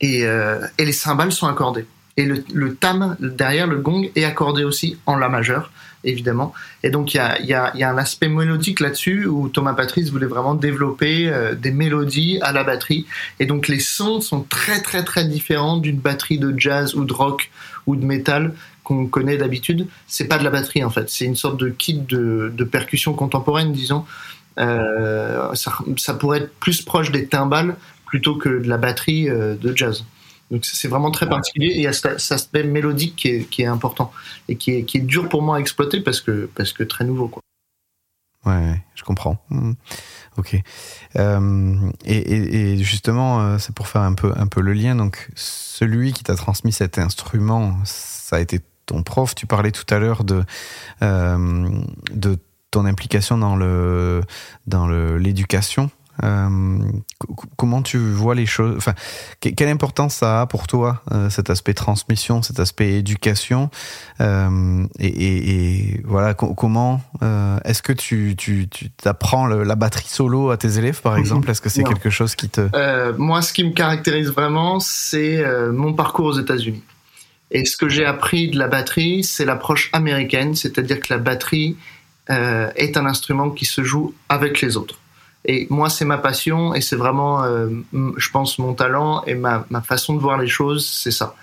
Et, 0.00 0.24
euh, 0.24 0.66
et, 0.78 0.84
les 0.84 0.92
cymbales 0.92 1.32
sont 1.32 1.46
accordées. 1.46 1.86
Et 2.18 2.24
le, 2.24 2.74
tam 2.74 3.14
derrière 3.20 3.66
le 3.66 3.76
gong 3.76 4.10
est 4.14 4.24
accordé 4.24 4.64
aussi 4.64 4.96
en 5.04 5.16
la 5.16 5.28
majeur 5.28 5.70
évidemment. 6.02 6.54
Et 6.82 6.88
donc 6.88 7.12
il 7.12 7.16
y 7.16 7.20
a, 7.20 7.42
y, 7.42 7.52
a, 7.52 7.90
un 7.90 7.98
aspect 7.98 8.28
mélodique 8.28 8.80
là-dessus 8.80 9.26
où 9.26 9.48
Thomas 9.48 9.74
Patrice 9.74 10.10
voulait 10.10 10.26
vraiment 10.26 10.54
développer 10.54 11.30
des 11.58 11.72
mélodies 11.72 12.38
à 12.42 12.52
la 12.52 12.62
batterie. 12.62 13.06
Et 13.40 13.44
donc 13.44 13.66
les 13.66 13.80
sons 13.80 14.20
sont 14.20 14.42
très 14.42 14.80
très 14.80 15.04
très 15.04 15.24
différents 15.26 15.78
d'une 15.78 15.98
batterie 15.98 16.38
de 16.38 16.54
jazz 16.56 16.94
ou 16.94 17.04
de 17.04 17.12
rock 17.12 17.50
ou 17.86 17.96
de 17.96 18.04
métal 18.04 18.54
qu'on 18.86 19.06
connaît 19.08 19.36
d'habitude. 19.36 19.88
C'est 20.06 20.28
pas 20.28 20.38
de 20.38 20.44
la 20.44 20.50
batterie 20.50 20.84
en 20.84 20.90
fait, 20.90 21.10
c'est 21.10 21.24
une 21.24 21.34
sorte 21.34 21.58
de 21.58 21.68
kit 21.68 21.98
de, 21.98 22.52
de 22.54 22.64
percussion 22.64 23.14
contemporaine, 23.14 23.72
disons. 23.72 24.04
Euh, 24.58 25.52
ça, 25.54 25.76
ça, 25.98 26.14
pourrait 26.14 26.38
être 26.38 26.54
plus 26.60 26.82
proche 26.82 27.10
des 27.10 27.26
timbales 27.26 27.76
plutôt 28.06 28.36
que 28.36 28.48
de 28.48 28.68
la 28.68 28.78
batterie 28.78 29.28
euh, 29.28 29.56
de 29.56 29.76
jazz. 29.76 30.04
Donc 30.52 30.64
c'est 30.64 30.86
vraiment 30.86 31.10
très 31.10 31.28
particulier 31.28 31.72
et 31.72 31.76
il 31.78 31.82
y 31.82 31.88
a 31.88 31.92
cet 31.92 32.32
aspect 32.32 32.62
mélodique 32.62 33.16
qui 33.16 33.28
est, 33.28 33.50
qui 33.50 33.62
est 33.62 33.66
important 33.66 34.12
et 34.48 34.54
qui 34.54 34.70
est, 34.70 34.84
qui 34.84 34.98
est, 34.98 35.00
dur 35.00 35.28
pour 35.28 35.42
moi 35.42 35.56
à 35.56 35.60
exploiter 35.60 36.00
parce 36.00 36.20
que, 36.20 36.48
parce 36.54 36.72
que 36.72 36.84
très 36.84 37.04
nouveau. 37.04 37.26
Quoi. 37.26 37.42
Ouais, 38.44 38.80
je 38.94 39.02
comprends. 39.02 39.44
Mmh. 39.50 39.72
Ok. 40.38 40.56
Euh, 41.16 41.90
et, 42.04 42.16
et, 42.16 42.72
et, 42.74 42.78
justement, 42.78 43.58
c'est 43.58 43.74
pour 43.74 43.88
faire 43.88 44.02
un 44.02 44.14
peu, 44.14 44.32
un 44.36 44.46
peu 44.46 44.60
le 44.60 44.72
lien. 44.72 44.94
Donc, 44.94 45.28
celui 45.34 46.12
qui 46.12 46.22
t'a 46.22 46.36
transmis 46.36 46.70
cet 46.70 46.98
instrument, 46.98 47.76
ça 47.84 48.36
a 48.36 48.38
été 48.38 48.60
ton 48.86 49.02
prof. 49.02 49.34
Tu 49.34 49.46
parlais 49.46 49.72
tout 49.72 49.86
à 49.94 49.98
l'heure 49.98 50.24
de, 50.24 50.42
euh, 51.02 51.68
de 52.12 52.38
ton 52.70 52.84
implication 52.86 53.38
dans 53.38 53.56
le 53.56 54.22
dans 54.66 54.88
l'éducation 54.88 55.90
euh, 56.24 56.78
comment 57.56 57.82
tu 57.82 57.98
vois 57.98 58.34
les 58.34 58.46
choses 58.46 58.74
Enfin, 58.76 58.94
quelle 59.40 59.68
importance 59.68 60.14
ça 60.14 60.42
a 60.42 60.46
pour 60.46 60.66
toi 60.66 61.02
euh, 61.12 61.28
cet 61.30 61.50
aspect 61.50 61.74
transmission, 61.74 62.42
cet 62.42 62.58
aspect 62.58 62.94
éducation 62.94 63.70
euh, 64.20 64.86
et, 64.98 65.06
et, 65.06 65.94
et, 65.94 66.00
voilà, 66.04 66.34
comment 66.34 67.00
euh, 67.22 67.58
est-ce 67.64 67.82
que 67.82 67.92
tu 67.92 68.34
tu 68.36 68.68
t'apprends 68.96 69.46
la 69.46 69.74
batterie 69.74 70.08
solo 70.08 70.50
à 70.50 70.56
tes 70.56 70.78
élèves, 70.78 71.00
par 71.02 71.16
exemple? 71.16 71.50
Est-ce 71.50 71.60
que 71.60 71.68
c'est 71.68 71.84
quelque 71.84 72.10
chose 72.10 72.34
qui 72.34 72.48
te 72.48 72.68
euh, 72.74 73.12
Moi, 73.18 73.42
ce 73.42 73.52
qui 73.52 73.64
me 73.64 73.72
caractérise 73.72 74.30
vraiment, 74.30 74.80
c'est 74.80 75.44
mon 75.72 75.92
parcours 75.92 76.26
aux 76.26 76.38
États-Unis. 76.38 76.82
Et 77.50 77.64
ce 77.64 77.76
que 77.76 77.88
j'ai 77.88 78.04
appris 78.04 78.48
de 78.48 78.58
la 78.58 78.68
batterie, 78.68 79.22
c'est 79.22 79.44
l'approche 79.44 79.90
américaine, 79.92 80.54
c'est-à-dire 80.54 81.00
que 81.00 81.06
la 81.10 81.18
batterie 81.18 81.76
est 82.28 82.96
un 82.96 83.06
instrument 83.06 83.50
qui 83.50 83.64
se 83.64 83.84
joue 83.84 84.12
avec 84.28 84.60
les 84.60 84.76
autres. 84.76 84.98
Et 85.46 85.66
moi, 85.70 85.88
c'est 85.88 86.04
ma 86.04 86.18
passion 86.18 86.74
et 86.74 86.80
c'est 86.80 86.96
vraiment, 86.96 87.44
euh, 87.44 87.68
je 88.16 88.30
pense, 88.30 88.58
mon 88.58 88.74
talent 88.74 89.22
et 89.26 89.34
ma, 89.34 89.64
façon 89.84 90.14
de 90.14 90.20
voir 90.20 90.38
les 90.38 90.48
choses, 90.48 90.86
c'est 90.86 91.12
ça. 91.12 91.36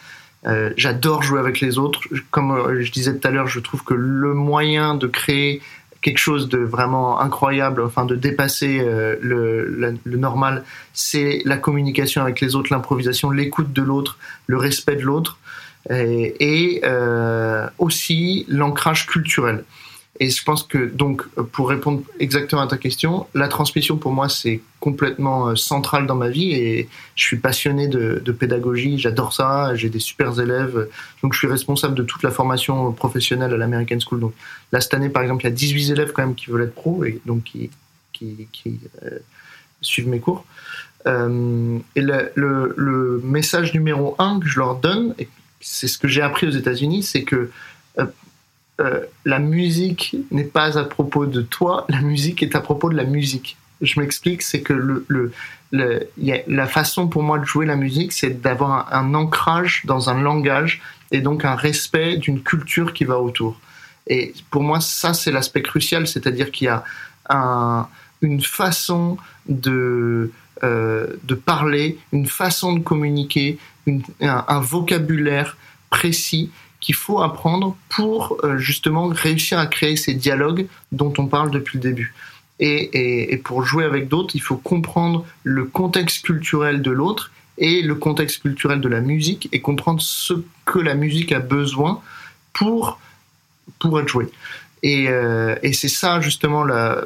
Euh, 0.45 0.71
J'adore 0.75 1.23
jouer 1.23 1.39
avec 1.39 1.61
les 1.61 1.77
autres. 1.77 2.01
Comme 2.29 2.51
euh, 2.51 2.81
je 2.81 2.91
disais 2.91 3.17
tout 3.17 3.25
à 3.25 3.31
l'heure, 3.31 3.47
je 3.47 3.61
trouve 3.61 3.83
que 3.85 3.93
le 3.93 4.33
moyen 4.33 4.95
de 4.95 5.07
créer 5.07 5.61
quelque 6.01 6.17
chose 6.17 6.49
de 6.49 6.57
vraiment 6.57 7.21
incroyable, 7.21 7.81
enfin 7.81 8.03
de 8.03 8.15
dépasser 8.15 8.81
euh, 8.81 9.15
le, 9.21 10.17
normal, 10.17 10.65
c'est 10.91 11.41
la 11.45 11.55
communication 11.55 12.21
avec 12.21 12.41
les 12.41 12.55
autres, 12.55 12.73
l'improvisation, 12.73 13.31
l'écoute 13.31 13.71
de 13.71 13.81
l'autre, 13.81 14.17
le 14.47 14.57
respect 14.57 14.97
de 14.97 15.03
l'autre 15.03 15.37
et, 15.89 16.81
euh, 16.83 17.67
aussi 17.77 18.45
l'ancrage 18.47 19.07
culturel. 19.07 19.63
Et 20.19 20.29
je 20.29 20.43
pense 20.43 20.61
que, 20.61 20.77
donc, 20.77 21.27
pour 21.51 21.69
répondre 21.69 22.03
exactement 22.19 22.61
à 22.61 22.67
ta 22.67 22.77
question, 22.77 23.25
la 23.33 23.47
transmission 23.47 23.97
pour 23.97 24.11
moi, 24.11 24.29
c'est 24.29 24.61
complètement 24.79 25.47
euh, 25.47 25.55
central 25.55 26.05
dans 26.05 26.15
ma 26.15 26.29
vie 26.29 26.53
et 26.53 26.87
je 27.15 27.23
suis 27.23 27.37
passionné 27.37 27.87
de, 27.87 28.31
pédagogie, 28.31 28.99
j'adore 28.99 29.33
ça, 29.33 29.73
j'ai 29.73 29.89
des 29.89 29.99
super 29.99 30.39
élèves, 30.39 30.87
donc 31.23 31.33
je 31.33 31.39
suis 31.39 31.47
responsable 31.47 31.95
de 31.95 32.03
toute 32.03 32.21
la 32.21 32.29
formation 32.29 32.91
professionnelle 32.91 33.53
à 33.53 33.57
l'American 33.57 33.97
School. 33.99 34.19
Donc 34.19 34.33
là, 34.71 34.81
cette 34.81 34.93
année, 34.93 35.09
par 35.09 35.23
exemple, 35.23 35.43
il 35.43 35.45
y 35.45 35.51
a 35.51 35.55
18 35.55 35.91
élèves 35.91 36.11
quand 36.11 36.21
même 36.21 36.35
qui 36.35 36.51
veulent 36.51 36.63
être 36.63 36.75
pro 36.75 37.03
et 37.03 37.19
donc 37.25 37.43
qui, 37.43 37.71
euh, 39.03 39.19
suivent 39.81 40.07
mes 40.07 40.19
cours. 40.19 40.45
Et 41.05 42.01
le, 42.01 43.21
message 43.23 43.73
numéro 43.73 44.15
un 44.19 44.39
que 44.39 44.47
je 44.47 44.59
leur 44.59 44.75
donne, 44.75 45.15
c'est 45.63 45.87
ce 45.87 45.97
que 45.97 46.07
j'ai 46.07 46.21
appris 46.21 46.47
aux 46.47 46.51
États-Unis, 46.51 47.03
c'est 47.03 47.23
que 47.23 47.49
euh, 47.99 48.05
euh, 48.81 49.01
la 49.25 49.39
musique 49.39 50.15
n'est 50.31 50.43
pas 50.43 50.77
à 50.77 50.83
propos 50.83 51.25
de 51.25 51.41
toi, 51.41 51.85
la 51.89 52.01
musique 52.01 52.43
est 52.43 52.55
à 52.55 52.59
propos 52.59 52.89
de 52.89 52.95
la 52.95 53.05
musique. 53.05 53.57
Je 53.81 53.99
m'explique, 53.99 54.41
c'est 54.41 54.61
que 54.61 55.01
la 55.71 56.67
façon 56.67 57.07
pour 57.07 57.23
moi 57.23 57.39
de 57.39 57.45
jouer 57.45 57.65
la 57.65 57.75
musique, 57.75 58.13
c'est 58.13 58.41
d'avoir 58.41 58.93
un, 58.93 59.13
ancrage 59.13 59.83
dans 59.85 60.09
un 60.09 60.21
langage 60.21 60.81
et 61.11 61.21
donc 61.21 61.43
un 61.43 61.55
respect 61.55 62.17
d'une 62.17 62.41
culture 62.41 62.93
qui 62.93 63.03
va 63.03 63.19
autour. 63.19 63.59
Et 64.07 64.33
pour 64.51 64.63
moi, 64.63 64.79
ça, 64.79 65.13
c'est 65.13 65.31
l'aspect 65.31 65.61
crucial, 65.61 66.07
c'est-à-dire 66.07 66.51
qu'il 66.51 66.65
y 66.65 66.69
a 66.69 66.83
un, 67.29 67.87
une 68.21 68.41
façon 68.41 69.17
euh, 70.63 71.07
de 71.23 71.35
parler, 71.35 71.97
une 72.13 72.25
façon 72.25 72.73
de 72.73 72.79
communiquer, 72.79 73.57
un, 74.21 74.59
vocabulaire 74.59 75.57
précis 75.89 76.51
qu'il 76.79 76.95
faut 76.95 77.21
apprendre 77.21 77.77
pour 77.89 78.37
euh, 78.43 78.57
justement 78.57 79.07
réussir 79.07 79.59
à 79.59 79.67
créer 79.67 79.95
ces 79.95 80.13
dialogues 80.13 80.67
dont 80.91 81.13
on 81.17 81.27
parle 81.27 81.51
depuis 81.51 81.77
le 81.77 81.83
début. 81.83 82.13
Et, 82.59 83.33
et, 83.33 83.37
pour 83.37 83.63
jouer 83.63 83.83
avec 83.83 84.07
d'autres, 84.07 84.35
il 84.35 84.41
faut 84.41 84.57
comprendre 84.57 85.25
le 85.43 85.65
contexte 85.65 86.23
culturel 86.23 86.81
de 86.81 86.91
l'autre 86.91 87.31
et 87.57 87.81
le 87.81 87.95
contexte 87.95 88.41
culturel 88.41 88.79
de 88.79 88.87
la 88.87 89.01
musique 89.01 89.49
et 89.51 89.59
comprendre 89.59 90.01
ce 90.01 90.33
que 90.65 90.79
la 90.79 90.95
musique 90.95 91.31
a 91.31 91.39
besoin 91.39 92.01
pour, 92.53 92.99
pour 93.79 93.99
être 93.99 94.07
joué. 94.07 94.29
Et, 94.81 95.07
euh, 95.09 95.55
et 95.63 95.73
c'est 95.73 95.89
ça 95.89 96.21
justement 96.21 96.63
la, 96.63 97.03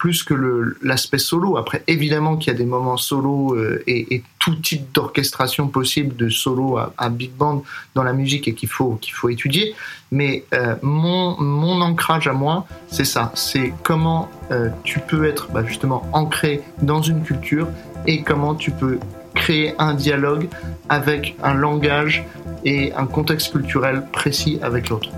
plus 0.00 0.24
que 0.24 0.34
l'aspect 0.82 1.18
solo. 1.18 1.58
Après, 1.58 1.84
évidemment 1.86 2.38
qu'il 2.38 2.50
y 2.50 2.56
a 2.56 2.58
des 2.58 2.64
moments 2.64 2.96
solo 2.96 3.54
euh, 3.54 3.84
et, 3.86 4.22
tout 4.38 4.54
type 4.54 4.90
d'orchestration 4.94 5.68
possible 5.68 6.16
de 6.16 6.30
solo 6.30 6.78
à, 6.78 6.94
à, 6.96 7.10
big 7.10 7.30
band 7.32 7.62
dans 7.94 8.02
la 8.02 8.14
musique 8.14 8.48
et 8.48 8.54
qu'il 8.54 8.70
faut 8.70 8.94
qu'il 8.94 9.12
faut 9.12 9.28
étudier. 9.28 9.74
Mais 10.10 10.44
euh, 10.54 10.76
mon 10.80 11.38
mon 11.38 11.82
ancrage 11.82 12.26
à 12.26 12.32
moi, 12.32 12.66
c'est 12.88 13.04
ça. 13.04 13.30
C'est 13.34 13.74
comment 13.82 14.30
euh, 14.50 14.70
tu 14.82 15.00
peux 15.00 15.26
être 15.26 15.50
bah, 15.52 15.62
justement 15.66 16.08
ancré 16.14 16.62
dans 16.80 17.02
une 17.02 17.22
culture 17.22 17.68
et 18.06 18.22
comment 18.22 18.54
tu 18.54 18.70
peux 18.70 18.98
créer 19.34 19.74
un 19.78 19.92
dialogue 19.92 20.48
avec 20.88 21.36
un 21.42 21.52
langage 21.52 22.24
et 22.64 22.94
un 22.94 23.04
contexte 23.04 23.52
culturel 23.52 24.06
précis 24.10 24.58
avec 24.62 24.88
l'autre. 24.88 25.10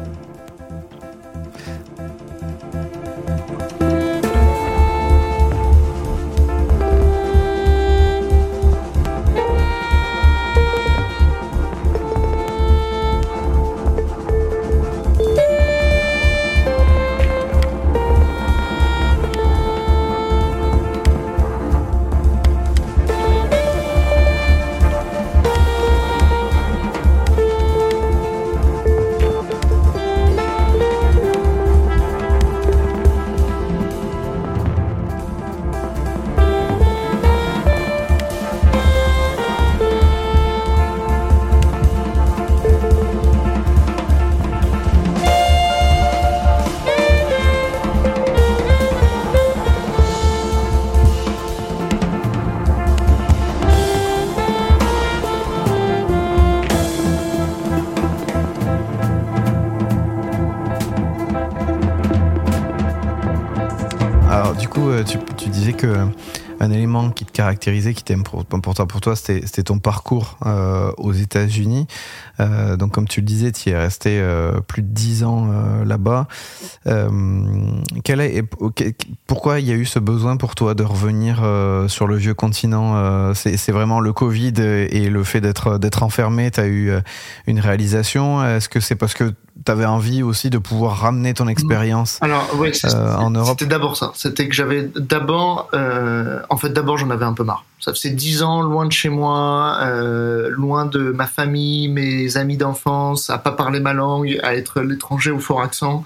Caractérisé, 67.33 67.95
qui 67.95 68.03
était 68.03 68.15
important 68.15 68.87
pour 68.87 69.01
toi, 69.01 69.17
c'était 69.17 69.63
ton 69.63 69.79
parcours 69.79 70.39
euh, 70.47 70.93
aux 70.97 71.13
États-Unis. 71.13 71.87
Euh, 72.41 72.77
donc, 72.77 72.93
comme 72.93 73.09
tu 73.09 73.21
le 73.21 73.27
disais, 73.27 73.53
tu 73.53 73.71
es 73.71 73.77
resté 73.77 74.19
euh, 74.21 74.61
plus 74.61 74.83
de 74.83 74.89
dix 74.89 75.25
ans 75.25 75.49
euh, 75.51 75.85
là-bas. 75.85 76.29
Euh, 76.87 77.09
pourquoi 79.27 79.61
il 79.61 79.67
y 79.67 79.73
a 79.73 79.75
eu 79.75 79.85
ce 79.85 79.99
besoin 79.99 80.37
pour 80.37 80.55
toi 80.55 80.75
de 80.75 80.85
revenir 80.85 81.41
euh, 81.43 81.89
sur 81.89 82.07
le 82.07 82.17
vieux 82.17 82.35
continent 82.35 82.97
euh, 82.97 83.35
c'est, 83.35 83.73
vraiment 83.73 84.01
le 84.01 84.13
Covid 84.13 84.55
et 84.61 85.09
le 85.09 85.25
fait 85.25 85.41
d'être, 85.41 86.03
enfermé. 86.03 86.51
Tu 86.51 86.61
as 86.61 86.67
eu 86.67 86.91
euh, 86.91 87.01
une 87.47 87.61
réalisation? 87.61 88.45
Est-ce 88.45 88.69
que 88.69 88.81
c'est 88.81 88.97
parce 88.97 89.15
que 89.15 89.33
tu 89.65 89.71
avais 89.71 89.85
envie 89.85 90.23
aussi 90.23 90.51
de 90.51 90.59
pouvoir 90.59 90.99
ramener 90.99 91.35
ton 91.35 91.47
expérience 91.49 92.19
Alors, 92.21 92.49
ouais, 92.59 92.73
c'est- 92.73 92.95
euh, 92.95 93.17
en 93.17 93.31
Europe? 93.31 93.57
C'était 93.59 93.71
d'abord 93.71 93.97
ça. 93.97 94.13
C'était 94.15 94.49
que 94.49 94.55
j'avais 94.55 94.91
d'abord, 94.97 95.69
euh, 95.75 96.41
en 96.51 96.57
fait, 96.57 96.71
d'abord 96.71 96.99
j'en 96.99 97.11
avais 97.11 97.25
un 97.25 97.35
peu 97.35 97.45
marre. 97.45 97.65
Ça 97.81 97.93
faisait 97.93 98.11
dix 98.11 98.43
ans 98.45 98.63
loin 98.63 98.87
de 98.87 98.93
chez 98.93 99.09
moi, 99.09 99.79
euh, 99.83 100.49
loin 100.51 100.87
de 100.87 101.11
ma 101.11 101.27
famille, 101.27 101.89
mes 101.89 102.37
amis 102.37 102.57
d'enfance, 102.57 103.29
à 103.29 103.39
pas 103.39 103.51
parler 103.53 103.81
ma 103.81 103.93
langue, 103.93 104.39
à 104.43 104.55
être 104.55 104.81
l'étranger 104.83 105.31
au 105.33 105.39
fort 105.41 105.61
accent. 105.63 106.05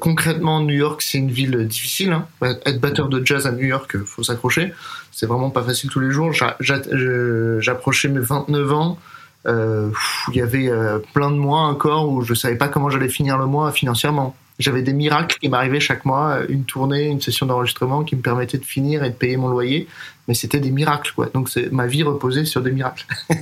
Concrètement, 0.00 0.60
New 0.60 0.74
York, 0.74 1.00
c'est 1.02 1.18
une 1.18 1.30
ville 1.30 1.66
difficile. 1.66 2.12
Hein. 2.12 2.26
Être 2.66 2.80
batteur 2.80 3.08
de 3.08 3.24
jazz 3.24 3.46
à 3.46 3.52
New 3.52 3.64
York, 3.66 3.96
faut 4.04 4.22
s'accrocher. 4.22 4.74
C'est 5.10 5.26
vraiment 5.26 5.50
pas 5.50 5.62
facile 5.62 5.88
tous 5.90 6.00
les 6.00 6.10
jours. 6.10 6.32
J'approchais 6.60 8.08
mes 8.08 8.20
29 8.20 8.72
ans. 8.72 8.98
Euh, 9.46 9.90
il 10.28 10.36
y 10.36 10.40
avait 10.40 10.68
euh, 10.68 10.98
plein 11.12 11.30
de 11.30 11.36
mois 11.36 11.62
encore 11.62 12.08
où 12.10 12.22
je 12.22 12.34
savais 12.34 12.56
pas 12.56 12.68
comment 12.68 12.88
j'allais 12.90 13.08
finir 13.08 13.38
le 13.38 13.46
mois 13.46 13.72
financièrement. 13.72 14.34
J'avais 14.60 14.82
des 14.82 14.92
miracles 14.92 15.36
qui 15.40 15.48
m'arrivaient 15.48 15.80
chaque 15.80 16.04
mois, 16.04 16.36
euh, 16.36 16.46
une 16.48 16.64
tournée, 16.64 17.06
une 17.06 17.20
session 17.20 17.44
d'enregistrement 17.44 18.04
qui 18.04 18.14
me 18.14 18.22
permettait 18.22 18.56
de 18.56 18.64
finir 18.64 19.02
et 19.02 19.10
de 19.10 19.14
payer 19.14 19.36
mon 19.36 19.48
loyer, 19.48 19.88
mais 20.28 20.34
c'était 20.34 20.60
des 20.60 20.70
miracles 20.70 21.12
quoi. 21.14 21.26
Donc 21.34 21.50
ma 21.72 21.86
vie 21.86 22.04
reposait 22.04 22.44
sur 22.44 22.62
des 22.62 22.70
miracles. 22.70 23.06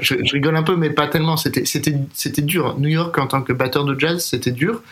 Je, 0.00 0.32
rigole 0.32 0.56
un 0.56 0.62
peu, 0.62 0.76
mais 0.76 0.90
pas 0.90 1.08
tellement. 1.08 1.36
C'était 1.36 1.64
c'était 1.64 1.96
c'était 2.12 2.42
dur. 2.42 2.76
New 2.78 2.88
York 2.88 3.16
en 3.18 3.26
tant 3.26 3.42
que 3.42 3.52
batteur 3.52 3.84
de 3.84 3.98
jazz, 3.98 4.24
c'était 4.24 4.50
dur, 4.50 4.82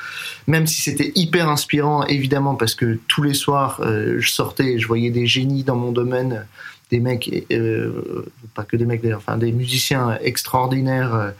même 0.46 0.66
si 0.66 0.80
c'était 0.80 1.12
hyper 1.14 1.48
inspirant 1.48 2.04
évidemment 2.04 2.54
parce 2.54 2.74
que 2.74 2.98
tous 3.06 3.22
les 3.22 3.34
soirs 3.34 3.80
je 3.82 4.28
sortais, 4.28 4.72
et 4.72 4.78
je 4.78 4.86
voyais 4.86 5.10
des 5.10 5.26
génies 5.26 5.62
dans 5.62 5.76
mon 5.76 5.92
domaine 5.92 6.46
des 6.92 7.00
mecs, 7.00 7.46
euh, 7.50 8.26
pas 8.54 8.64
que 8.64 8.76
des 8.76 8.84
mecs 8.84 9.02
d'ailleurs, 9.02 9.22
enfin 9.26 9.38
des 9.38 9.50
musiciens 9.50 10.18
extraordinaires 10.22 11.14
euh, 11.14 11.30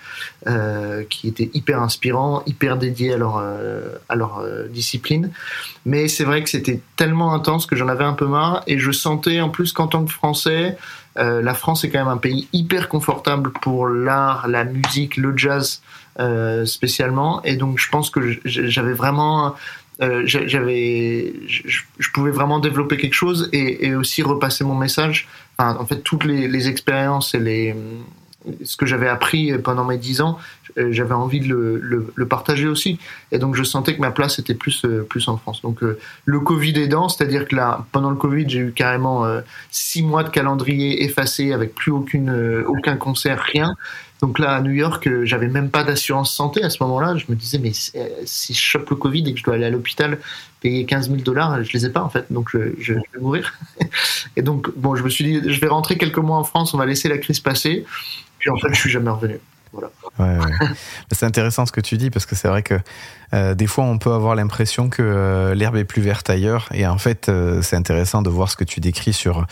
euh, 0.47 1.05
qui 1.11 1.29
étaient 1.29 1.51
hyper 1.53 1.83
inspirants, 1.83 2.43
hyper 2.47 2.79
dédiés 2.79 3.13
à 3.13 3.19
leur, 3.19 3.45
à 4.09 4.17
leur 4.17 4.43
discipline. 4.71 5.31
Mais 5.85 6.09
c'est 6.09 6.25
vrai 6.25 6.43
que 6.43 6.49
c'était 6.49 6.81
tellement 6.97 7.35
intense 7.35 7.67
que 7.67 7.77
j'en 7.77 7.89
avais 7.89 8.05
un 8.05 8.15
peu 8.15 8.27
marre 8.27 8.63
et 8.67 8.79
je 8.79 8.91
sentais 8.93 9.43
en 9.43 9.51
plus 9.51 9.73
qu'en 9.73 9.89
tant 9.89 10.05
que 10.05 10.11
Français, 10.11 10.79
la 11.17 11.55
France 11.55 11.85
est 11.85 11.91
quand 11.91 11.99
même 11.99 12.09
un 12.09 12.17
pays 12.17 12.49
hyper 12.55 12.89
confortable 12.89 13.53
pour 13.53 13.87
l'art, 13.87 14.49
la 14.49 14.65
musique, 14.65 15.19
le 15.19 15.37
jazz 15.37 15.83
spécialement. 16.65 17.43
Et 17.45 17.57
donc 17.57 17.79
je 17.79 17.91
pense 17.91 18.09
que 18.09 18.21
j'avais 18.45 18.95
vraiment 18.95 19.55
euh, 20.03 20.23
j'a- 20.25 20.47
j'avais, 20.47 21.33
je, 21.47 22.11
pouvais 22.13 22.33
vraiment 22.33 22.59
développer 22.59 22.97
quelque 22.97 23.15
chose 23.15 23.49
et, 23.53 23.95
aussi 23.95 24.23
repasser 24.23 24.65
mon 24.65 24.75
message. 24.75 25.29
En 25.59 25.87
fait, 25.87 26.03
toutes 26.03 26.25
les, 26.25 26.69
expériences 26.69 27.35
et 27.35 27.39
les, 27.39 27.77
ce 28.65 28.77
que 28.77 28.85
j'avais 28.85 29.09
appris 29.09 29.57
pendant 29.59 29.85
mes 29.85 29.99
dix 29.99 30.21
ans, 30.21 30.39
euh, 30.77 30.91
j'avais 30.91 31.15
envie 31.15 31.39
de 31.39 31.49
le, 31.49 32.13
le, 32.15 32.27
partager 32.27 32.67
aussi. 32.67 32.99
Et 33.31 33.39
donc, 33.39 33.55
je 33.55 33.63
sentais 33.63 33.95
que 33.95 34.01
ma 34.01 34.11
place 34.11 34.41
était 34.41 34.55
plus, 34.55 34.85
euh, 34.85 35.07
plus 35.09 35.29
en 35.29 35.37
France. 35.37 35.63
Donc, 35.63 35.81
le 36.25 36.41
Covid 36.41 36.81
aidant, 36.81 37.09
c'est-à-dire 37.09 37.47
que 37.47 37.55
là, 37.55 37.87
pendant 37.93 38.11
le 38.11 38.17
Covid, 38.17 38.49
j'ai 38.49 38.59
eu 38.59 38.73
carrément 38.73 39.25
six 39.71 40.03
mois 40.03 40.25
de 40.25 40.31
calendrier 40.31 41.05
effacé 41.05 41.53
avec 41.53 41.75
plus 41.75 41.93
aucune, 41.93 42.65
aucun 42.67 42.97
concert, 42.97 43.41
rien. 43.41 43.77
Donc 44.23 44.39
là, 44.39 44.55
à 44.55 44.61
New 44.61 44.71
York, 44.71 45.05
euh, 45.09 45.25
j'avais 45.25 45.49
même 45.49 45.69
pas 45.69 45.83
d'assurance 45.83 46.33
santé 46.33 46.63
à 46.63 46.71
ce 46.71 46.81
moment-là. 46.85 47.17
Je 47.17 47.25
me 47.29 47.35
disais, 47.35 47.59
mais 47.59 47.73
euh, 47.97 48.09
si 48.25 48.55
je 48.55 48.61
chope 48.61 48.89
le 48.89 48.97
Covid 48.97 49.29
et 49.29 49.33
que 49.33 49.39
je 49.39 49.45
dois 49.45 49.55
aller 49.55 49.65
à 49.65 49.71
l'hôpital 49.71 50.19
payer 50.61 50.87
15 50.87 51.11
000 51.11 51.23
dollars, 51.23 51.65
je 51.65 51.73
les 51.73 51.87
ai 51.87 51.91
pas 51.91 52.03
en 52.03 52.09
fait, 52.09 52.27
donc 52.31 52.51
je, 52.53 52.93
vais 52.95 53.01
mourir. 53.21 53.53
Et 54.37 54.43
donc, 54.43 54.71
bon, 54.77 54.95
je 54.95 55.03
me 55.03 55.09
suis 55.09 55.25
dit, 55.25 55.53
je 55.53 55.61
vais 55.61 55.67
rentrer 55.67 55.99
quelques 55.99 56.19
mois 56.19 56.39
en 56.39 56.45
France, 56.45 56.73
on 56.73 56.79
va 56.79 56.87
laisser 56.87 57.09
la 57.09 57.19
crise 57.19 57.41
passer. 57.41 57.85
Puis 58.39 58.49
en 58.49 58.57
fait, 58.57 58.69
je 58.73 58.79
suis 58.79 58.91
jamais 58.91 59.11
revenu. 59.11 59.41
Voilà. 59.73 59.91
Ouais, 60.19 60.39
ouais. 60.45 60.53
Mais 60.61 60.77
c'est 61.13 61.27
intéressant 61.27 61.65
ce 61.67 61.73
que 61.73 61.81
tu 61.81 61.97
dis 61.97 62.11
parce 62.11 62.27
que 62.27 62.35
c'est 62.35 62.49
vrai 62.49 62.63
que 62.63 62.75
euh, 63.33 63.55
des 63.55 63.67
fois 63.67 63.85
on 63.85 63.99
peut 63.99 64.13
avoir 64.13 64.35
l'impression 64.35 64.89
que 64.91 65.03
euh, 65.03 65.55
l'herbe 65.55 65.77
est 65.77 65.85
plus 65.85 66.03
verte 66.03 66.29
ailleurs 66.29 66.69
et 66.73 66.87
en 66.87 66.99
fait 66.99 67.29
euh, 67.29 67.63
c'est 67.63 67.77
intéressant 67.77 68.21
de 68.23 68.29
voir 68.29 68.51
ce 68.51 68.57
que 68.57 68.65
tu 68.65 68.81
décris 68.81 69.13
sur 69.15 69.47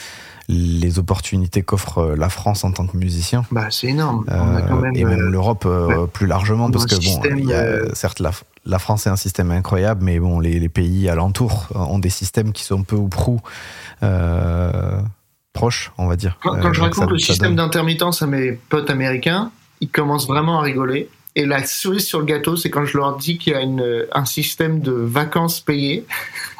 les 0.48 0.98
opportunités 0.98 1.62
qu'offre 1.62 2.14
la 2.18 2.28
France 2.28 2.64
en 2.64 2.72
tant 2.72 2.86
que 2.86 2.96
musicien 2.96 3.44
Bah, 3.52 3.68
c'est 3.70 3.86
énorme. 3.86 4.24
On 4.28 4.56
a 4.56 4.62
quand 4.62 4.76
même, 4.80 4.96
et 4.96 5.04
même 5.04 5.30
l'Europe 5.30 5.64
ouais. 5.64 6.06
plus 6.12 6.26
largement 6.26 6.70
parce 6.70 6.86
que 6.86 6.96
bon 6.96 7.00
système, 7.00 7.38
il 7.38 7.46
y 7.46 7.54
a, 7.54 7.94
certes 7.94 8.18
la, 8.20 8.32
la 8.66 8.78
France 8.80 9.06
est 9.06 9.10
un 9.10 9.16
système 9.16 9.50
incroyable 9.52 10.02
mais 10.04 10.18
bon 10.18 10.40
les, 10.40 10.58
les 10.58 10.68
pays 10.68 11.08
alentours 11.08 11.68
ont 11.74 11.98
des 12.00 12.10
systèmes 12.10 12.52
qui 12.52 12.64
sont 12.64 12.82
peu 12.82 12.96
ou 12.96 13.08
prou 13.08 13.40
proches 15.52 15.92
on 15.98 16.06
va 16.06 16.16
dire 16.16 16.36
Quand, 16.42 16.60
quand 16.60 16.72
je 16.72 16.80
raconte 16.80 17.04
ça- 17.04 17.10
le 17.10 17.18
ça 17.18 17.26
système 17.26 17.54
donne- 17.54 17.66
d'intermittence 17.66 18.22
à 18.22 18.26
mes 18.26 18.52
potes 18.52 18.90
américains, 18.90 19.50
ils 19.80 19.88
commencent 19.88 20.26
vraiment 20.26 20.60
à 20.60 20.62
rigoler. 20.62 21.08
Et 21.36 21.46
la 21.46 21.64
cerise 21.64 22.06
sur 22.06 22.18
le 22.18 22.24
gâteau, 22.24 22.56
c'est 22.56 22.70
quand 22.70 22.84
je 22.84 22.96
leur 22.96 23.16
dis 23.16 23.38
qu'il 23.38 23.52
y 23.52 23.56
a 23.56 23.60
une, 23.60 24.06
un 24.12 24.24
système 24.24 24.80
de 24.80 24.92
vacances 24.92 25.60
payées, 25.60 26.04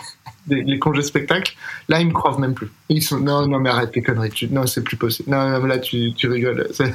les 0.51 0.79
congés 0.79 1.03
spectacles. 1.03 1.55
Là, 1.89 2.01
ils 2.01 2.07
me 2.07 2.13
croient 2.13 2.39
même 2.39 2.55
plus. 2.55 2.71
Ils 2.89 3.03
sont 3.03 3.19
non, 3.21 3.47
non, 3.47 3.59
mais 3.61 3.71
arrête 3.71 3.93
tes 3.93 4.03
conneries. 4.03 4.31
Tu- 4.31 4.49
non, 4.49 4.67
c'est 4.67 4.83
plus 4.83 4.97
possible. 4.97 5.31
Non, 5.31 5.65
là, 5.67 5.79
tu, 5.79 6.13
tu 6.15 6.29
rigoles. 6.29 6.69
C'est 6.75 6.95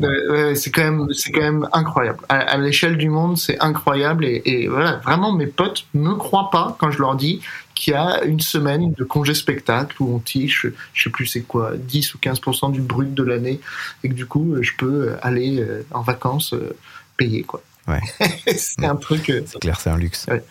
Ouais, 0.00 0.54
quand 0.72 0.82
même, 0.82 1.06
c'est 1.12 1.30
quand 1.32 1.40
même 1.40 1.68
incroyable. 1.72 2.18
À, 2.28 2.36
à 2.38 2.58
l'échelle 2.58 2.96
du 2.96 3.08
monde, 3.08 3.38
c'est 3.38 3.58
incroyable. 3.60 4.24
Et, 4.24 4.42
et 4.44 4.68
voilà, 4.68 4.96
vraiment, 5.04 5.32
mes 5.32 5.46
potes 5.46 5.86
me 5.94 6.14
croient 6.14 6.50
pas 6.50 6.76
quand 6.78 6.90
je 6.90 6.98
leur 6.98 7.14
dis 7.16 7.40
qu'il 7.74 7.94
y 7.94 7.96
a 7.96 8.22
une 8.24 8.40
semaine 8.40 8.92
de 8.92 9.04
congé 9.04 9.32
spectacle 9.34 9.96
où 10.00 10.14
on 10.14 10.18
tiche, 10.18 10.66
je 10.92 11.02
sais 11.02 11.08
plus 11.10 11.26
c'est 11.26 11.40
quoi, 11.42 11.72
10 11.76 12.14
ou 12.14 12.18
15% 12.18 12.72
du 12.72 12.80
brut 12.82 13.14
de 13.14 13.22
l'année 13.22 13.58
et 14.04 14.08
que 14.10 14.14
du 14.14 14.26
coup, 14.26 14.54
je 14.60 14.72
peux 14.76 15.12
aller 15.22 15.60
euh, 15.60 15.82
en 15.92 16.02
vacances 16.02 16.52
euh, 16.52 16.76
payer, 17.16 17.42
quoi. 17.42 17.62
Ouais. 17.88 18.00
c'est 18.56 18.84
un 18.84 18.96
truc. 18.96 19.30
euh, 19.30 19.40
C'est 19.46 19.60
clair, 19.60 19.80
c'est 19.80 19.90
un 19.90 19.96
luxe. 19.96 20.26
Ouais. 20.28 20.44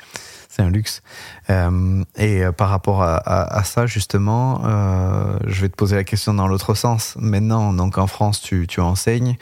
C'est 0.59 0.65
un 0.65 0.71
luxe. 0.71 1.03
Euh, 1.49 2.03
et 2.17 2.43
euh, 2.43 2.51
par 2.51 2.67
rapport 2.67 3.01
à, 3.01 3.63
ça, 3.63 3.85
justement, 3.85 4.61
euh, 4.65 5.39
je 5.47 5.61
vais 5.61 5.69
te 5.69 5.75
poser 5.75 5.95
la 5.95 6.03
question 6.03 6.33
dans 6.33 6.47
l'autre 6.47 6.73
sens. 6.73 7.15
Maintenant, 7.17 7.71
donc 7.71 7.97
en 7.97 8.07
France, 8.07 8.41
tu, 8.41 8.67
enseignes, 8.81 9.37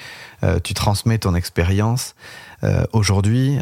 tu 0.63 0.75
transmets 0.75 1.17
ton 1.17 1.33
expérience. 1.33 2.13
Aujourd'hui, 2.93 3.59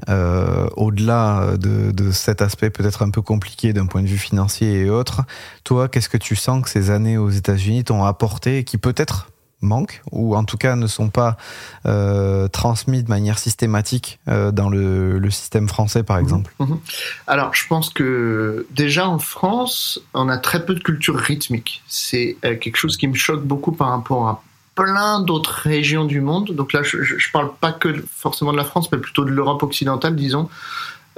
au-delà 0.76 1.56
de, 1.58 1.92
de 1.92 2.12
cet 2.12 2.42
aspect 2.42 2.70
peut-être 2.70 3.04
un 3.04 3.10
peu 3.10 3.22
compliqué 3.22 3.72
d'un 3.72 3.86
point 3.86 4.02
de 4.02 4.08
vue 4.08 4.18
financier 4.18 4.82
et 4.82 4.90
autres, 4.90 5.22
toi, 5.64 5.88
qu'est-ce 5.88 6.10
que 6.10 6.18
tu 6.18 6.36
sens 6.36 6.62
que 6.62 6.70
ces 6.70 6.90
années 6.90 7.18
aux 7.18 7.30
États-Unis 7.30 7.86
t'ont 7.86 8.04
apporté 8.04 8.60
et 8.60 8.64
qui 8.66 8.78
peut-être 8.78 9.30
manquent 9.66 10.02
ou 10.12 10.36
en 10.36 10.46
tout 10.46 10.58
cas 10.58 10.76
ne 10.76 10.88
sont 10.88 11.10
pas 11.10 11.38
euh, 11.86 12.48
transmis 12.48 13.04
de 13.04 13.10
manière 13.10 13.40
systématique 13.40 14.20
euh, 14.28 14.52
dans 14.52 14.70
le, 14.70 15.20
le 15.20 15.30
système 15.30 15.68
français, 15.68 16.04
par 16.04 16.18
exemple 16.18 16.52
Mhm. 16.60 16.80
Alors, 17.28 17.54
je 17.54 17.68
pense 17.68 17.90
que 17.90 18.66
déjà 18.72 19.08
en 19.08 19.20
France, 19.20 20.00
on 20.14 20.30
a 20.30 20.38
très 20.38 20.66
peu 20.66 20.74
de 20.74 20.80
culture 20.80 21.16
rythmique. 21.16 21.84
C'est 21.88 22.38
euh, 22.46 22.56
quelque 22.56 22.78
chose 22.78 22.98
qui 22.98 23.08
me 23.08 23.16
choque 23.16 23.44
beaucoup 23.44 23.72
par 23.72 23.90
rapport 23.90 24.28
à 24.28 24.44
plein 24.76 25.22
d'autres 25.22 25.54
régions 25.64 26.06
du 26.06 26.22
monde. 26.22 26.52
Donc 26.52 26.74
là, 26.74 26.84
je, 26.84 27.02
je 27.04 27.32
parle 27.32 27.52
pas 27.60 27.72
que 27.72 28.04
forcément 28.12 28.52
de 28.52 28.58
la 28.58 28.66
France, 28.66 28.92
mais 28.92 28.98
plutôt 28.98 29.24
de 29.26 29.32
l'Europe 29.32 29.64
occidentale, 29.64 30.16
disons, 30.16 30.50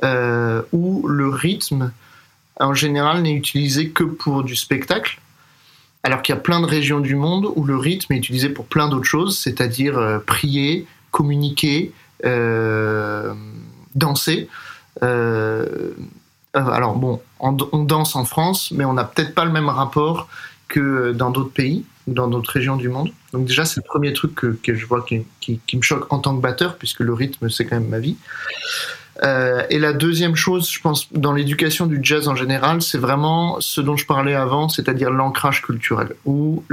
euh, 0.03 0.61
où 0.71 1.07
le 1.07 1.29
rythme, 1.29 1.91
en 2.59 2.73
général, 2.73 3.21
n'est 3.21 3.33
utilisé 3.33 3.89
que 3.89 4.03
pour 4.03 4.43
du 4.43 4.55
spectacle. 4.55 5.19
Alors 6.03 6.21
qu'il 6.21 6.33
y 6.33 6.37
a 6.37 6.41
plein 6.41 6.61
de 6.61 6.65
régions 6.65 6.99
du 6.99 7.15
monde 7.15 7.51
où 7.55 7.63
le 7.65 7.75
rythme 7.75 8.13
est 8.13 8.17
utilisé 8.17 8.49
pour 8.49 8.65
plein 8.65 8.87
d'autres 8.87 9.05
choses, 9.05 9.37
c'est-à-dire 9.37 9.97
euh, 9.97 10.19
prier, 10.19 10.87
communiquer, 11.11 11.91
euh, 12.25 13.33
danser. 13.95 14.47
Euh, 15.03 15.91
alors 16.53 16.95
bon, 16.95 17.21
on, 17.39 17.51
danse 17.51 18.15
en 18.15 18.25
France, 18.25 18.71
mais 18.71 18.85
on 18.85 18.93
n'a 18.93 19.03
peut-être 19.03 19.35
pas 19.35 19.45
le 19.45 19.51
même 19.51 19.69
rapport 19.69 20.27
que 20.67 21.11
dans 21.11 21.29
d'autres 21.29 21.51
pays 21.51 21.85
ou 22.07 22.13
dans 22.13 22.27
d'autres 22.27 22.51
régions 22.51 22.77
du 22.77 22.89
monde. 22.89 23.11
Donc 23.33 23.45
déjà, 23.45 23.65
c'est 23.65 23.81
le 23.81 23.87
premier 23.87 24.13
truc 24.13 24.33
que, 24.33 24.73
je 24.73 24.85
vois 24.85 25.05
qui, 25.05 25.25
me 25.73 25.81
choque 25.81 26.11
en 26.11 26.19
tant 26.19 26.35
que 26.35 26.41
batteur, 26.41 26.77
puisque 26.77 27.01
le 27.01 27.13
rythme, 27.13 27.49
c'est 27.49 27.65
quand 27.65 27.79
même 27.79 27.89
ma 27.89 27.99
vie. 27.99 28.17
Euh, 29.23 29.63
et 29.69 29.79
la 29.79 29.93
deuxième 29.93 30.35
chose, 30.35 30.69
je 30.69 30.79
pense, 30.79 31.11
dans 31.13 31.33
l'éducation 31.33 31.85
du 31.85 31.99
jazz 32.01 32.27
en 32.27 32.35
général, 32.35 32.81
c'est 32.81 32.97
vraiment 32.97 33.57
ce 33.59 33.81
dont 33.81 33.97
je 33.97 34.05
parlais 34.05 34.35
avant, 34.35 34.69
c'est-à-dire 34.69 35.11
l'ancrage 35.11 35.61
culturel. 35.61 36.15
Où 36.25 36.63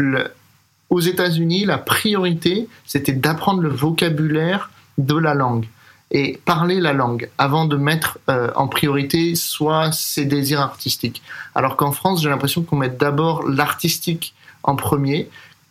aux 0.90 1.00
États-Unis, 1.00 1.64
la 1.64 1.78
priorité, 1.78 2.68
c'était 2.86 3.12
d'apprendre 3.12 3.62
le 3.62 3.68
vocabulaire 3.68 4.70
de 4.98 5.16
la 5.16 5.34
langue 5.34 5.66
et 6.10 6.38
parler 6.44 6.80
la 6.80 6.92
langue 6.92 7.28
avant 7.38 7.64
de 7.64 7.76
mettre 7.76 8.18
euh, 8.28 8.50
en 8.54 8.68
priorité 8.68 9.34
soit 9.34 9.90
ses 9.92 10.24
désirs 10.24 10.60
artistiques. 10.60 11.22
Alors 11.54 11.76
qu'en 11.76 11.92
France, 11.92 12.22
j'ai 12.22 12.28
l'impression 12.28 12.62
qu'on 12.62 12.76
met 12.76 12.90
d'abord 12.90 13.42
l'artistique 13.48 14.34
en 14.62 14.76
premier 14.76 15.28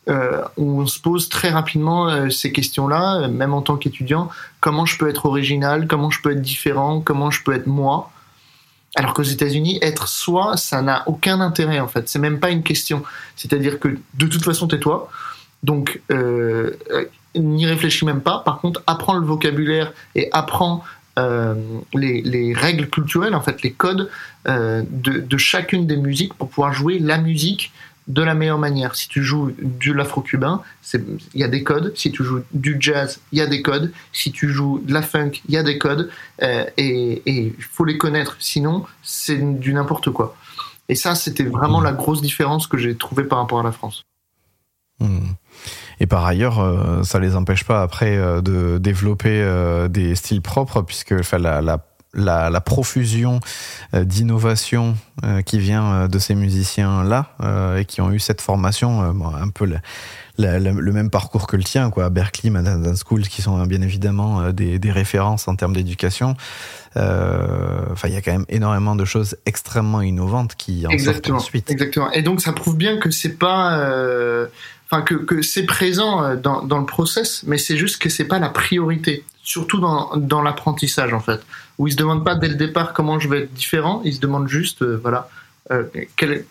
on 0.08 0.86
se 0.86 1.00
pose 1.00 1.30
très 1.30 1.50
rapidement 1.50 2.10
euh, 2.10 2.30
ces 2.30 2.52
questions-là, 2.52 3.22
euh, 3.22 3.28
même 3.28 3.54
en 3.54 3.62
tant 3.62 3.78
qu'étudiant. 3.78 4.30
Comment 4.60 4.86
je 4.86 4.98
peux 4.98 5.10
être 5.10 5.26
original? 5.26 5.88
Comment 5.88 6.10
je 6.10 6.22
peux 6.22 6.32
être 6.32 6.42
différent? 6.42 7.02
Comment 7.02 7.32
je 7.32 7.44
peux 7.44 7.54
être 7.54 7.68
moi? 7.68 8.12
Alors 8.96 9.14
qu'aux 9.14 9.24
États-Unis, 9.24 9.80
être 9.82 10.08
soi, 10.08 10.58
ça 10.58 10.82
n'a 10.82 11.04
aucun 11.08 11.42
intérêt 11.42 11.80
en 11.80 11.88
fait. 11.88 12.10
C'est 12.10 12.20
même 12.20 12.40
pas 12.40 12.52
une 12.52 12.64
question. 12.64 13.04
C'est-à-dire 13.36 13.80
que 13.80 13.88
de 13.88 14.28
toute 14.28 14.44
façon, 14.44 14.68
t'es 14.68 14.80
toi. 14.80 15.10
Donc, 15.64 16.02
euh, 16.12 16.72
n'y 17.36 17.66
réfléchis 17.66 18.06
même 18.06 18.22
pas. 18.22 18.40
Par 18.40 18.60
contre, 18.60 18.84
apprends 18.86 19.16
le 19.16 19.26
vocabulaire 19.26 19.94
et 20.16 20.30
apprends 20.32 20.84
euh, 21.20 21.56
les, 21.94 22.22
les, 22.22 22.54
règles 22.54 22.90
culturelles, 22.90 23.36
en 23.36 23.42
fait, 23.42 23.62
les 23.62 23.72
codes 23.72 24.10
euh, 24.48 24.84
de, 24.90 25.20
de, 25.20 25.38
chacune 25.38 25.86
des 25.86 25.98
musiques 25.98 26.34
pour 26.34 26.50
pouvoir 26.50 26.74
jouer 26.74 26.98
la 26.98 27.20
musique 27.20 27.72
de 28.08 28.22
la 28.22 28.34
meilleure 28.34 28.58
manière. 28.58 28.96
Si 28.96 29.08
tu 29.08 29.24
joues 29.24 29.54
du 29.62 29.94
l'afro-cubain, 29.94 30.62
il 30.94 31.20
y 31.34 31.44
a 31.44 31.48
des 31.48 31.64
codes. 31.64 31.94
Si 31.96 32.12
tu 32.12 32.24
joues 32.24 32.42
du 32.54 32.78
jazz, 32.80 33.20
il 33.32 33.40
y 33.40 33.42
a 33.42 33.48
des 33.48 33.62
codes. 33.62 33.92
Si 34.12 34.32
tu 34.32 34.50
joues 34.50 34.82
de 34.86 34.94
la 34.94 35.02
funk, 35.02 35.32
il 35.48 35.54
y 35.54 35.58
a 35.58 35.64
des 35.64 35.78
codes. 35.78 36.10
Euh, 36.42 36.66
et 36.78 37.22
il 37.26 37.62
faut 37.62 37.86
les 37.86 37.98
connaître. 37.98 38.36
Sinon, 38.40 38.86
c'est 39.02 39.38
du 39.60 39.74
n'importe 39.74 40.10
quoi. 40.10 40.36
Et 40.90 40.96
ça, 40.96 41.16
c'était 41.16 41.46
vraiment 41.46 41.80
la 41.80 41.94
grosse 41.94 42.22
différence 42.22 42.68
que 42.68 42.78
j'ai 42.78 42.96
trouvée 42.96 43.24
par 43.24 43.40
rapport 43.40 43.60
à 43.60 43.64
la 43.64 43.72
France. 43.72 44.04
Mmh. 45.00 45.32
Et 46.00 46.08
par 46.08 46.26
ailleurs, 46.26 46.60
euh, 46.60 47.04
ça 47.04 47.20
les 47.20 47.36
empêche 47.36 47.64
pas 47.64 47.82
après 47.82 48.18
euh, 48.18 48.42
de 48.42 48.78
développer 48.80 49.44
des 49.90 50.16
styles 50.16 50.42
propres, 50.42 50.82
puisque 50.82 51.12
la 51.12 51.78
la, 52.14 52.50
la, 52.50 52.62
profusion 52.62 53.40
euh, 53.94 54.04
d'innovation 54.04 54.96
euh, 55.24 55.42
qui 55.42 55.60
vient 55.60 56.08
de 56.08 56.20
ces 56.20 56.36
musiciens-là 56.36 57.30
et 57.78 57.86
qui 57.86 58.02
ont 58.02 58.12
eu 58.12 58.20
cette 58.20 58.42
formation, 58.42 59.02
un 59.02 59.50
peu 59.50 59.66
le, 59.66 59.78
le, 60.38 60.92
même 60.92 61.10
parcours 61.10 61.48
que 61.48 61.56
le 61.56 61.64
tien, 61.64 61.90
quoi, 61.90 62.10
Berkeley, 62.10 62.50
Manhattan 62.50 62.96
School, 62.96 63.24
qui 63.24 63.42
sont 63.42 63.64
bien 63.66 63.82
évidemment 63.82 64.52
des, 64.52 64.80
des 64.80 64.92
références 64.92 65.48
en 65.48 65.56
termes 65.56 65.74
d'éducation. 65.74 66.36
Enfin, 66.96 68.08
il 68.08 68.14
y 68.14 68.18
a 68.18 68.22
quand 68.22 68.32
même 68.32 68.46
énormément 68.50 68.96
de 68.96 69.06
choses 69.06 69.36
extrêmement 69.46 70.02
innovantes 70.02 70.56
qui 70.56 70.86
en 70.88 70.90
exactement, 70.90 71.40
sortent 71.40 71.48
ensuite. 71.48 71.72
Exactement. 71.72 72.12
Et 72.12 72.22
donc, 72.22 72.42
ça 72.42 72.54
prouve 72.54 72.78
bien 72.78 72.98
que 72.98 73.12
c'est 73.12 73.38
pas 73.38 74.50
que, 75.02 75.16
que 75.16 75.42
c'est 75.42 75.66
présent 75.66 76.24
euh, 76.24 76.36
dans, 76.36 76.64
dans, 76.64 76.80
le 76.80 76.86
process, 76.86 77.44
mais 77.48 77.58
c'est 77.58 77.78
juste 77.78 78.02
que 78.02 78.10
c'est 78.10 78.26
pas 78.26 78.40
la 78.40 78.50
priorité, 78.50 79.24
surtout 79.44 79.80
dans, 79.80 80.16
dans 80.18 80.42
l'apprentissage 80.42 81.14
en 81.14 81.20
fait, 81.20 81.42
où 81.78 81.88
ils 81.88 81.92
se 81.92 81.98
demandent 81.98 82.24
pas 82.24 82.36
dès 82.36 82.48
le 82.48 82.56
départ 82.56 82.94
comment 82.94 83.20
je 83.20 83.28
vais 83.28 83.44
être 83.44 83.54
différent, 83.54 84.02
ils 84.04 84.14
se 84.14 84.20
demandent 84.20 84.48
juste 84.48 84.82
euh, 84.82 85.00
voilà 85.02 85.30
euh, 85.72 85.84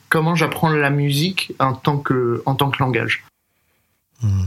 comment 0.08 0.34
j'apprends 0.34 0.70
la 0.70 0.90
musique 0.90 1.52
en 1.58 1.74
tant 1.74 1.98
que 1.98 2.42
langage. 2.80 3.24
Mmh. 4.22 4.44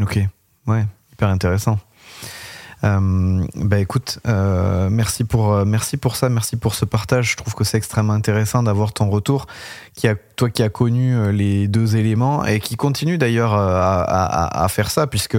Ok, 0.00 0.18
ouais, 0.66 0.84
hyper 1.12 1.28
intéressant. 1.28 1.78
Euh, 2.84 3.44
bah 3.54 3.78
écoute, 3.78 4.18
euh, 4.28 4.88
merci 4.90 5.24
pour 5.24 5.52
euh, 5.52 5.64
merci 5.64 5.96
pour 5.96 6.14
ça, 6.14 6.28
merci 6.28 6.56
pour 6.56 6.74
ce 6.74 6.84
partage. 6.84 7.32
Je 7.32 7.36
trouve 7.36 7.54
que 7.54 7.64
c'est 7.64 7.78
extrêmement 7.78 8.12
intéressant 8.12 8.62
d'avoir 8.62 8.92
ton 8.92 9.08
retour, 9.08 9.46
qui 9.94 10.08
a 10.08 10.14
toi 10.36 10.50
qui 10.50 10.62
as 10.62 10.68
connu 10.68 11.32
les 11.32 11.68
deux 11.68 11.96
éléments 11.96 12.44
et 12.44 12.60
qui 12.60 12.76
continue 12.76 13.16
d'ailleurs 13.16 13.54
à, 13.54 14.02
à, 14.02 14.64
à, 14.64 14.68
faire 14.68 14.90
ça, 14.90 15.06
puisque 15.06 15.38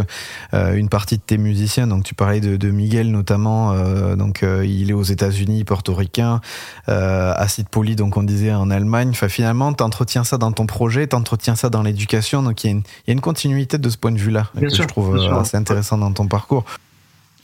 une 0.53 0.89
partie 0.89 1.17
de 1.17 1.21
tes 1.21 1.37
musiciens, 1.37 1.85
donc 1.85 2.03
tu 2.03 2.15
parlais 2.15 2.39
de, 2.41 2.57
de 2.57 2.71
Miguel 2.71 3.11
notamment, 3.11 3.75
donc 4.15 4.43
il 4.43 4.89
est 4.89 4.93
aux 4.93 5.03
États-Unis, 5.03 5.65
portoricain, 5.65 6.41
Acide 6.87 7.69
Poli, 7.69 7.95
donc 7.95 8.17
on 8.17 8.23
disait 8.23 8.55
en 8.55 8.71
Allemagne. 8.71 9.09
Enfin 9.11 9.29
finalement, 9.29 9.71
t'entretiens 9.71 10.23
ça 10.23 10.39
dans 10.39 10.51
ton 10.51 10.65
projet, 10.65 11.05
t'entretiens 11.05 11.55
ça 11.55 11.69
dans 11.69 11.83
l'éducation, 11.83 12.41
donc 12.41 12.63
y, 12.63 12.69
il 12.69 12.83
y 13.05 13.11
a 13.11 13.13
une 13.13 13.21
continuité 13.21 13.77
de 13.77 13.89
ce 13.89 13.97
point 13.97 14.11
de 14.11 14.17
vue-là 14.17 14.47
que 14.59 14.67
je 14.67 14.81
trouve 14.81 15.15
assez 15.39 15.57
intéressant 15.57 15.99
dans 15.99 16.11
ton 16.11 16.25
parcours 16.25 16.65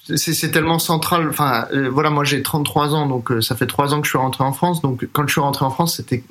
c'est 0.06 0.52
tellement 0.52 0.80
central. 0.80 1.30
Enfin, 1.30 1.66
euh, 1.74 1.90
voilà, 1.90 2.10
moi 2.10 2.26
j'ai 2.26 2.42
33 2.42 2.94
ans, 2.94 3.08
donc 3.08 3.32
euh, 3.32 3.42
ça 3.42 3.56
fait 3.56 3.68
trois 3.68 3.94
ans 3.94 4.02
que 4.02 4.06
je 4.06 4.12
suis 4.12 4.18
rentré 4.18 4.44
en 4.44 4.52
France. 4.52 4.82
Donc 4.82 5.08
quand 5.14 5.26
je 5.26 5.32
suis 5.32 5.42
rentré 5.42 5.64
en 5.64 5.70
France, 5.70 5.96
c'était 5.96 6.24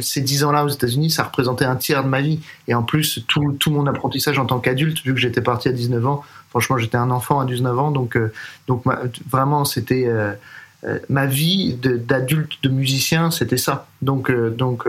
ces 0.00 0.22
10 0.22 0.44
ans-là 0.44 0.64
aux 0.64 0.68
États-Unis, 0.68 1.10
ça 1.10 1.24
représentait 1.24 1.66
un 1.66 1.76
tiers 1.76 2.04
de 2.04 2.08
ma 2.08 2.22
vie. 2.22 2.40
Et 2.68 2.74
en 2.74 2.82
plus, 2.82 3.24
tout, 3.28 3.70
mon 3.70 3.86
apprentissage 3.86 4.38
en 4.38 4.46
tant 4.46 4.60
qu'adulte, 4.60 5.04
vu 5.04 5.12
que 5.12 5.20
j'étais 5.20 5.42
parti 5.42 5.68
à 5.68 5.72
19 5.72 6.06
ans, 6.06 6.24
franchement, 6.48 6.78
j'étais 6.78 6.96
un 6.96 7.10
enfant 7.10 7.40
à 7.40 7.44
19 7.44 7.78
ans, 7.78 7.90
donc 7.90 8.16
euh, 8.16 8.32
donc 8.66 8.84
vraiment, 9.30 9.64
c'était 9.66 10.08
ma 11.10 11.26
vie 11.26 11.74
d'adulte, 11.74 12.62
de, 12.62 12.70
musicien, 12.70 13.30
c'était 13.30 13.58
ça. 13.58 13.88
Donc 14.00 14.30
donc 14.30 14.86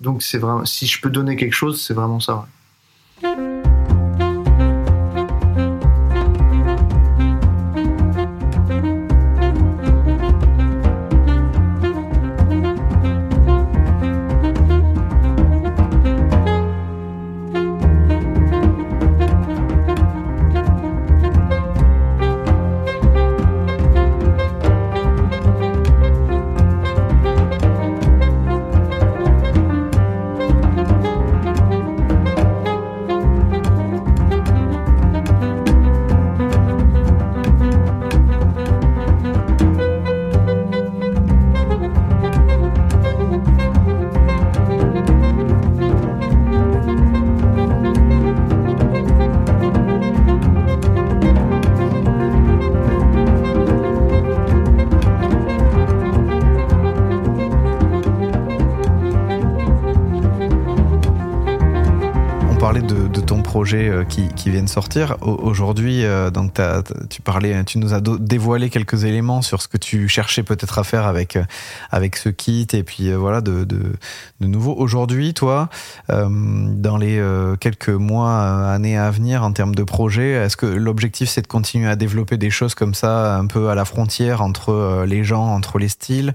donc 0.00 0.22
c'est 0.22 0.38
vraiment, 0.38 0.64
si 0.64 0.86
je 0.86 1.00
peux 1.00 1.10
donner 1.10 1.36
quelque 1.36 1.54
chose, 1.54 1.80
c'est 1.80 1.94
vraiment 1.94 2.18
ça. 2.18 2.46
Euh, 3.24 3.51
qui, 64.08 64.50
viennent 64.50 64.68
sortir. 64.68 65.16
Aujourd'hui, 65.20 66.04
euh, 66.04 66.30
donc 66.30 66.60
tu 67.10 67.22
parlais, 67.22 67.64
tu 67.64 67.78
nous 67.78 67.94
as 67.94 68.00
dévoilé 68.00 68.70
quelques 68.70 69.04
éléments 69.04 69.42
sur 69.42 69.62
ce 69.62 69.68
que 69.68 69.76
tu 69.76 70.08
cherchais 70.08 70.42
peut-être 70.42 70.78
à 70.78 70.84
faire 70.84 71.06
avec 71.06 71.36
euh, 71.36 71.44
avec 71.90 72.16
ce 72.16 72.28
kit 72.28 72.66
et 72.72 72.82
puis 72.82 73.12
voilà 73.12 73.40
de, 73.40 73.64
de, 73.64 73.80
de 74.40 74.46
nouveau. 74.46 74.74
Aujourd'hui, 74.76 75.34
toi, 75.34 75.68
dans 76.08 76.96
les 76.96 77.22
quelques 77.60 77.88
mois, 77.88 78.70
années 78.72 78.98
à 78.98 79.10
venir 79.10 79.42
en 79.42 79.52
termes 79.52 79.74
de 79.74 79.84
projet, 79.84 80.30
est-ce 80.30 80.56
que 80.56 80.66
l'objectif 80.66 81.28
c'est 81.28 81.42
de 81.42 81.46
continuer 81.46 81.88
à 81.88 81.96
développer 81.96 82.36
des 82.36 82.50
choses 82.50 82.74
comme 82.74 82.94
ça, 82.94 83.36
un 83.36 83.46
peu 83.46 83.68
à 83.68 83.74
la 83.74 83.84
frontière 83.84 84.42
entre 84.42 85.04
les 85.06 85.24
gens, 85.24 85.46
entre 85.46 85.78
les 85.78 85.88
styles 85.88 86.34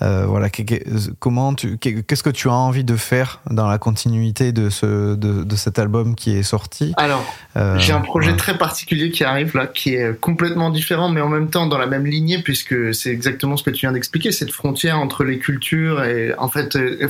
Voilà, 0.00 0.48
comment 1.18 1.54
tu, 1.54 1.78
qu'est-ce 1.78 2.22
que 2.22 2.30
tu 2.30 2.48
as 2.48 2.52
envie 2.52 2.84
de 2.84 2.96
faire 2.96 3.40
dans 3.50 3.66
la 3.66 3.78
continuité 3.78 4.52
de 4.52 4.70
ce 4.70 5.14
de, 5.14 5.44
de 5.44 5.56
cet 5.56 5.78
album 5.78 6.14
qui 6.14 6.36
est 6.36 6.42
sorti 6.42 6.92
alors, 6.96 7.24
euh, 7.56 7.78
j'ai 7.78 7.92
un 7.92 8.00
projet 8.00 8.36
très 8.36 8.58
particulier 8.58 9.10
qui 9.10 9.24
arrive 9.24 9.56
là, 9.56 9.66
qui 9.66 9.94
est 9.94 10.18
complètement 10.20 10.70
différent, 10.70 11.08
mais 11.08 11.20
en 11.20 11.28
même 11.28 11.48
temps 11.48 11.66
dans 11.66 11.78
la 11.78 11.86
même 11.86 12.06
lignée, 12.06 12.38
puisque 12.42 12.94
c'est 12.94 13.10
exactement 13.10 13.56
ce 13.56 13.62
que 13.62 13.70
tu 13.70 13.80
viens 13.80 13.92
d'expliquer, 13.92 14.32
cette 14.32 14.52
frontière 14.52 14.98
entre 14.98 15.24
les 15.24 15.38
cultures 15.38 16.02
et 16.02 16.34
en 16.38 16.48
fait 16.48 16.76
euh, 16.76 17.08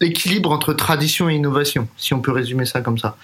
l'équilibre 0.00 0.50
entre 0.50 0.72
tradition 0.72 1.28
et 1.28 1.34
innovation, 1.34 1.88
si 1.96 2.14
on 2.14 2.20
peut 2.20 2.32
résumer 2.32 2.64
ça 2.64 2.80
comme 2.80 2.98
ça. 2.98 3.16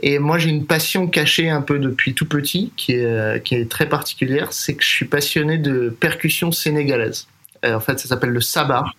Et 0.00 0.18
moi, 0.18 0.38
j'ai 0.38 0.50
une 0.50 0.66
passion 0.66 1.06
cachée 1.06 1.50
un 1.50 1.60
peu 1.60 1.78
depuis 1.78 2.14
tout 2.14 2.26
petit, 2.26 2.72
qui 2.76 2.92
est, 2.92 3.04
euh, 3.04 3.38
qui 3.38 3.54
est 3.54 3.70
très 3.70 3.88
particulière, 3.88 4.52
c'est 4.52 4.74
que 4.74 4.82
je 4.82 4.88
suis 4.88 5.04
passionné 5.04 5.58
de 5.58 5.88
percussion 5.88 6.50
sénégalaise. 6.50 7.26
En 7.64 7.80
fait, 7.80 7.98
ça 7.98 8.08
s'appelle 8.08 8.30
le 8.30 8.40
sabar. 8.40 8.94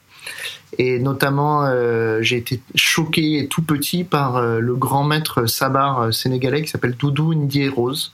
Et 0.77 0.99
notamment, 0.99 1.65
euh, 1.65 2.21
j'ai 2.21 2.37
été 2.37 2.61
choqué 2.75 3.47
tout 3.49 3.61
petit 3.61 4.03
par 4.03 4.37
euh, 4.37 4.59
le 4.59 4.75
grand 4.75 5.03
maître 5.03 5.45
sabar 5.45 6.01
euh, 6.01 6.11
sénégalais 6.11 6.61
qui 6.63 6.69
s'appelle 6.69 6.95
Doudou 6.95 7.33
Ndié 7.33 7.69
Rose, 7.69 8.13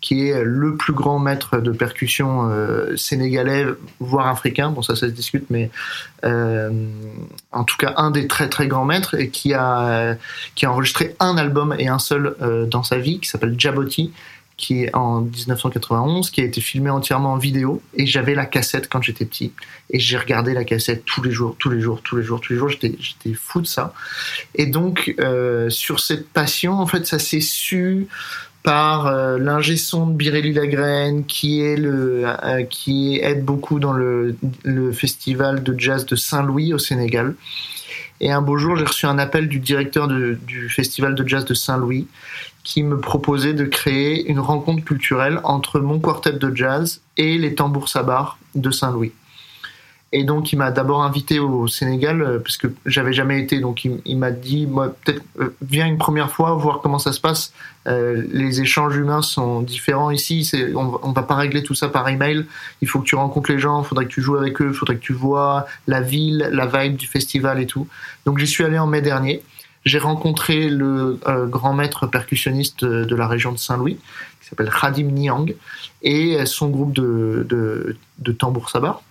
qui 0.00 0.28
est 0.28 0.42
le 0.42 0.76
plus 0.76 0.92
grand 0.92 1.18
maître 1.18 1.58
de 1.58 1.72
percussion 1.72 2.50
sénégalais, 2.96 3.66
voire 3.98 4.28
africain. 4.28 4.70
Bon, 4.70 4.80
ça, 4.80 4.96
ça 4.96 5.06
se 5.08 5.12
discute, 5.12 5.44
mais 5.50 5.70
en 6.22 7.64
tout 7.64 7.76
cas, 7.76 7.92
un 7.98 8.10
des 8.10 8.26
très 8.26 8.48
très 8.48 8.66
grands 8.66 8.86
maîtres 8.86 9.14
et 9.14 9.28
qui 9.28 9.52
a, 9.52 10.16
qui 10.54 10.64
a 10.64 10.72
enregistré 10.72 11.14
un 11.20 11.36
album 11.36 11.74
et 11.78 11.88
un 11.88 11.98
seul 11.98 12.34
dans 12.70 12.82
sa 12.82 12.96
vie, 12.96 13.20
qui 13.20 13.28
s'appelle 13.28 13.54
Djaboti, 13.58 14.10
qui 14.60 14.84
est 14.84 14.94
en 14.94 15.22
1991, 15.22 16.30
qui 16.30 16.42
a 16.42 16.44
été 16.44 16.60
filmé 16.60 16.90
entièrement 16.90 17.32
en 17.32 17.38
vidéo. 17.38 17.82
Et 17.94 18.04
j'avais 18.04 18.34
la 18.34 18.44
cassette 18.44 18.90
quand 18.90 19.00
j'étais 19.00 19.24
petit. 19.24 19.52
Et 19.88 19.98
j'ai 19.98 20.18
regardé 20.18 20.52
la 20.52 20.64
cassette 20.64 21.04
tous 21.06 21.22
les 21.22 21.30
jours, 21.30 21.56
tous 21.58 21.70
les 21.70 21.80
jours, 21.80 22.02
tous 22.02 22.16
les 22.16 22.22
jours, 22.22 22.40
tous 22.40 22.52
les 22.52 22.58
jours. 22.58 22.68
J'étais, 22.68 22.94
j'étais 23.00 23.32
fou 23.32 23.62
de 23.62 23.66
ça. 23.66 23.94
Et 24.54 24.66
donc, 24.66 25.14
euh, 25.18 25.70
sur 25.70 25.98
cette 25.98 26.28
passion, 26.28 26.74
en 26.74 26.86
fait, 26.86 27.06
ça 27.06 27.18
s'est 27.18 27.40
su 27.40 28.06
par 28.62 29.06
euh, 29.06 29.38
l'ingé 29.38 29.78
son 29.78 30.06
de 30.06 30.12
Birelli 30.14 30.52
Lagraine, 30.52 31.24
qui 31.24 31.62
est 31.62 31.76
le, 31.76 32.24
euh, 32.26 32.62
qui 32.64 33.18
aide 33.22 33.42
beaucoup 33.42 33.80
dans 33.80 33.94
le, 33.94 34.36
festival 34.92 35.62
de 35.62 35.74
jazz 35.78 36.04
de 36.04 36.16
Saint-Louis 36.16 36.74
au 36.74 36.78
Sénégal. 36.78 37.34
Et 38.20 38.30
un 38.30 38.42
beau 38.42 38.58
jour, 38.58 38.76
j'ai 38.76 38.84
reçu 38.84 39.06
un 39.06 39.18
appel 39.18 39.48
du 39.48 39.58
directeur 39.58 40.06
du 40.06 40.68
festival 40.68 41.14
de 41.14 41.26
jazz 41.26 41.46
de 41.46 41.54
Saint-Louis 41.54 42.06
qui 42.62 42.82
me 42.82 42.98
proposait 42.98 43.54
de 43.54 43.64
créer 43.64 44.26
une 44.28 44.40
rencontre 44.40 44.84
culturelle 44.84 45.40
entre 45.44 45.80
mon 45.80 45.98
quartet 45.98 46.32
de 46.32 46.54
jazz 46.54 47.00
et 47.16 47.38
les 47.38 47.54
tambours 47.54 47.88
sabar 47.88 48.38
de 48.54 48.70
Saint-Louis. 48.70 49.12
Et 50.12 50.24
donc, 50.24 50.52
il 50.52 50.56
m'a 50.56 50.72
d'abord 50.72 51.04
invité 51.04 51.38
au 51.38 51.68
Sénégal, 51.68 52.20
euh, 52.20 52.38
parce 52.40 52.56
que 52.56 52.66
j'avais 52.84 53.12
jamais 53.12 53.40
été. 53.40 53.60
Donc, 53.60 53.84
il, 53.84 54.18
m'a 54.18 54.32
dit, 54.32 54.66
moi, 54.66 54.88
peut-être, 55.04 55.22
euh, 55.38 55.54
viens 55.62 55.86
une 55.86 55.98
première 55.98 56.32
fois, 56.32 56.54
voir 56.54 56.80
comment 56.80 56.98
ça 56.98 57.12
se 57.12 57.20
passe. 57.20 57.52
Euh, 57.86 58.24
les 58.32 58.60
échanges 58.60 58.96
humains 58.96 59.22
sont 59.22 59.60
différents 59.60 60.10
ici. 60.10 60.50
On, 60.74 60.98
on 61.04 61.12
va 61.12 61.22
pas 61.22 61.36
régler 61.36 61.62
tout 61.62 61.76
ça 61.76 61.88
par 61.88 62.08
email. 62.08 62.44
Il 62.82 62.88
faut 62.88 62.98
que 62.98 63.04
tu 63.04 63.14
rencontres 63.14 63.52
les 63.52 63.60
gens, 63.60 63.82
il 63.82 63.86
faudrait 63.86 64.06
que 64.06 64.10
tu 64.10 64.20
joues 64.20 64.36
avec 64.36 64.60
eux, 64.60 64.70
il 64.70 64.74
faudrait 64.74 64.96
que 64.96 65.02
tu 65.02 65.12
vois 65.12 65.66
la 65.86 66.00
ville, 66.00 66.48
la 66.50 66.66
vibe 66.66 66.96
du 66.96 67.06
festival 67.06 67.60
et 67.60 67.66
tout. 67.66 67.86
Donc, 68.26 68.38
j'y 68.38 68.48
suis 68.48 68.64
allé 68.64 68.80
en 68.80 68.88
mai 68.88 69.02
dernier. 69.02 69.44
J'ai 69.84 69.98
rencontré 69.98 70.68
le 70.68 71.18
euh, 71.26 71.46
grand 71.46 71.72
maître 71.72 72.06
percussionniste 72.06 72.84
de, 72.84 73.14
la 73.14 73.26
région 73.26 73.52
de 73.52 73.58
Saint-Louis, 73.58 73.98
qui 74.40 74.48
s'appelle 74.48 74.70
Khadim 74.70 75.10
Niang, 75.10 75.54
et 76.02 76.44
son 76.46 76.68
groupe 76.68 76.92
de, 76.92 77.46
de, 77.48 77.96
de 78.18 78.32
tambour 78.32 78.70
sabar. 78.70 79.02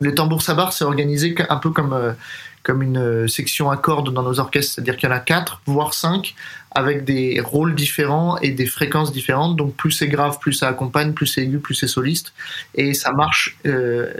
Les 0.00 0.14
tambours 0.14 0.42
sabar, 0.42 0.72
c'est 0.72 0.84
organisé 0.84 1.34
un 1.48 1.56
peu 1.56 1.70
comme, 1.70 1.92
euh, 1.92 2.12
comme 2.62 2.82
une 2.82 2.98
euh, 2.98 3.28
section 3.28 3.70
à 3.70 3.76
cordes 3.76 4.12
dans 4.12 4.22
nos 4.22 4.38
orchestres, 4.38 4.74
c'est-à-dire 4.74 4.96
qu'il 4.96 5.08
y 5.08 5.12
en 5.12 5.14
a 5.14 5.20
quatre, 5.20 5.60
voire 5.66 5.94
cinq, 5.94 6.34
avec 6.74 7.04
des 7.04 7.40
rôles 7.40 7.74
différents 7.74 8.38
et 8.38 8.50
des 8.50 8.66
fréquences 8.66 9.12
différentes. 9.12 9.56
Donc 9.56 9.74
plus 9.74 9.90
c'est 9.90 10.08
grave, 10.08 10.38
plus 10.40 10.52
ça 10.52 10.68
accompagne, 10.68 11.12
plus 11.12 11.26
c'est 11.26 11.42
aigu, 11.42 11.58
plus 11.58 11.74
c'est 11.74 11.86
soliste. 11.86 12.32
Et 12.74 12.94
ça 12.94 13.12
marche, 13.12 13.56
euh, 13.66 14.12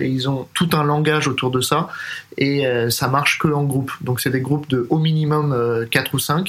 ils 0.00 0.28
ont 0.28 0.48
tout 0.54 0.70
un 0.72 0.84
langage 0.84 1.28
autour 1.28 1.50
de 1.50 1.60
ça, 1.60 1.88
et 2.36 2.66
euh, 2.66 2.90
ça 2.90 3.08
marche 3.08 3.38
que 3.38 3.48
en 3.48 3.64
groupe. 3.64 3.92
Donc 4.00 4.20
c'est 4.20 4.30
des 4.30 4.40
groupes 4.40 4.68
de 4.68 4.86
au 4.90 4.98
minimum 4.98 5.52
euh, 5.52 5.86
4 5.90 6.14
ou 6.14 6.18
5. 6.18 6.48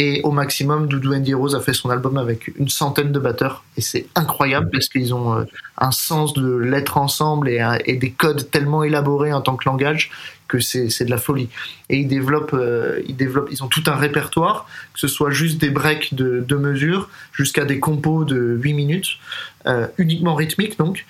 Et 0.00 0.20
au 0.22 0.30
maximum, 0.30 0.86
Doudou 0.86 1.12
Andy 1.12 1.34
Rose 1.34 1.56
a 1.56 1.60
fait 1.60 1.72
son 1.74 1.90
album 1.90 2.18
avec 2.18 2.52
une 2.56 2.68
centaine 2.68 3.10
de 3.10 3.18
batteurs. 3.18 3.64
Et 3.76 3.80
c'est 3.80 4.06
incroyable 4.14 4.70
parce 4.70 4.88
qu'ils 4.88 5.12
ont 5.12 5.34
euh, 5.40 5.44
un 5.76 5.90
sens 5.90 6.34
de 6.34 6.56
l'être 6.56 6.98
ensemble 6.98 7.48
et, 7.48 7.58
un- 7.58 7.78
et 7.84 7.96
des 7.96 8.12
codes 8.12 8.48
tellement 8.50 8.84
élaborés 8.84 9.32
en 9.32 9.40
tant 9.40 9.56
que 9.56 9.68
langage 9.68 10.10
que 10.46 10.60
c'est 10.60 11.04
de 11.04 11.10
la 11.10 11.18
folie. 11.18 11.48
Et 11.90 11.98
ils 11.98 12.06
développent, 12.08 12.54
euh, 12.54 13.00
ils 13.08 13.16
développent, 13.16 13.48
ils 13.50 13.62
ont 13.64 13.66
tout 13.68 13.82
un 13.88 13.96
répertoire, 13.96 14.66
que 14.94 15.00
ce 15.00 15.08
soit 15.08 15.30
juste 15.30 15.60
des 15.60 15.68
breaks 15.70 16.14
de 16.14 16.40
deux 16.46 16.58
mesures 16.58 17.10
jusqu'à 17.32 17.64
des 17.64 17.80
compos 17.80 18.24
de 18.24 18.56
8 18.62 18.72
minutes, 18.74 19.18
euh, 19.66 19.88
uniquement 19.98 20.34
rythmiques 20.36 20.78
donc. 20.78 21.04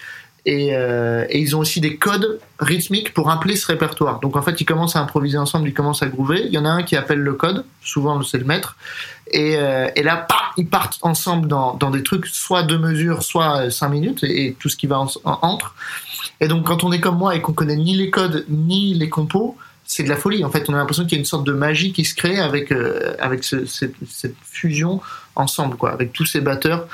Et, 0.51 0.70
euh, 0.72 1.26
et 1.28 1.40
ils 1.40 1.55
ont 1.57 1.59
aussi 1.59 1.78
des 1.78 1.96
codes 1.99 2.40
rythmiques 2.59 3.12
pour 3.12 3.28
appeler 3.30 3.55
ce 3.55 3.66
répertoire. 3.66 4.18
Donc 4.20 4.34
en 4.34 4.40
fait, 4.40 4.59
ils 4.62 4.64
commencent 4.64 4.96
à 4.96 5.01
improviser 5.01 5.36
ensemble, 5.36 5.68
ils 5.68 5.74
commencent 5.74 6.03
à 6.03 6.07
groover. 6.07 6.40
Il 6.46 6.53
y 6.53 6.59
en 6.59 6.64
a 6.64 6.70
un 6.70 6.84
qui 6.84 6.96
appelle 6.96 7.18
le 7.20 7.34
code, 7.34 7.66
souvent 7.82 8.22
c'est 8.22 8.38
le 8.38 8.46
maître. 8.46 8.78
Et, 9.30 9.57
euh, 9.59 9.90
et 9.94 10.03
là, 10.03 10.26
ils 10.57 10.66
partent 10.66 10.99
ensemble 11.03 11.49
dans, 11.49 11.90
des 11.90 12.03
trucs, 12.03 12.26
soit 12.26 12.62
deux 12.62 12.78
mesures, 12.78 13.22
soit 13.24 13.51
euh, 13.59 13.70
cinq 13.70 13.90
minutes, 13.90 14.24
et, 14.24 14.57
tout 14.59 14.70
ce 14.70 14.78
qui 14.78 14.86
va 14.86 15.01
en- 15.01 15.11
en- 15.24 15.38
entre. 15.42 15.74
Et 16.40 16.49
donc 16.49 16.66
quand 16.66 16.82
on 16.82 16.92
est 16.92 17.01
comme 17.01 17.18
moi 17.18 17.36
et 17.36 17.42
qu'on 17.42 17.53
connaît 17.53 17.76
ni 17.76 17.94
les 17.94 18.09
codes 18.09 18.46
ni 18.49 18.94
les 18.94 19.11
compos, 19.11 19.55
c'est 19.84 20.03
de 20.03 20.09
la 20.09 20.16
folie. 20.16 20.44
En 20.46 20.51
fait, 20.51 20.64
on 20.70 20.74
a 20.74 20.78
l'impression 20.78 21.05
qu'il 21.05 21.12
y 21.12 21.16
a 21.16 21.18
une 21.18 21.26
sorte 21.26 21.46
de 21.46 21.53
magie 21.53 21.92
qui 21.92 22.07
se 22.07 22.14
crée 22.14 22.38
avec 22.38 22.72
euh, 22.72 23.14
cette, 23.42 23.96
cette 24.09 24.36
fusion 24.51 25.03
ensemble, 25.34 25.76
quoi, 25.76 25.90
avec 25.92 26.14
tous 26.14 26.24
ces 26.24 26.40
batteurs 26.40 26.86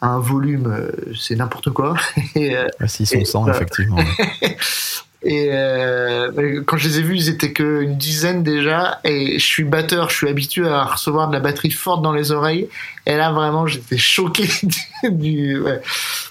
à 0.00 0.08
un 0.08 0.18
volume, 0.20 0.66
euh, 0.72 0.90
c'est 1.18 1.34
n'importe 1.36 1.70
quoi. 1.70 1.94
Et, 2.34 2.56
euh, 2.56 2.66
Ouais, 2.80 2.88
S'ils 2.88 3.06
sont 3.06 3.18
Et, 3.18 3.24
100, 3.24 3.48
euh, 3.48 3.52
effectivement. 3.52 3.96
et 5.24 5.48
euh, 5.52 6.30
mais 6.36 6.62
quand 6.64 6.76
je 6.76 6.88
les 6.88 6.98
ai 7.00 7.02
vus, 7.02 7.16
ils 7.16 7.28
étaient 7.28 7.52
qu'une 7.52 7.96
dizaine 7.96 8.42
déjà. 8.44 9.00
Et 9.04 9.38
je 9.40 9.44
suis 9.44 9.64
batteur, 9.64 10.10
je 10.10 10.16
suis 10.16 10.28
habitué 10.28 10.68
à 10.68 10.84
recevoir 10.84 11.28
de 11.28 11.32
la 11.32 11.40
batterie 11.40 11.72
forte 11.72 12.02
dans 12.02 12.12
les 12.12 12.30
oreilles. 12.30 12.68
Et 13.06 13.16
là, 13.16 13.32
vraiment, 13.32 13.66
j'étais 13.66 13.96
choqué 13.98 14.44
du. 15.02 15.10
du- 15.10 15.60
ouais. 15.60 15.80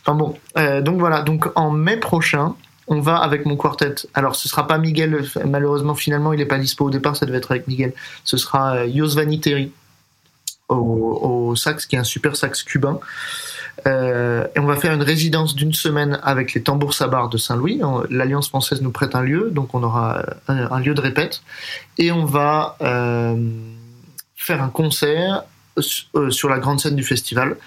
Enfin 0.02 0.16
bon, 0.16 0.38
euh, 0.58 0.82
donc 0.82 1.00
voilà. 1.00 1.22
Donc 1.22 1.50
en 1.56 1.70
mai 1.72 1.98
prochain, 1.98 2.56
on 2.88 3.02
va 3.02 3.18
avec 3.18 3.46
mon 3.46 3.58
quartet. 3.58 3.96
Alors 4.14 4.38
ce 4.38 4.48
sera 4.48 4.66
pas 4.66 4.78
Miguel, 4.78 5.26
malheureusement, 5.46 5.94
finalement, 5.96 6.32
il 6.32 6.40
est 6.40 6.46
pas 6.46 6.58
dispo 6.58 6.86
au 6.86 6.90
départ. 6.90 7.18
Ça 7.18 7.26
devait 7.26 7.40
être 7.40 7.52
avec 7.52 7.68
Miguel. 7.68 7.92
Ce 8.24 8.38
sera 8.38 8.86
Yosvani 8.86 9.42
Terry 9.42 9.74
au, 10.70 11.50
au 11.50 11.56
sax, 11.56 11.86
qui 11.86 11.96
est 11.96 12.00
un 12.00 12.04
super 12.04 12.36
sax 12.36 12.64
cubain. 12.64 13.00
Euh, 13.86 14.48
et 14.56 14.60
on 14.60 14.66
va 14.66 14.76
faire 14.76 14.94
une 14.94 15.04
résidence 15.04 15.56
d'une 15.56 15.74
semaine 15.74 16.20
avec 16.24 16.54
les 16.54 16.64
tambours 16.64 16.94
sabar 16.94 17.30
de 17.30 17.38
Saint-Louis. 17.38 17.82
L'Alliance 18.10 18.50
française 18.50 18.82
nous 18.82 18.92
prête 18.92 19.16
un 19.16 19.22
lieu, 19.22 19.50
donc 19.52 19.74
on 19.74 19.84
aura 19.84 20.24
un, 20.48 20.80
lieu 20.80 20.94
de 20.94 21.02
répète. 21.02 21.42
Et 21.98 22.12
on 22.12 22.26
va 22.26 22.76
euh, 22.82 23.36
faire 24.36 24.62
un 24.62 24.70
concert 24.70 25.44
euh, 26.16 26.30
sur 26.32 26.50
la 26.50 26.60
grande 26.60 26.80
scène 26.80 26.96
du 26.96 27.04
festival, 27.04 27.58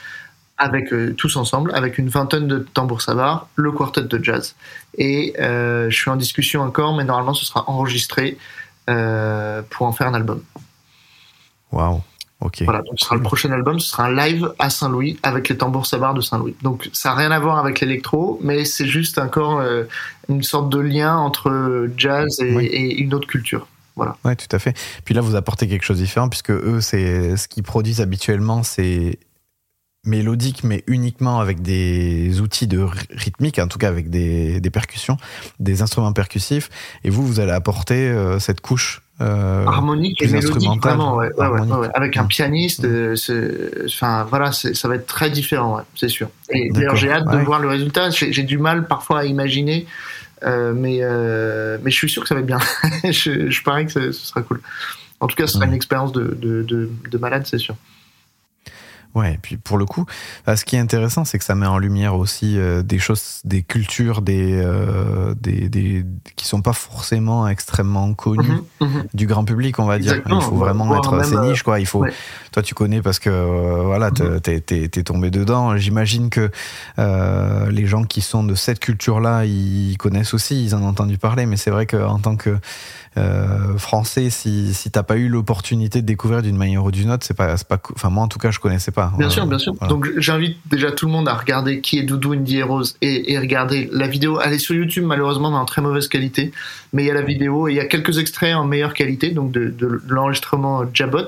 avec 0.59 0.93
tous 1.17 1.37
ensemble, 1.37 1.73
avec 1.75 1.97
une 1.97 2.11
vingtaine 2.11 2.47
de 2.47 2.59
tambours 2.59 3.01
sabar, 3.01 3.49
le 3.55 3.73
quartet 3.73 4.03
de 4.03 4.23
jazz. 4.23 4.57
Et 4.99 5.33
je 5.39 5.89
suis 5.91 6.11
en 6.11 6.17
discussion 6.17 6.61
encore, 6.61 6.95
mais 6.95 7.05
normalement 7.05 7.33
ce 7.33 7.47
sera 7.47 7.65
enregistré 7.71 8.37
pour 8.85 9.87
en 9.87 9.93
faire 9.93 10.09
un 10.09 10.15
album. 10.15 10.43
Waouh. 11.73 12.03
Ok. 12.41 12.63
Voilà, 12.63 12.81
donc 12.81 12.95
ce 12.99 13.05
sera 13.05 13.17
le 13.17 13.23
prochain 13.23 13.51
album, 13.53 13.79
ce 13.81 13.91
sera 13.91 14.07
un 14.07 14.15
live 14.15 14.51
à 14.59 14.71
Saint-Louis 14.71 15.19
avec 15.23 15.49
les 15.51 15.57
tambours 15.59 15.87
sabar 15.87 16.15
de 16.15 16.21
Saint-Louis. 16.23 16.55
Donc 16.63 16.89
ça 16.93 17.11
n'a 17.11 17.15
rien 17.17 17.31
à 17.31 17.39
voir 17.39 17.59
avec 17.59 17.81
l'électro, 17.81 18.39
mais 18.43 18.65
c'est 18.65 18.87
juste 18.87 19.19
encore 19.19 19.59
euh, 19.61 19.85
une 20.29 20.43
sorte 20.43 20.71
de 20.71 20.79
lien 20.79 21.17
entre 21.17 21.89
jazz 21.99 22.41
et, 22.41 22.55
Oui. 22.55 22.65
et 22.67 23.01
une 23.01 23.13
autre 23.15 23.27
culture. 23.29 23.67
Voilà. 23.97 24.17
Ouais, 24.25 24.37
tout 24.37 24.47
à 24.53 24.59
fait. 24.59 24.75
Puis 25.05 25.15
là, 25.15 25.21
vous 25.21 25.35
apportez 25.37 25.69
quelque 25.69 25.83
chose 25.85 25.99
de 25.99 26.05
différent, 26.05 26.31
puisque 26.31 26.51
eux, 26.53 26.81
c'est 26.81 27.37
ce 27.37 27.47
qu'ils 27.49 27.63
produisent 27.65 28.01
habituellement, 28.01 28.63
c'est 28.63 29.19
mélodique, 30.05 30.65
mais 30.65 30.83
uniquement 30.87 31.41
avec 31.41 31.61
des 31.63 32.41
outils 32.41 32.67
de 32.67 32.79
ry- 32.79 33.07
rythmique, 33.11 33.59
en 33.59 33.67
tout 33.69 33.79
cas 33.79 33.89
avec 33.89 34.09
des, 34.11 34.61
des 34.61 34.71
percussions, 34.71 35.17
des 35.59 35.83
instruments 35.83 36.13
percussifs. 36.13 36.71
Et 37.05 37.11
vous, 37.11 37.27
vous 37.27 37.39
allez 37.41 37.53
apporter 37.53 38.09
euh, 38.09 38.39
cette 38.39 38.61
couche. 38.63 39.03
euh, 39.21 39.67
Harmonique 39.67 40.23
et 40.23 40.27
mélodique, 40.33 40.69
vraiment, 40.83 41.17
ouais, 41.17 41.27
ouais, 41.37 41.61
ouais, 41.81 41.89
avec 41.95 42.17
un 42.17 42.25
pianiste, 42.25 42.85
euh, 42.85 43.15
enfin 43.87 44.25
voilà, 44.31 44.53
ça 44.53 44.89
va 44.89 44.95
être 44.95 45.07
très 45.07 45.29
différent, 45.31 45.83
c'est 45.95 46.09
sûr. 46.09 46.31
Et 46.51 46.71
d'ailleurs, 46.71 46.97
j'ai 46.97 47.11
hâte 47.13 47.25
de 47.27 47.37
voir 47.45 47.61
le 47.61 47.69
résultat. 47.69 48.09
J'ai 48.11 48.43
du 48.43 48.57
mal 48.57 48.87
parfois 48.87 49.21
à 49.21 49.25
imaginer, 49.27 49.87
euh, 50.45 50.73
mais 50.75 51.01
mais 51.85 51.91
je 51.91 51.97
suis 51.97 52.09
sûr 52.09 52.23
que 52.23 52.29
ça 52.29 52.35
va 52.35 52.41
être 52.41 52.47
bien. 52.47 52.59
je, 53.05 53.51
je 53.51 53.63
parie 53.63 53.85
que 53.85 53.93
ce 53.93 54.13
ce 54.13 54.27
sera 54.29 54.41
cool. 54.41 54.63
En 55.21 55.27
tout 55.27 55.37
cas, 55.37 55.47
ce 55.47 55.53
sera 55.53 55.67
une 55.67 55.75
expérience 55.75 56.13
de, 56.13 56.35
de, 56.41 56.63
de, 56.63 56.91
de 57.11 57.19
malade, 57.19 57.43
c'est 57.45 57.59
sûr. 57.59 57.75
Ouais, 59.15 59.35
et 59.35 59.39
puis 59.43 59.57
pour 59.57 59.77
le 59.77 59.87
coup, 59.87 60.05
bah, 60.47 60.57
ce 60.57 60.65
qui 60.65 60.77
est 60.77 60.79
intéressant, 60.79 61.25
c'est 61.25 61.37
que 61.39 61.45
ça 61.45 61.57
met 61.57 61.67
en 61.67 61.79
lumière 61.79 62.15
aussi 62.15 62.57
euh, 62.59 62.83
des 62.83 62.99
choses, 63.01 63.41
des 63.45 63.63
cultures, 63.63 64.23
des, 64.23 64.61
euh, 64.65 65.35
des, 65.41 65.69
des 65.69 66.05
qui 66.37 66.47
sont 66.47 66.63
pas 66.63 66.73
forcément 66.73 67.49
extrêmement 67.49 68.15
connues 68.15 68.61
Mhm, 68.81 68.89
mhm. 68.89 69.05
du 69.13 69.27
grand 69.27 69.45
public, 69.45 69.79
on 69.81 69.85
va 69.87 69.99
dire. 69.99 70.13
Exactement, 70.13 70.39
Il 70.41 70.45
faut 70.45 70.55
vraiment 70.57 70.97
être 70.97 71.15
assez 71.19 71.35
euh, 71.35 71.41
niche, 71.51 71.63
quoi. 71.65 71.81
Il 71.81 71.87
faut, 71.87 72.01
ouais. 72.03 72.13
toi, 72.53 72.63
tu 72.63 72.75
connais 72.75 73.03
parce 73.03 73.19
que 73.19 73.31
euh, 73.31 73.83
voilà, 73.85 74.11
t'es- 74.13 74.25
Mhm. 74.25 74.89
t'es 74.89 75.03
tombé 75.03 75.31
dedans. 75.31 75.77
J'imagine 75.77 76.31
que 76.31 76.51
euh, 77.01 77.71
les 77.71 77.87
gens 77.87 78.05
qui 78.05 78.21
sont 78.21 78.45
de 78.45 78.55
cette 78.55 78.79
culture-là, 78.81 79.45
ils 79.45 79.97
connaissent 79.99 80.35
aussi, 80.35 80.65
ils 80.65 80.75
en 80.75 80.83
ont 80.83 80.89
entendu 80.89 81.19
parler. 81.19 81.47
Mais 81.47 81.57
c'est 81.57 81.71
vrai 81.71 81.87
qu'en 81.87 82.19
tant 82.19 82.37
que 82.37 82.57
euh, 83.17 83.77
français, 83.77 84.31
si 84.31 84.73
si 84.73 84.91
t'as 84.91 85.03
pas 85.03 85.17
eu 85.17 85.29
l'opportunité 85.29 86.01
de 86.01 86.07
découvrir 86.07 86.43
d'une 86.43 86.57
manière 86.57 86.85
ou 86.85 86.91
d'une 86.93 87.11
autre, 87.11 87.27
c'est 87.27 87.37
pas, 87.37 87.57
c'est 87.57 87.67
pas, 87.67 87.81
enfin 87.95 88.09
moi 88.09 88.23
en 88.25 88.29
tout 88.29 88.39
cas, 88.39 88.51
je 88.53 88.61
connaissais 88.61 88.93
pas. 88.93 89.13
Bien 89.19 89.27
Euh, 89.27 89.31
sûr, 89.31 89.47
bien 89.47 89.59
sûr. 89.59 89.75
voilà. 89.75 89.93
Donc 89.93 90.09
j'invite 90.17 90.59
déjà 90.71 90.93
tout 90.93 91.07
le 91.07 91.13
monde 91.13 91.29
à 91.29 91.35
regarder 91.35 91.81
qui 91.81 91.99
est 91.99 92.05
Doudou 92.05 92.33
Indie 92.35 92.59
et 92.59 92.63
Rose 92.63 92.97
et, 93.03 93.33
et 93.33 93.39
regarder 93.39 93.89
la 93.93 94.07
vidéo. 94.07 94.41
Elle 94.41 94.53
est 94.53 94.59
sur 94.59 94.75
YouTube 94.77 95.05
malheureusement 95.05 95.49
en 95.49 95.65
très 95.65 95.83
mauvaise 95.83 96.07
qualité, 96.09 96.53
mais 96.93 97.03
il 97.03 97.07
y 97.07 97.11
a 97.11 97.15
la 97.15 97.23
vidéo 97.23 97.67
et 97.69 97.73
il 97.73 97.77
y 97.77 97.81
a 97.81 97.87
quelques 97.87 98.19
extraits 98.19 98.55
en 98.55 98.65
meilleure 98.65 98.95
qualité, 98.95 99.31
donc 99.31 99.51
de, 99.51 99.71
de 99.77 100.01
l'enregistrement 100.09 100.85
Jabot 100.95 101.27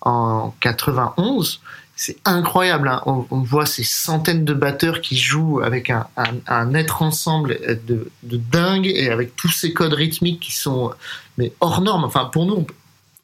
en 0.00 0.52
91. 0.60 1.60
C'est 2.04 2.16
incroyable, 2.24 2.88
hein. 2.88 3.00
on, 3.06 3.42
voit 3.42 3.64
ces 3.64 3.84
centaines 3.84 4.44
de 4.44 4.54
batteurs 4.54 5.00
qui 5.02 5.16
jouent 5.16 5.60
avec 5.60 5.88
un, 5.88 6.74
être 6.74 7.00
ensemble 7.00 7.60
de, 7.86 8.10
dingue 8.24 8.88
et 8.88 9.08
avec 9.10 9.36
tous 9.36 9.52
ces 9.52 9.72
codes 9.72 9.92
rythmiques 9.92 10.40
qui 10.40 10.52
sont 10.52 10.90
mais 11.38 11.52
hors 11.60 11.80
normes. 11.80 12.02
Enfin 12.02 12.24
pour 12.24 12.44
nous, 12.44 12.54
on, 12.54 12.66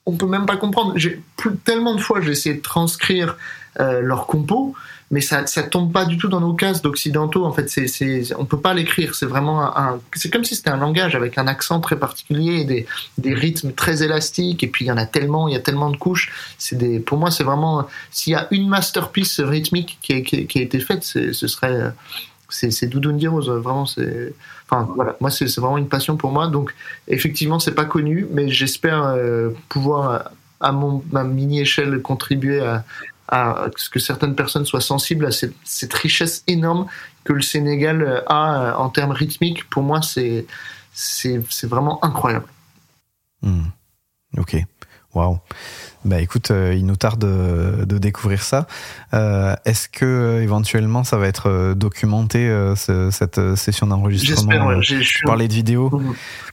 on 0.07 0.17
peut 0.17 0.29
même 0.29 0.47
pas 0.47 0.57
comprendre. 0.57 0.95
Tellement 1.65 1.97
de 1.97 2.01
fois 2.01 2.21
j'ai 2.21 2.31
essayé 2.31 2.55
de 2.55 2.63
transcrire 2.63 3.37
euh, 3.81 4.01
leur 4.01 4.29
compo, 4.29 4.77
mais 5.11 5.21
ça 5.21 5.47
ça 5.47 5.63
tombe 5.63 5.93
pas 5.93 6.05
du 6.05 6.19
tout 6.19 6.29
dans 6.29 6.41
nos 6.41 6.55
cases 6.55 6.83
d'occidentaux. 6.83 7.45
En 7.45 7.53
fait, 7.53 7.69
c'est 7.69 8.35
on 8.37 8.45
peut 8.45 8.61
pas 8.61 8.75
l'écrire. 8.75 9.15
C'est 9.15 9.27
vraiment 9.27 9.77
un, 9.77 10.01
c'est 10.15 10.31
comme 10.31 10.45
si 10.45 10.55
c'était 10.55 10.71
un 10.71 10.77
langage 10.77 11.15
avec 11.15 11.39
un 11.39 11.47
accent 11.47 11.81
très 11.81 11.99
particulier, 11.99 12.65
des 12.65 12.87
des 13.17 13.35
rythmes 13.35 13.73
très 13.73 14.03
élastiques. 14.03 14.63
Et 14.63 14.69
puis 14.69 14.85
il 14.85 14.89
y 14.89 14.93
en 14.93 14.99
a 14.99 15.07
tellement, 15.07 15.49
il 15.49 15.55
y 15.55 15.57
a 15.57 15.61
tellement 15.61 15.91
de 15.91 15.97
couches. 15.97 16.33
C'est 16.59 16.77
des 16.77 17.01
pour 17.01 17.19
moi 17.19 17.31
c'est 17.31 17.45
vraiment 17.45 17.87
s'il 18.11 18.33
y 18.33 18.37
a 18.37 18.49
une 18.51 18.69
masterpiece 18.69 19.41
rythmique 19.41 19.99
qui 20.03 20.13
a, 20.13 20.63
été 20.63 20.81
faite, 20.81 21.05
ce 21.05 21.33
serait 21.33 21.93
c'est 22.49 22.87
Doudoune 22.87 23.27
Rose. 23.29 23.49
Vraiment 23.49 23.87
c'est 23.87 24.35
enfin 24.69 24.89
voilà 24.95 25.17
moi 25.21 25.31
c'est 25.31 25.47
vraiment 25.57 25.79
une 25.79 25.89
passion 25.89 26.17
pour 26.17 26.33
moi. 26.33 26.49
Donc 26.49 26.75
effectivement 27.07 27.59
c'est 27.59 27.75
pas 27.75 27.85
connu, 27.85 28.27
mais 28.31 28.49
j'espère 28.51 29.05
euh, 29.05 29.51
pouvoir 29.69 30.31
à 30.61 30.73
ma 31.13 31.25
mini 31.25 31.61
échelle 31.61 32.01
contribuer 32.03 32.61
à 32.61 32.85
à 33.29 33.67
ce 33.77 33.91
que 33.91 33.99
certaines 33.99 34.35
personnes 34.35 34.65
soient 34.65 34.81
sensibles 34.81 35.27
à 35.27 35.31
cette, 35.31 35.95
richesse 35.95 36.43
énorme 36.47 36.87
que 37.25 37.33
le 37.33 37.43
Sénégal 37.43 38.03
euh, 38.03 38.21
a 38.27 38.63
euh, 38.63 38.75
en 38.75 38.89
termes 38.89 39.13
rythmiques. 39.13 39.69
Pour 39.69 39.83
moi, 39.83 40.03
c'est 40.03 40.47
c'est 40.93 41.67
vraiment 41.67 42.05
incroyable. 42.05 42.47
Hmm. 43.43 43.67
Ok. 44.37 44.57
Waouh. 45.15 45.39
Bah 46.05 46.21
écoute, 46.21 46.51
euh, 46.51 46.75
il 46.77 46.87
nous 46.87 46.97
tarde 46.97 47.19
de, 47.21 47.85
de 47.85 47.99
découvrir 47.99 48.43
ça. 48.43 48.67
Euh, 49.15 49.55
Est-ce 49.65 49.89
que 49.89 50.05
euh, 50.05 50.43
éventuellement 50.43 51.03
ça 51.05 51.17
va 51.17 51.27
être 51.27 51.75
documenté 51.75 52.49
euh, 52.49 52.77
ce- 52.77 53.11
cette 53.11 53.57
session 53.57 53.87
d'enregistrement? 53.89 54.67
Ouais. 54.69 54.81
Tu 54.81 55.23
parlais 55.25 55.49
de 55.49 55.53
vidéo. 55.53 56.01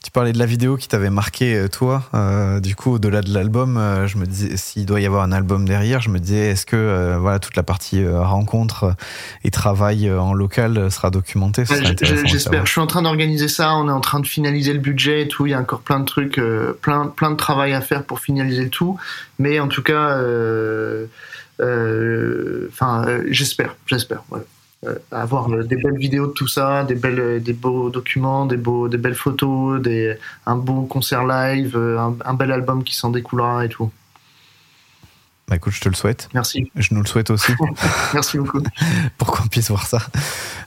Tu 0.03 0.11
parlais 0.11 0.33
de 0.33 0.39
la 0.39 0.45
vidéo 0.45 0.77
qui 0.77 0.87
t'avait 0.87 1.09
marqué 1.09 1.67
toi. 1.71 2.03
Euh, 2.13 2.59
du 2.59 2.75
coup, 2.75 2.93
au-delà 2.93 3.21
de 3.21 3.33
l'album, 3.33 3.79
je 4.05 4.17
me 4.17 4.25
disais 4.25 4.57
s'il 4.57 4.85
doit 4.85 4.99
y 5.01 5.05
avoir 5.05 5.23
un 5.23 5.31
album 5.31 5.67
derrière, 5.67 6.01
je 6.01 6.09
me 6.09 6.19
disais 6.19 6.49
est-ce 6.51 6.65
que 6.65 7.15
voilà 7.19 7.39
toute 7.39 7.55
la 7.55 7.63
partie 7.63 8.05
rencontre 8.07 8.95
et 9.43 9.51
travail 9.51 10.11
en 10.11 10.33
local 10.33 10.91
sera 10.91 11.09
documentée? 11.11 11.63
J'espère. 12.25 12.65
Je 12.65 12.71
suis 12.71 12.81
en 12.81 12.87
train 12.87 13.01
d'organiser 13.03 13.47
ça. 13.47 13.75
On 13.75 13.87
est 13.89 13.91
en 13.91 14.01
train 14.01 14.19
de 14.19 14.27
finaliser 14.27 14.73
le 14.73 14.79
budget 14.79 15.21
et 15.23 15.27
tout. 15.27 15.45
Il 15.45 15.51
y 15.51 15.53
a 15.53 15.59
encore 15.59 15.81
plein 15.81 15.99
de 15.99 16.05
trucs, 16.05 16.39
plein, 16.81 17.07
plein 17.07 17.31
de 17.31 17.35
travail 17.37 17.73
à 17.73 17.81
faire 17.81 18.03
pour 18.03 18.19
finaliser 18.19 18.69
tout. 18.69 18.97
Mais 19.39 19.59
en 19.59 19.67
tout 19.67 19.83
cas, 19.83 20.17
euh, 20.17 21.05
euh, 21.59 22.67
enfin, 22.71 23.05
euh, 23.07 23.23
j'espère, 23.29 23.75
j'espère. 23.85 24.23
avoir 25.11 25.49
des 25.49 25.75
belles 25.77 25.97
vidéos 25.97 26.27
de 26.27 26.33
tout 26.33 26.47
ça, 26.47 26.83
des 26.83 26.95
belles, 26.95 27.41
des 27.41 27.53
beaux 27.53 27.89
documents, 27.89 28.45
des 28.45 28.57
beaux, 28.57 28.87
des 28.87 28.97
belles 28.97 29.15
photos, 29.15 29.81
des, 29.81 30.17
un 30.45 30.55
beau 30.55 30.83
concert 30.83 31.25
live, 31.25 31.75
un, 31.75 32.15
un 32.23 32.33
bel 32.33 32.51
album 32.51 32.83
qui 32.83 32.95
s'en 32.95 33.09
découlera 33.09 33.65
et 33.65 33.69
tout. 33.69 33.91
Bah 35.47 35.57
écoute, 35.57 35.73
je 35.73 35.81
te 35.81 35.89
le 35.89 35.95
souhaite. 35.95 36.27
Merci, 36.33 36.71
Je 36.75 36.93
nous 36.93 37.01
le 37.01 37.07
souhaite 37.07 37.29
aussi. 37.29 37.53
merci 38.13 38.37
beaucoup. 38.39 38.63
pour 39.17 39.31
qu'on 39.31 39.47
puisse 39.47 39.69
voir 39.69 39.85
ça. 39.85 39.99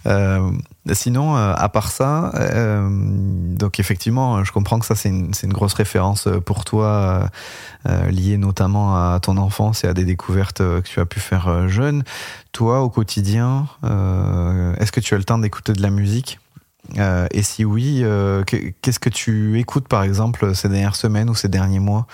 Euh, 0.07 0.53
sinon, 0.95 1.36
euh, 1.36 1.53
à 1.57 1.68
part 1.68 1.91
ça, 1.91 2.32
euh, 2.34 2.89
donc 2.91 3.80
effectivement, 3.80 4.45
je 4.45 4.53
comprends 4.53 4.78
que 4.78 4.86
ça 4.86 4.95
c'est 4.95 5.09
une, 5.09 5.53
grosse 5.53 5.74
référence 5.74 6.26
euh, 6.26 6.41
pour 6.41 6.64
toi, 6.64 7.28
liée 8.11 8.36
notamment 8.36 8.97
à 8.97 9.18
ton 9.20 9.36
enfance 9.39 9.84
et 9.84 9.89
à 9.89 9.95
des 9.95 10.05
découvertes 10.05 10.59
que 10.59 10.82
tu 10.82 11.01
as 11.01 11.07
pu 11.07 11.20
faire 11.20 11.68
jeune. 11.68 12.05
Toi, 12.53 12.82
au 12.82 12.91
quotidien, 12.91 13.66
est-ce 13.82 14.93
que 14.93 15.01
tu 15.01 15.14
as 15.14 15.18
le 15.18 15.24
temps 15.24 15.39
d'écouter 15.39 15.72
de 15.72 15.80
la 15.80 15.91
musique? 15.91 16.39
Euh, 16.97 17.26
Et 17.32 17.43
si 17.43 17.64
oui, 17.64 18.01
euh, 18.03 18.45
que- 18.45 18.72
qu'est-ce 18.80 18.99
que 18.99 19.11
tu 19.11 19.59
écoutes 19.59 19.89
par 19.89 20.03
exemple 20.03 20.55
ces 20.55 20.68
dernières 20.68 20.97
semaines 20.97 21.28
ou 21.28 21.34
ces 21.34 21.49
derniers 21.49 21.80
mois 21.80 22.07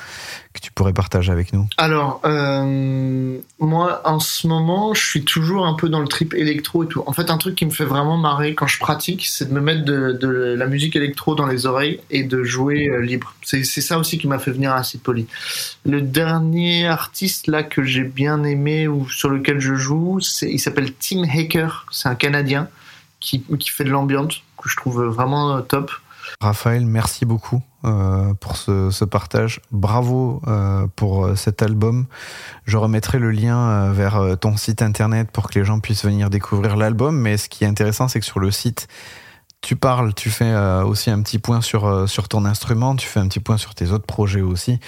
que 0.52 0.60
tu 0.60 0.72
pourrais 0.72 0.92
partager 0.92 1.30
avec 1.30 1.52
nous? 1.52 1.68
Alors, 1.76 2.20
euh, 2.24 3.38
moi, 3.60 4.00
en 4.04 4.18
ce 4.18 4.46
moment, 4.46 4.92
je 4.94 5.04
suis 5.04 5.24
toujours 5.24 5.66
un 5.66 5.74
peu 5.74 5.88
dans 5.88 6.00
le 6.00 6.08
trip 6.08 6.34
électro 6.34 6.84
et 6.84 6.88
tout. 6.88 7.02
En 7.06 7.12
fait, 7.12 7.30
un 7.30 7.38
truc 7.38 7.54
qui 7.54 7.66
me 7.66 7.70
fait 7.70 7.84
vraiment 7.84 8.16
marrer 8.16 8.54
quand 8.54 8.66
je 8.66 8.78
pratique, 8.78 9.26
c'est 9.26 9.48
de 9.48 9.54
me 9.54 9.60
mettre 9.60 9.84
de, 9.84 10.54
la 10.56 10.66
musique 10.66 10.96
électro 10.96 11.34
dans 11.34 11.46
les 11.46 11.66
oreilles 11.66 12.00
et 12.10 12.24
de 12.24 12.42
jouer 12.42 12.90
libre. 13.02 13.34
C'est 13.42 13.64
ça 13.64 13.98
aussi 13.98 14.18
qui 14.18 14.26
m'a 14.26 14.38
fait 14.38 14.50
venir 14.50 14.72
à 14.72 14.82
Poly. 15.02 15.26
Le 15.84 16.00
dernier 16.00 16.86
artiste 16.86 17.46
là 17.46 17.62
que 17.62 17.82
j'ai 17.82 18.04
bien 18.04 18.44
aimé 18.44 18.86
ou 18.88 19.08
sur 19.08 19.28
lequel 19.28 19.60
je 19.60 19.74
joue, 19.74 20.20
il 20.42 20.58
s'appelle 20.58 20.92
Tim 20.94 21.22
Haker. 21.24 21.86
C'est 21.90 22.08
un 22.08 22.14
Canadien 22.14 22.68
qui, 23.20 23.42
qui 23.58 23.70
fait 23.70 23.84
de 23.84 23.90
l'ambiance 23.90 24.42
que 24.64 24.70
je 24.70 24.76
trouve 24.76 25.04
vraiment 25.04 25.56
euh, 25.56 25.60
top. 25.60 25.90
Raphaël, 26.40 26.86
merci 26.86 27.26
beaucoup 27.26 27.62
euh, 27.84 28.32
pour 28.34 28.56
ce, 28.56 29.04
partage. 29.04 29.60
Bravo 29.70 30.40
euh, 30.46 30.86
pour 30.96 31.36
cet 31.36 31.60
album. 31.60 32.06
Je 32.64 32.78
remettrai 32.78 33.18
le 33.18 33.30
lien 33.30 33.92
vers 33.92 34.36
ton 34.40 34.56
site 34.56 34.80
internet 34.80 35.30
pour 35.30 35.50
que 35.50 35.58
les 35.58 35.64
gens 35.66 35.80
puissent 35.80 36.04
venir 36.04 36.30
découvrir 36.30 36.76
l'album. 36.76 37.16
Mais 37.16 37.36
ce 37.36 37.50
qui 37.50 37.64
est 37.64 37.66
intéressant, 37.66 38.08
c'est 38.08 38.20
que 38.20 38.26
sur 38.26 38.40
le 38.40 38.50
site, 38.50 38.88
tu 39.64 39.76
parles, 39.76 40.12
tu 40.12 40.28
fais 40.28 40.44
euh, 40.44 40.84
aussi 40.84 41.10
un 41.10 41.22
petit 41.22 41.38
point 41.38 41.62
sur, 41.62 41.86
euh, 41.86 42.06
sur 42.06 42.28
ton 42.28 42.44
instrument, 42.44 42.94
tu 42.96 43.08
fais 43.08 43.18
un 43.18 43.26
petit 43.28 43.40
point 43.40 43.56
sur 43.56 43.74
tes 43.74 43.92
autres 43.92 44.04
projets 44.04 44.42
aussi, 44.42 44.78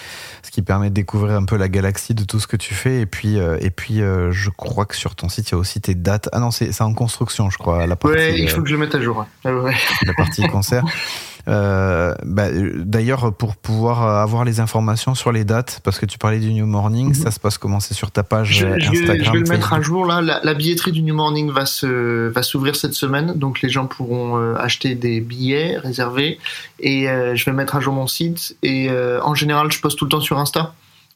ce 0.43 0.51
qui 0.51 0.61
permet 0.61 0.91
de 0.91 0.95
découvrir 0.95 1.35
un 1.35 1.45
peu 1.45 1.57
la 1.57 1.71
galaxie 1.71 2.13
de 2.13 2.25
tout 2.25 2.39
ce 2.41 2.47
que 2.47 2.57
tu 2.57 2.75
fais. 2.75 3.01
Et 3.01 3.07
puis, 3.07 3.39
euh, 3.39 3.57
et 3.61 3.71
puis 3.71 4.01
je 4.31 4.51
crois 4.51 4.85
que 4.85 4.95
sur 4.95 5.15
ton 5.15 5.29
site, 5.31 5.49
il 5.49 5.53
y 5.53 5.55
a 5.55 5.59
aussi 5.59 5.81
tes 5.81 5.95
dates. 5.95 6.29
Ah 6.33 6.41
non, 6.41 6.51
c'est 6.51 6.81
en 6.83 6.93
construction, 6.93 7.49
je 7.49 7.57
crois, 7.57 7.87
la 7.87 7.97
partie, 7.97 8.17
Ouais, 8.17 8.39
il 8.39 8.51
faut 8.51 8.63
que 8.63 8.69
je 8.69 8.75
le 8.75 8.81
mette 8.81 8.95
à 8.95 9.01
jour. 9.01 9.25
Ouais, 9.45 9.51
ouais. 9.51 9.75
la 10.05 10.15
partie 10.15 10.47
concert. 10.47 10.85
Euh, 11.49 12.15
bah, 12.25 12.47
euh, 12.47 12.73
D'ailleurs, 12.85 13.33
pour 13.33 13.55
pouvoir 13.57 14.03
euh, 14.05 14.23
avoir 14.23 14.45
les 14.45 14.59
informations 14.61 15.15
sur 15.15 15.31
les 15.31 15.45
dates, 15.45 15.81
parce 15.85 15.99
que 15.99 16.07
tu 16.07 16.19
parlais 16.19 16.41
du 16.41 16.53
New 16.53 16.67
Morning, 16.67 17.09
Mhm. 17.09 17.15
ça 17.15 17.31
se 17.31 17.39
passe 17.39 17.57
comment? 17.57 17.79
C'est 17.81 17.95
sur 17.95 18.11
ta 18.11 18.23
page 18.25 18.49
Je, 18.53 18.67
je 18.79 18.91
vais, 18.91 18.99
Instagram 19.01 19.25
je 19.25 19.31
vais 19.33 19.39
le 19.45 19.49
mettre 19.49 19.73
à 19.73 19.77
Facebook? 19.77 19.85
jour 19.85 20.07
là. 20.07 20.21
La, 20.21 20.41
la 20.43 20.55
billetterie 20.55 20.93
du 20.93 21.03
New 21.03 21.15
Morning 21.15 21.51
va 21.51 21.65
se 21.67 22.29
va 22.29 22.43
s'ouvrir 22.43 22.75
cette 22.75 22.95
semaine, 22.95 23.35
donc 23.35 23.61
les 23.63 23.69
gens 23.69 23.87
pourront 23.87 24.39
euh, 24.39 24.55
acheter 24.57 24.95
des 24.97 25.21
billets 25.21 25.79
réservés 25.79 26.39
et 26.81 27.09
euh, 27.09 27.35
je 27.37 27.45
vais 27.45 27.53
mettre 27.53 27.77
à 27.77 27.81
jour 27.81 27.95
mon 27.95 28.07
site. 28.09 28.57
Et 28.63 28.91
en 29.23 29.35
général, 29.35 29.71
je 29.71 29.81
poste 29.81 29.99
tout 29.99 30.05
le 30.07 30.11
temps 30.11 30.21
sur 30.21 30.39
Insta. 30.39 30.75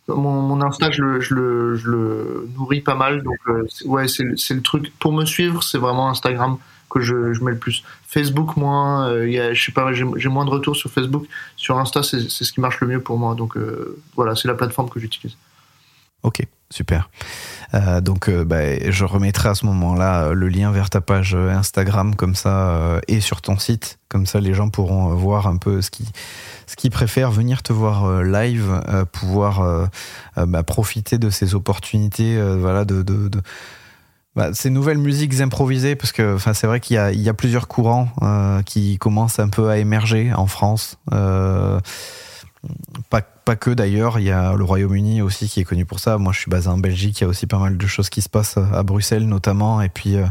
Mon, 0.09 0.41
mon 0.43 0.61
Insta, 0.63 0.91
je 0.91 1.03
le, 1.03 1.21
je 1.21 1.35
le, 1.35 1.77
je 1.77 1.89
le 1.89 2.49
nourris 2.57 2.81
pas 2.81 2.95
mal, 2.97 3.23
donc 3.23 3.37
euh, 3.49 3.65
ouais, 3.85 4.07
c'est 4.09 4.25
le 4.55 4.63
truc 4.63 4.93
pour 4.99 5.13
me 5.13 5.25
suivre, 5.25 5.63
c'est 5.63 5.79
vraiment 5.79 6.09
Instagram 6.09 6.57
que 6.91 7.01
je, 7.01 7.15
mets 7.43 7.53
le 7.53 7.59
plus. 7.59 7.83
Facebook 8.07 8.57
moins, 8.57 9.09
euh, 9.09 9.55
je 9.55 9.65
sais 9.65 9.73
pas, 9.73 9.93
j'ai 9.93 10.29
moins 10.29 10.45
de 10.45 10.51
retours 10.51 10.77
sur 10.77 10.91
Facebook. 10.91 11.27
Sur 11.57 11.79
Insta, 11.79 12.03
c'est 12.03 12.29
ce 12.29 12.53
qui 12.53 12.61
marche 12.61 12.81
le 12.81 12.89
mieux 12.89 13.01
pour 13.01 13.19
moi, 13.19 13.35
donc 13.35 13.57
euh, 13.57 13.99
voilà, 14.17 14.35
c'est 14.35 14.49
la 14.49 14.55
plateforme 14.55 14.91
que 14.91 15.01
j'utilise. 15.01 15.37
Ok, 16.23 16.43
super. 16.69 17.09
Euh, 17.73 18.03
donc, 18.03 18.29
bah, 18.29 18.91
je 18.91 19.05
remettrai 19.07 19.49
à 19.49 19.55
ce 19.55 19.65
moment-là 19.67 20.33
le 20.35 20.49
lien 20.49 20.71
vers 20.71 20.91
ta 20.91 21.01
page 21.01 21.35
Instagram, 21.35 22.15
comme 22.15 22.35
ça, 22.35 23.01
et 23.09 23.21
sur 23.21 23.41
ton 23.41 23.59
site, 23.59 23.99
comme 24.09 24.27
ça, 24.27 24.41
les 24.41 24.53
gens 24.53 24.69
pourront 24.69 25.15
voir 25.15 25.47
un 25.47 25.57
peu 25.57 25.81
ce 25.81 25.91
qui 25.91 26.07
ce 26.67 26.77
qu'ils 26.77 26.91
préfèrent, 26.91 27.33
venir 27.33 27.63
te 27.63 27.73
voir 27.73 28.23
live, 28.23 28.81
pouvoir 29.13 29.89
bah, 30.37 30.63
profiter 30.63 31.19
de 31.19 31.31
ces 31.31 31.55
opportunités, 31.55 32.41
voilà, 32.59 32.85
de 32.85 33.03
bah, 34.37 34.51
ces 34.53 34.71
nouvelles 34.71 34.99
musiques 34.99 35.41
improvisées, 35.41 35.97
parce 35.97 36.13
que, 36.13 36.39
c'est 36.53 36.67
vrai 36.67 36.81
qu'il 36.81 36.97
y 36.97 37.19
y 37.19 37.29
a 37.29 37.35
plusieurs 37.35 37.69
courants 37.69 38.09
euh, 38.23 38.63
qui 38.63 38.99
commencent 38.99 39.39
un 39.39 39.49
peu 39.49 39.69
à 39.69 39.79
émerger 39.79 40.33
en 40.33 40.47
France. 40.47 40.99
Euh, 41.13 41.81
pas, 43.09 43.23
pas 43.23 43.57
que 43.57 43.71
d'ailleurs, 43.71 44.19
il 44.19 44.27
y 44.27 44.31
a 44.31 44.55
le 44.55 44.63
Royaume-Uni 44.65 45.23
aussi 45.23 45.49
qui 45.49 45.61
est 45.61 45.65
connu 45.65 45.87
pour 45.87 45.99
ça. 45.99 46.19
Moi, 46.19 46.33
je 46.33 46.41
suis 46.41 46.51
basé 46.51 46.69
en 46.69 46.77
Belgique, 46.79 47.21
il 47.21 47.25
y 47.25 47.27
a 47.27 47.29
aussi 47.29 47.47
pas 47.47 47.59
mal 47.59 47.77
de 47.77 47.87
choses 47.87 48.11
qui 48.11 48.21
se 48.23 48.29
passent 48.29 48.59
à 48.59 48.83
Bruxelles 48.83 49.27
notamment, 49.27 49.81
et 49.81 49.89
puis 49.89 50.17
euh, 50.17 50.27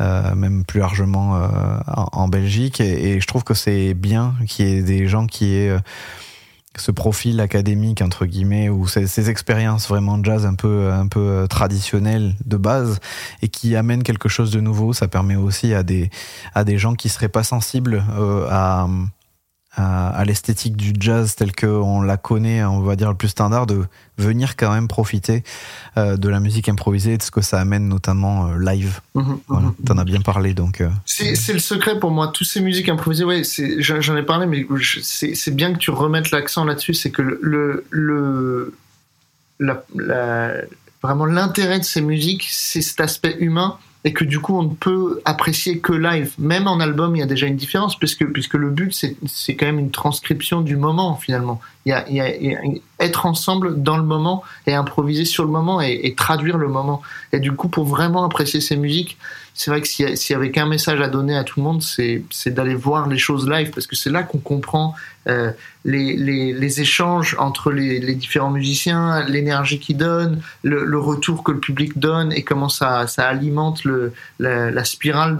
euh, 0.00 0.34
même 0.34 0.64
plus 0.64 0.80
largement 0.80 1.36
euh, 1.36 1.48
en, 1.86 2.08
en 2.12 2.28
Belgique. 2.28 2.80
Et, 2.80 3.12
et 3.12 3.20
je 3.20 3.26
trouve 3.26 3.44
que 3.44 3.54
c'est 3.54 3.94
bien 3.94 4.34
qu'il 4.46 4.68
y 4.68 4.72
ait 4.72 4.82
des 4.82 5.06
gens 5.06 5.26
qui 5.26 5.54
aient 5.54 5.70
euh, 5.70 5.78
ce 6.76 6.90
profil 6.92 7.40
académique 7.40 8.00
entre 8.00 8.26
guillemets 8.26 8.68
ou 8.68 8.86
ces, 8.86 9.06
ces 9.06 9.28
expériences 9.28 9.88
vraiment 9.88 10.22
jazz 10.22 10.46
un 10.46 10.54
peu 10.54 10.92
un 10.92 11.08
peu 11.08 11.20
euh, 11.20 11.46
traditionnelles 11.46 12.36
de 12.44 12.56
base 12.56 13.00
et 13.42 13.48
qui 13.48 13.74
amènent 13.74 14.04
quelque 14.04 14.28
chose 14.28 14.52
de 14.52 14.60
nouveau. 14.60 14.92
Ça 14.92 15.08
permet 15.08 15.36
aussi 15.36 15.74
à 15.74 15.82
des 15.82 16.10
à 16.54 16.64
des 16.64 16.78
gens 16.78 16.94
qui 16.94 17.08
seraient 17.08 17.28
pas 17.28 17.42
sensibles 17.42 18.04
euh, 18.16 18.46
à 18.50 18.88
à, 19.76 20.08
à 20.10 20.24
l'esthétique 20.24 20.76
du 20.76 20.92
jazz 20.98 21.36
tel 21.36 21.54
qu'on 21.54 22.02
la 22.02 22.16
connaît, 22.16 22.64
on 22.64 22.80
va 22.80 22.96
dire 22.96 23.08
le 23.08 23.16
plus 23.16 23.28
standard, 23.28 23.66
de 23.66 23.84
venir 24.18 24.56
quand 24.56 24.72
même 24.72 24.88
profiter 24.88 25.44
euh, 25.96 26.16
de 26.16 26.28
la 26.28 26.40
musique 26.40 26.68
improvisée 26.68 27.12
et 27.14 27.18
de 27.18 27.22
ce 27.22 27.30
que 27.30 27.40
ça 27.40 27.60
amène 27.60 27.88
notamment 27.88 28.48
euh, 28.48 28.58
live. 28.58 29.00
Voilà. 29.14 29.66
mhm. 29.68 29.74
T'en 29.86 29.98
as 29.98 30.04
bien 30.04 30.20
parlé 30.20 30.54
donc. 30.54 30.80
euh, 30.80 30.90
C'est 31.06 31.52
le 31.52 31.58
secret 31.60 31.98
pour 32.00 32.10
moi. 32.10 32.28
Toutes 32.28 32.48
ces 32.48 32.60
musiques 32.60 32.88
improvisées, 32.88 33.24
ouais, 33.24 33.42
j'en 33.78 34.16
ai 34.16 34.24
parlé, 34.24 34.46
mais 34.46 34.66
c'est 35.02 35.34
c'est 35.34 35.54
bien 35.54 35.72
que 35.72 35.78
tu 35.78 35.90
remettes 35.92 36.32
l'accent 36.32 36.64
là-dessus. 36.64 36.94
C'est 36.94 37.10
que 37.12 37.22
le, 37.22 37.38
le, 37.40 37.84
le- 37.90 38.74
la- 39.60 39.84
la- 39.94 40.54
vraiment 41.02 41.26
l'intérêt 41.26 41.78
de 41.78 41.84
ces 41.84 42.00
musiques, 42.02 42.46
c'est 42.50 42.82
cet 42.82 43.00
aspect 43.00 43.36
humain 43.38 43.78
et 44.04 44.12
que 44.14 44.24
du 44.24 44.40
coup 44.40 44.56
on 44.56 44.62
ne 44.62 44.74
peut 44.74 45.20
apprécier 45.24 45.78
que 45.78 45.92
live. 45.92 46.32
Même 46.38 46.66
en 46.66 46.80
album, 46.80 47.16
il 47.16 47.18
y 47.18 47.22
a 47.22 47.26
déjà 47.26 47.46
une 47.46 47.56
différence 47.56 47.98
puisque 47.98 48.24
puisque 48.26 48.54
le 48.54 48.70
but 48.70 48.92
c'est 49.26 49.54
quand 49.56 49.66
même 49.66 49.78
une 49.78 49.90
transcription 49.90 50.62
du 50.62 50.76
moment 50.76 51.16
finalement. 51.16 51.60
Il 51.86 51.90
y 51.90 51.92
a, 51.92 52.08
y 52.10 52.20
a- 52.20 52.36
y 52.36 52.54
a- 52.54 52.60
être 52.98 53.26
ensemble 53.26 53.82
dans 53.82 53.96
le 53.96 54.02
moment 54.02 54.42
et 54.66 54.74
improviser 54.74 55.24
sur 55.24 55.44
le 55.44 55.50
moment 55.50 55.80
et 55.80 56.14
traduire 56.16 56.58
le 56.58 56.68
moment. 56.68 57.00
Et 57.32 57.40
du 57.40 57.52
coup, 57.52 57.68
pour 57.68 57.84
vraiment 57.86 58.24
apprécier 58.24 58.60
ces 58.60 58.76
musiques, 58.76 59.16
c'est 59.54 59.70
vrai 59.70 59.80
que 59.80 59.88
s'il 59.88 60.08
y, 60.08 60.34
avait 60.34 60.50
qu'un 60.50 60.66
message 60.66 61.00
à 61.00 61.08
donner 61.08 61.36
à 61.36 61.44
tout 61.44 61.60
le 61.60 61.64
monde, 61.64 61.82
c'est 61.82 62.24
d'aller 62.46 62.74
voir 62.74 63.08
les 63.08 63.18
choses 63.18 63.48
live 63.48 63.70
parce 63.70 63.86
que 63.86 63.96
c'est 63.96 64.10
là 64.10 64.22
qu'on 64.22 64.38
comprend 64.38 64.94
euh, 65.28 65.52
les, 65.84 66.16
les, 66.16 66.52
les, 66.52 66.80
échanges 66.80 67.36
entre 67.38 67.70
les, 67.70 68.00
les 68.00 68.14
différents 68.14 68.50
musiciens, 68.50 69.24
l'énergie 69.26 69.78
qu'ils 69.78 69.98
donnent, 69.98 70.40
le, 70.62 70.84
le, 70.84 70.98
retour 70.98 71.44
que 71.44 71.52
le 71.52 71.60
public 71.60 71.98
donne 71.98 72.32
et 72.32 72.42
comment 72.42 72.70
ça, 72.70 73.06
ça 73.06 73.28
alimente 73.28 73.84
le, 73.84 74.12
la, 74.38 74.70
la 74.70 74.84
spirale 74.84 75.38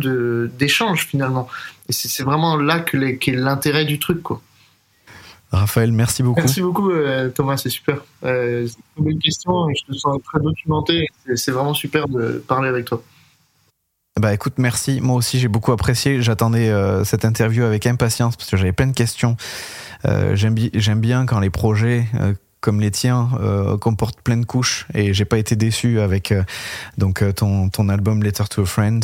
d'échange 0.59 1.07
finalement. 1.07 1.49
Et 1.89 1.93
c'est 1.93 2.23
vraiment 2.23 2.57
là 2.57 2.81
qu'est 2.81 3.33
l'intérêt 3.33 3.85
du 3.85 3.99
truc, 3.99 4.23
quoi. 4.23 4.41
Raphaël, 5.53 5.91
merci 5.91 6.23
beaucoup. 6.23 6.41
Merci 6.41 6.61
beaucoup, 6.61 6.91
euh, 6.91 7.29
Thomas, 7.31 7.57
c'est 7.57 7.71
super. 7.71 8.05
Euh, 8.25 8.69
c'est 8.69 8.77
une 8.99 9.05
bonne 9.05 9.19
question 9.19 9.69
je 9.71 9.93
te 9.93 9.99
sens 9.99 10.21
très 10.23 10.39
documenté. 10.39 11.09
C'est 11.35 11.51
vraiment 11.51 11.75
super 11.75 12.07
de 12.09 12.43
parler 12.47 12.69
avec 12.69 12.85
toi. 12.85 13.03
Bah 14.21 14.35
écoute, 14.35 14.59
merci. 14.59 15.01
Moi 15.01 15.17
aussi, 15.17 15.39
j'ai 15.39 15.49
beaucoup 15.49 15.73
apprécié. 15.73 16.21
J'attendais 16.21 16.69
euh, 16.69 17.05
cette 17.05 17.25
interview 17.25 17.65
avec 17.65 17.87
impatience 17.87 18.37
parce 18.37 18.51
que 18.51 18.59
j'avais 18.59 18.75
plein 18.75 18.89
de 18.89 18.93
questions. 18.93 19.39
Euh, 20.05 20.37
J'aime 20.37 21.01
bien 21.01 21.25
quand 21.25 21.41
les 21.41 21.49
projets 21.49 22.05
euh, 22.21 22.35
comme 22.61 22.83
les 22.83 22.91
tiens 22.91 23.31
comportent 23.81 24.21
plein 24.21 24.37
de 24.37 24.45
couches 24.45 24.87
et 24.93 25.15
j'ai 25.15 25.25
pas 25.25 25.39
été 25.39 25.57
déçu 25.57 25.99
avec 25.99 26.35
donc 26.99 27.25
ton 27.35 27.71
ton 27.71 27.89
album 27.89 28.23
Letter 28.23 28.45
to 28.51 28.65
a 28.65 28.67
Friend 28.67 29.03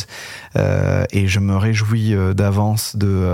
et 1.11 1.27
je 1.27 1.41
me 1.41 1.57
réjouis 1.57 2.14
d'avance 2.35 2.97
de 2.97 3.27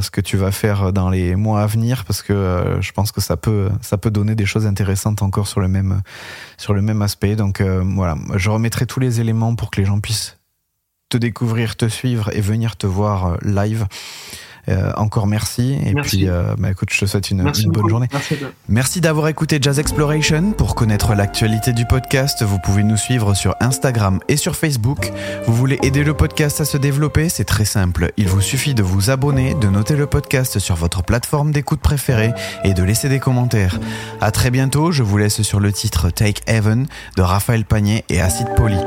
ce 0.00 0.10
que 0.10 0.22
tu 0.22 0.38
vas 0.38 0.50
faire 0.50 0.94
dans 0.94 1.10
les 1.10 1.36
mois 1.36 1.60
à 1.60 1.66
venir 1.66 2.06
parce 2.06 2.22
que 2.22 2.78
je 2.80 2.92
pense 2.92 3.12
que 3.12 3.20
ça 3.20 3.36
peut 3.36 3.68
ça 3.82 3.98
peut 3.98 4.10
donner 4.10 4.34
des 4.34 4.46
choses 4.46 4.64
intéressantes 4.64 5.20
encore 5.20 5.46
sur 5.46 5.60
le 5.60 5.68
même 5.68 6.00
sur 6.56 6.72
le 6.72 6.80
même 6.80 7.02
aspect 7.02 7.36
donc 7.36 7.60
voilà 7.60 8.16
je 8.36 8.48
remettrai 8.48 8.86
tous 8.86 9.00
les 9.00 9.20
éléments 9.20 9.56
pour 9.56 9.70
que 9.70 9.78
les 9.78 9.84
gens 9.84 10.00
puissent 10.00 10.39
te 11.10 11.18
découvrir, 11.18 11.76
te 11.76 11.88
suivre 11.88 12.30
et 12.32 12.40
venir 12.40 12.76
te 12.76 12.86
voir 12.86 13.36
live. 13.42 13.86
Euh, 14.68 14.92
encore 14.96 15.26
merci. 15.26 15.78
Et 15.84 15.94
puis, 15.94 16.28
euh, 16.28 16.54
bah, 16.58 16.70
écoute, 16.70 16.90
je 16.92 17.00
te 17.00 17.06
souhaite 17.06 17.30
une, 17.30 17.40
une 17.40 17.70
bonne 17.70 17.88
journée. 17.88 18.08
Merci 18.68 19.00
d'avoir 19.00 19.28
écouté 19.28 19.58
Jazz 19.60 19.78
Exploration. 19.78 20.52
Pour 20.52 20.74
connaître 20.74 21.14
l'actualité 21.14 21.72
du 21.72 21.86
podcast, 21.86 22.42
vous 22.42 22.58
pouvez 22.58 22.82
nous 22.82 22.96
suivre 22.96 23.34
sur 23.34 23.56
Instagram 23.60 24.20
et 24.28 24.36
sur 24.36 24.56
Facebook. 24.56 25.10
Vous 25.46 25.54
voulez 25.54 25.78
aider 25.82 26.04
le 26.04 26.14
podcast 26.14 26.60
à 26.60 26.64
se 26.64 26.76
développer? 26.76 27.28
C'est 27.28 27.44
très 27.44 27.64
simple. 27.64 28.12
Il 28.16 28.28
vous 28.28 28.40
suffit 28.40 28.74
de 28.74 28.82
vous 28.82 29.10
abonner, 29.10 29.54
de 29.54 29.68
noter 29.68 29.96
le 29.96 30.06
podcast 30.06 30.58
sur 30.58 30.76
votre 30.76 31.02
plateforme 31.02 31.52
d'écoute 31.52 31.80
préférée 31.80 32.32
et 32.64 32.74
de 32.74 32.82
laisser 32.82 33.08
des 33.08 33.18
commentaires. 33.18 33.80
À 34.20 34.30
très 34.30 34.50
bientôt. 34.50 34.92
Je 34.92 35.02
vous 35.02 35.18
laisse 35.18 35.42
sur 35.42 35.58
le 35.58 35.72
titre 35.72 36.10
Take 36.10 36.42
Heaven 36.46 36.86
de 37.16 37.22
Raphaël 37.22 37.64
Panier 37.64 38.04
et 38.08 38.20
Acid 38.20 38.46
Poly. 38.56 38.78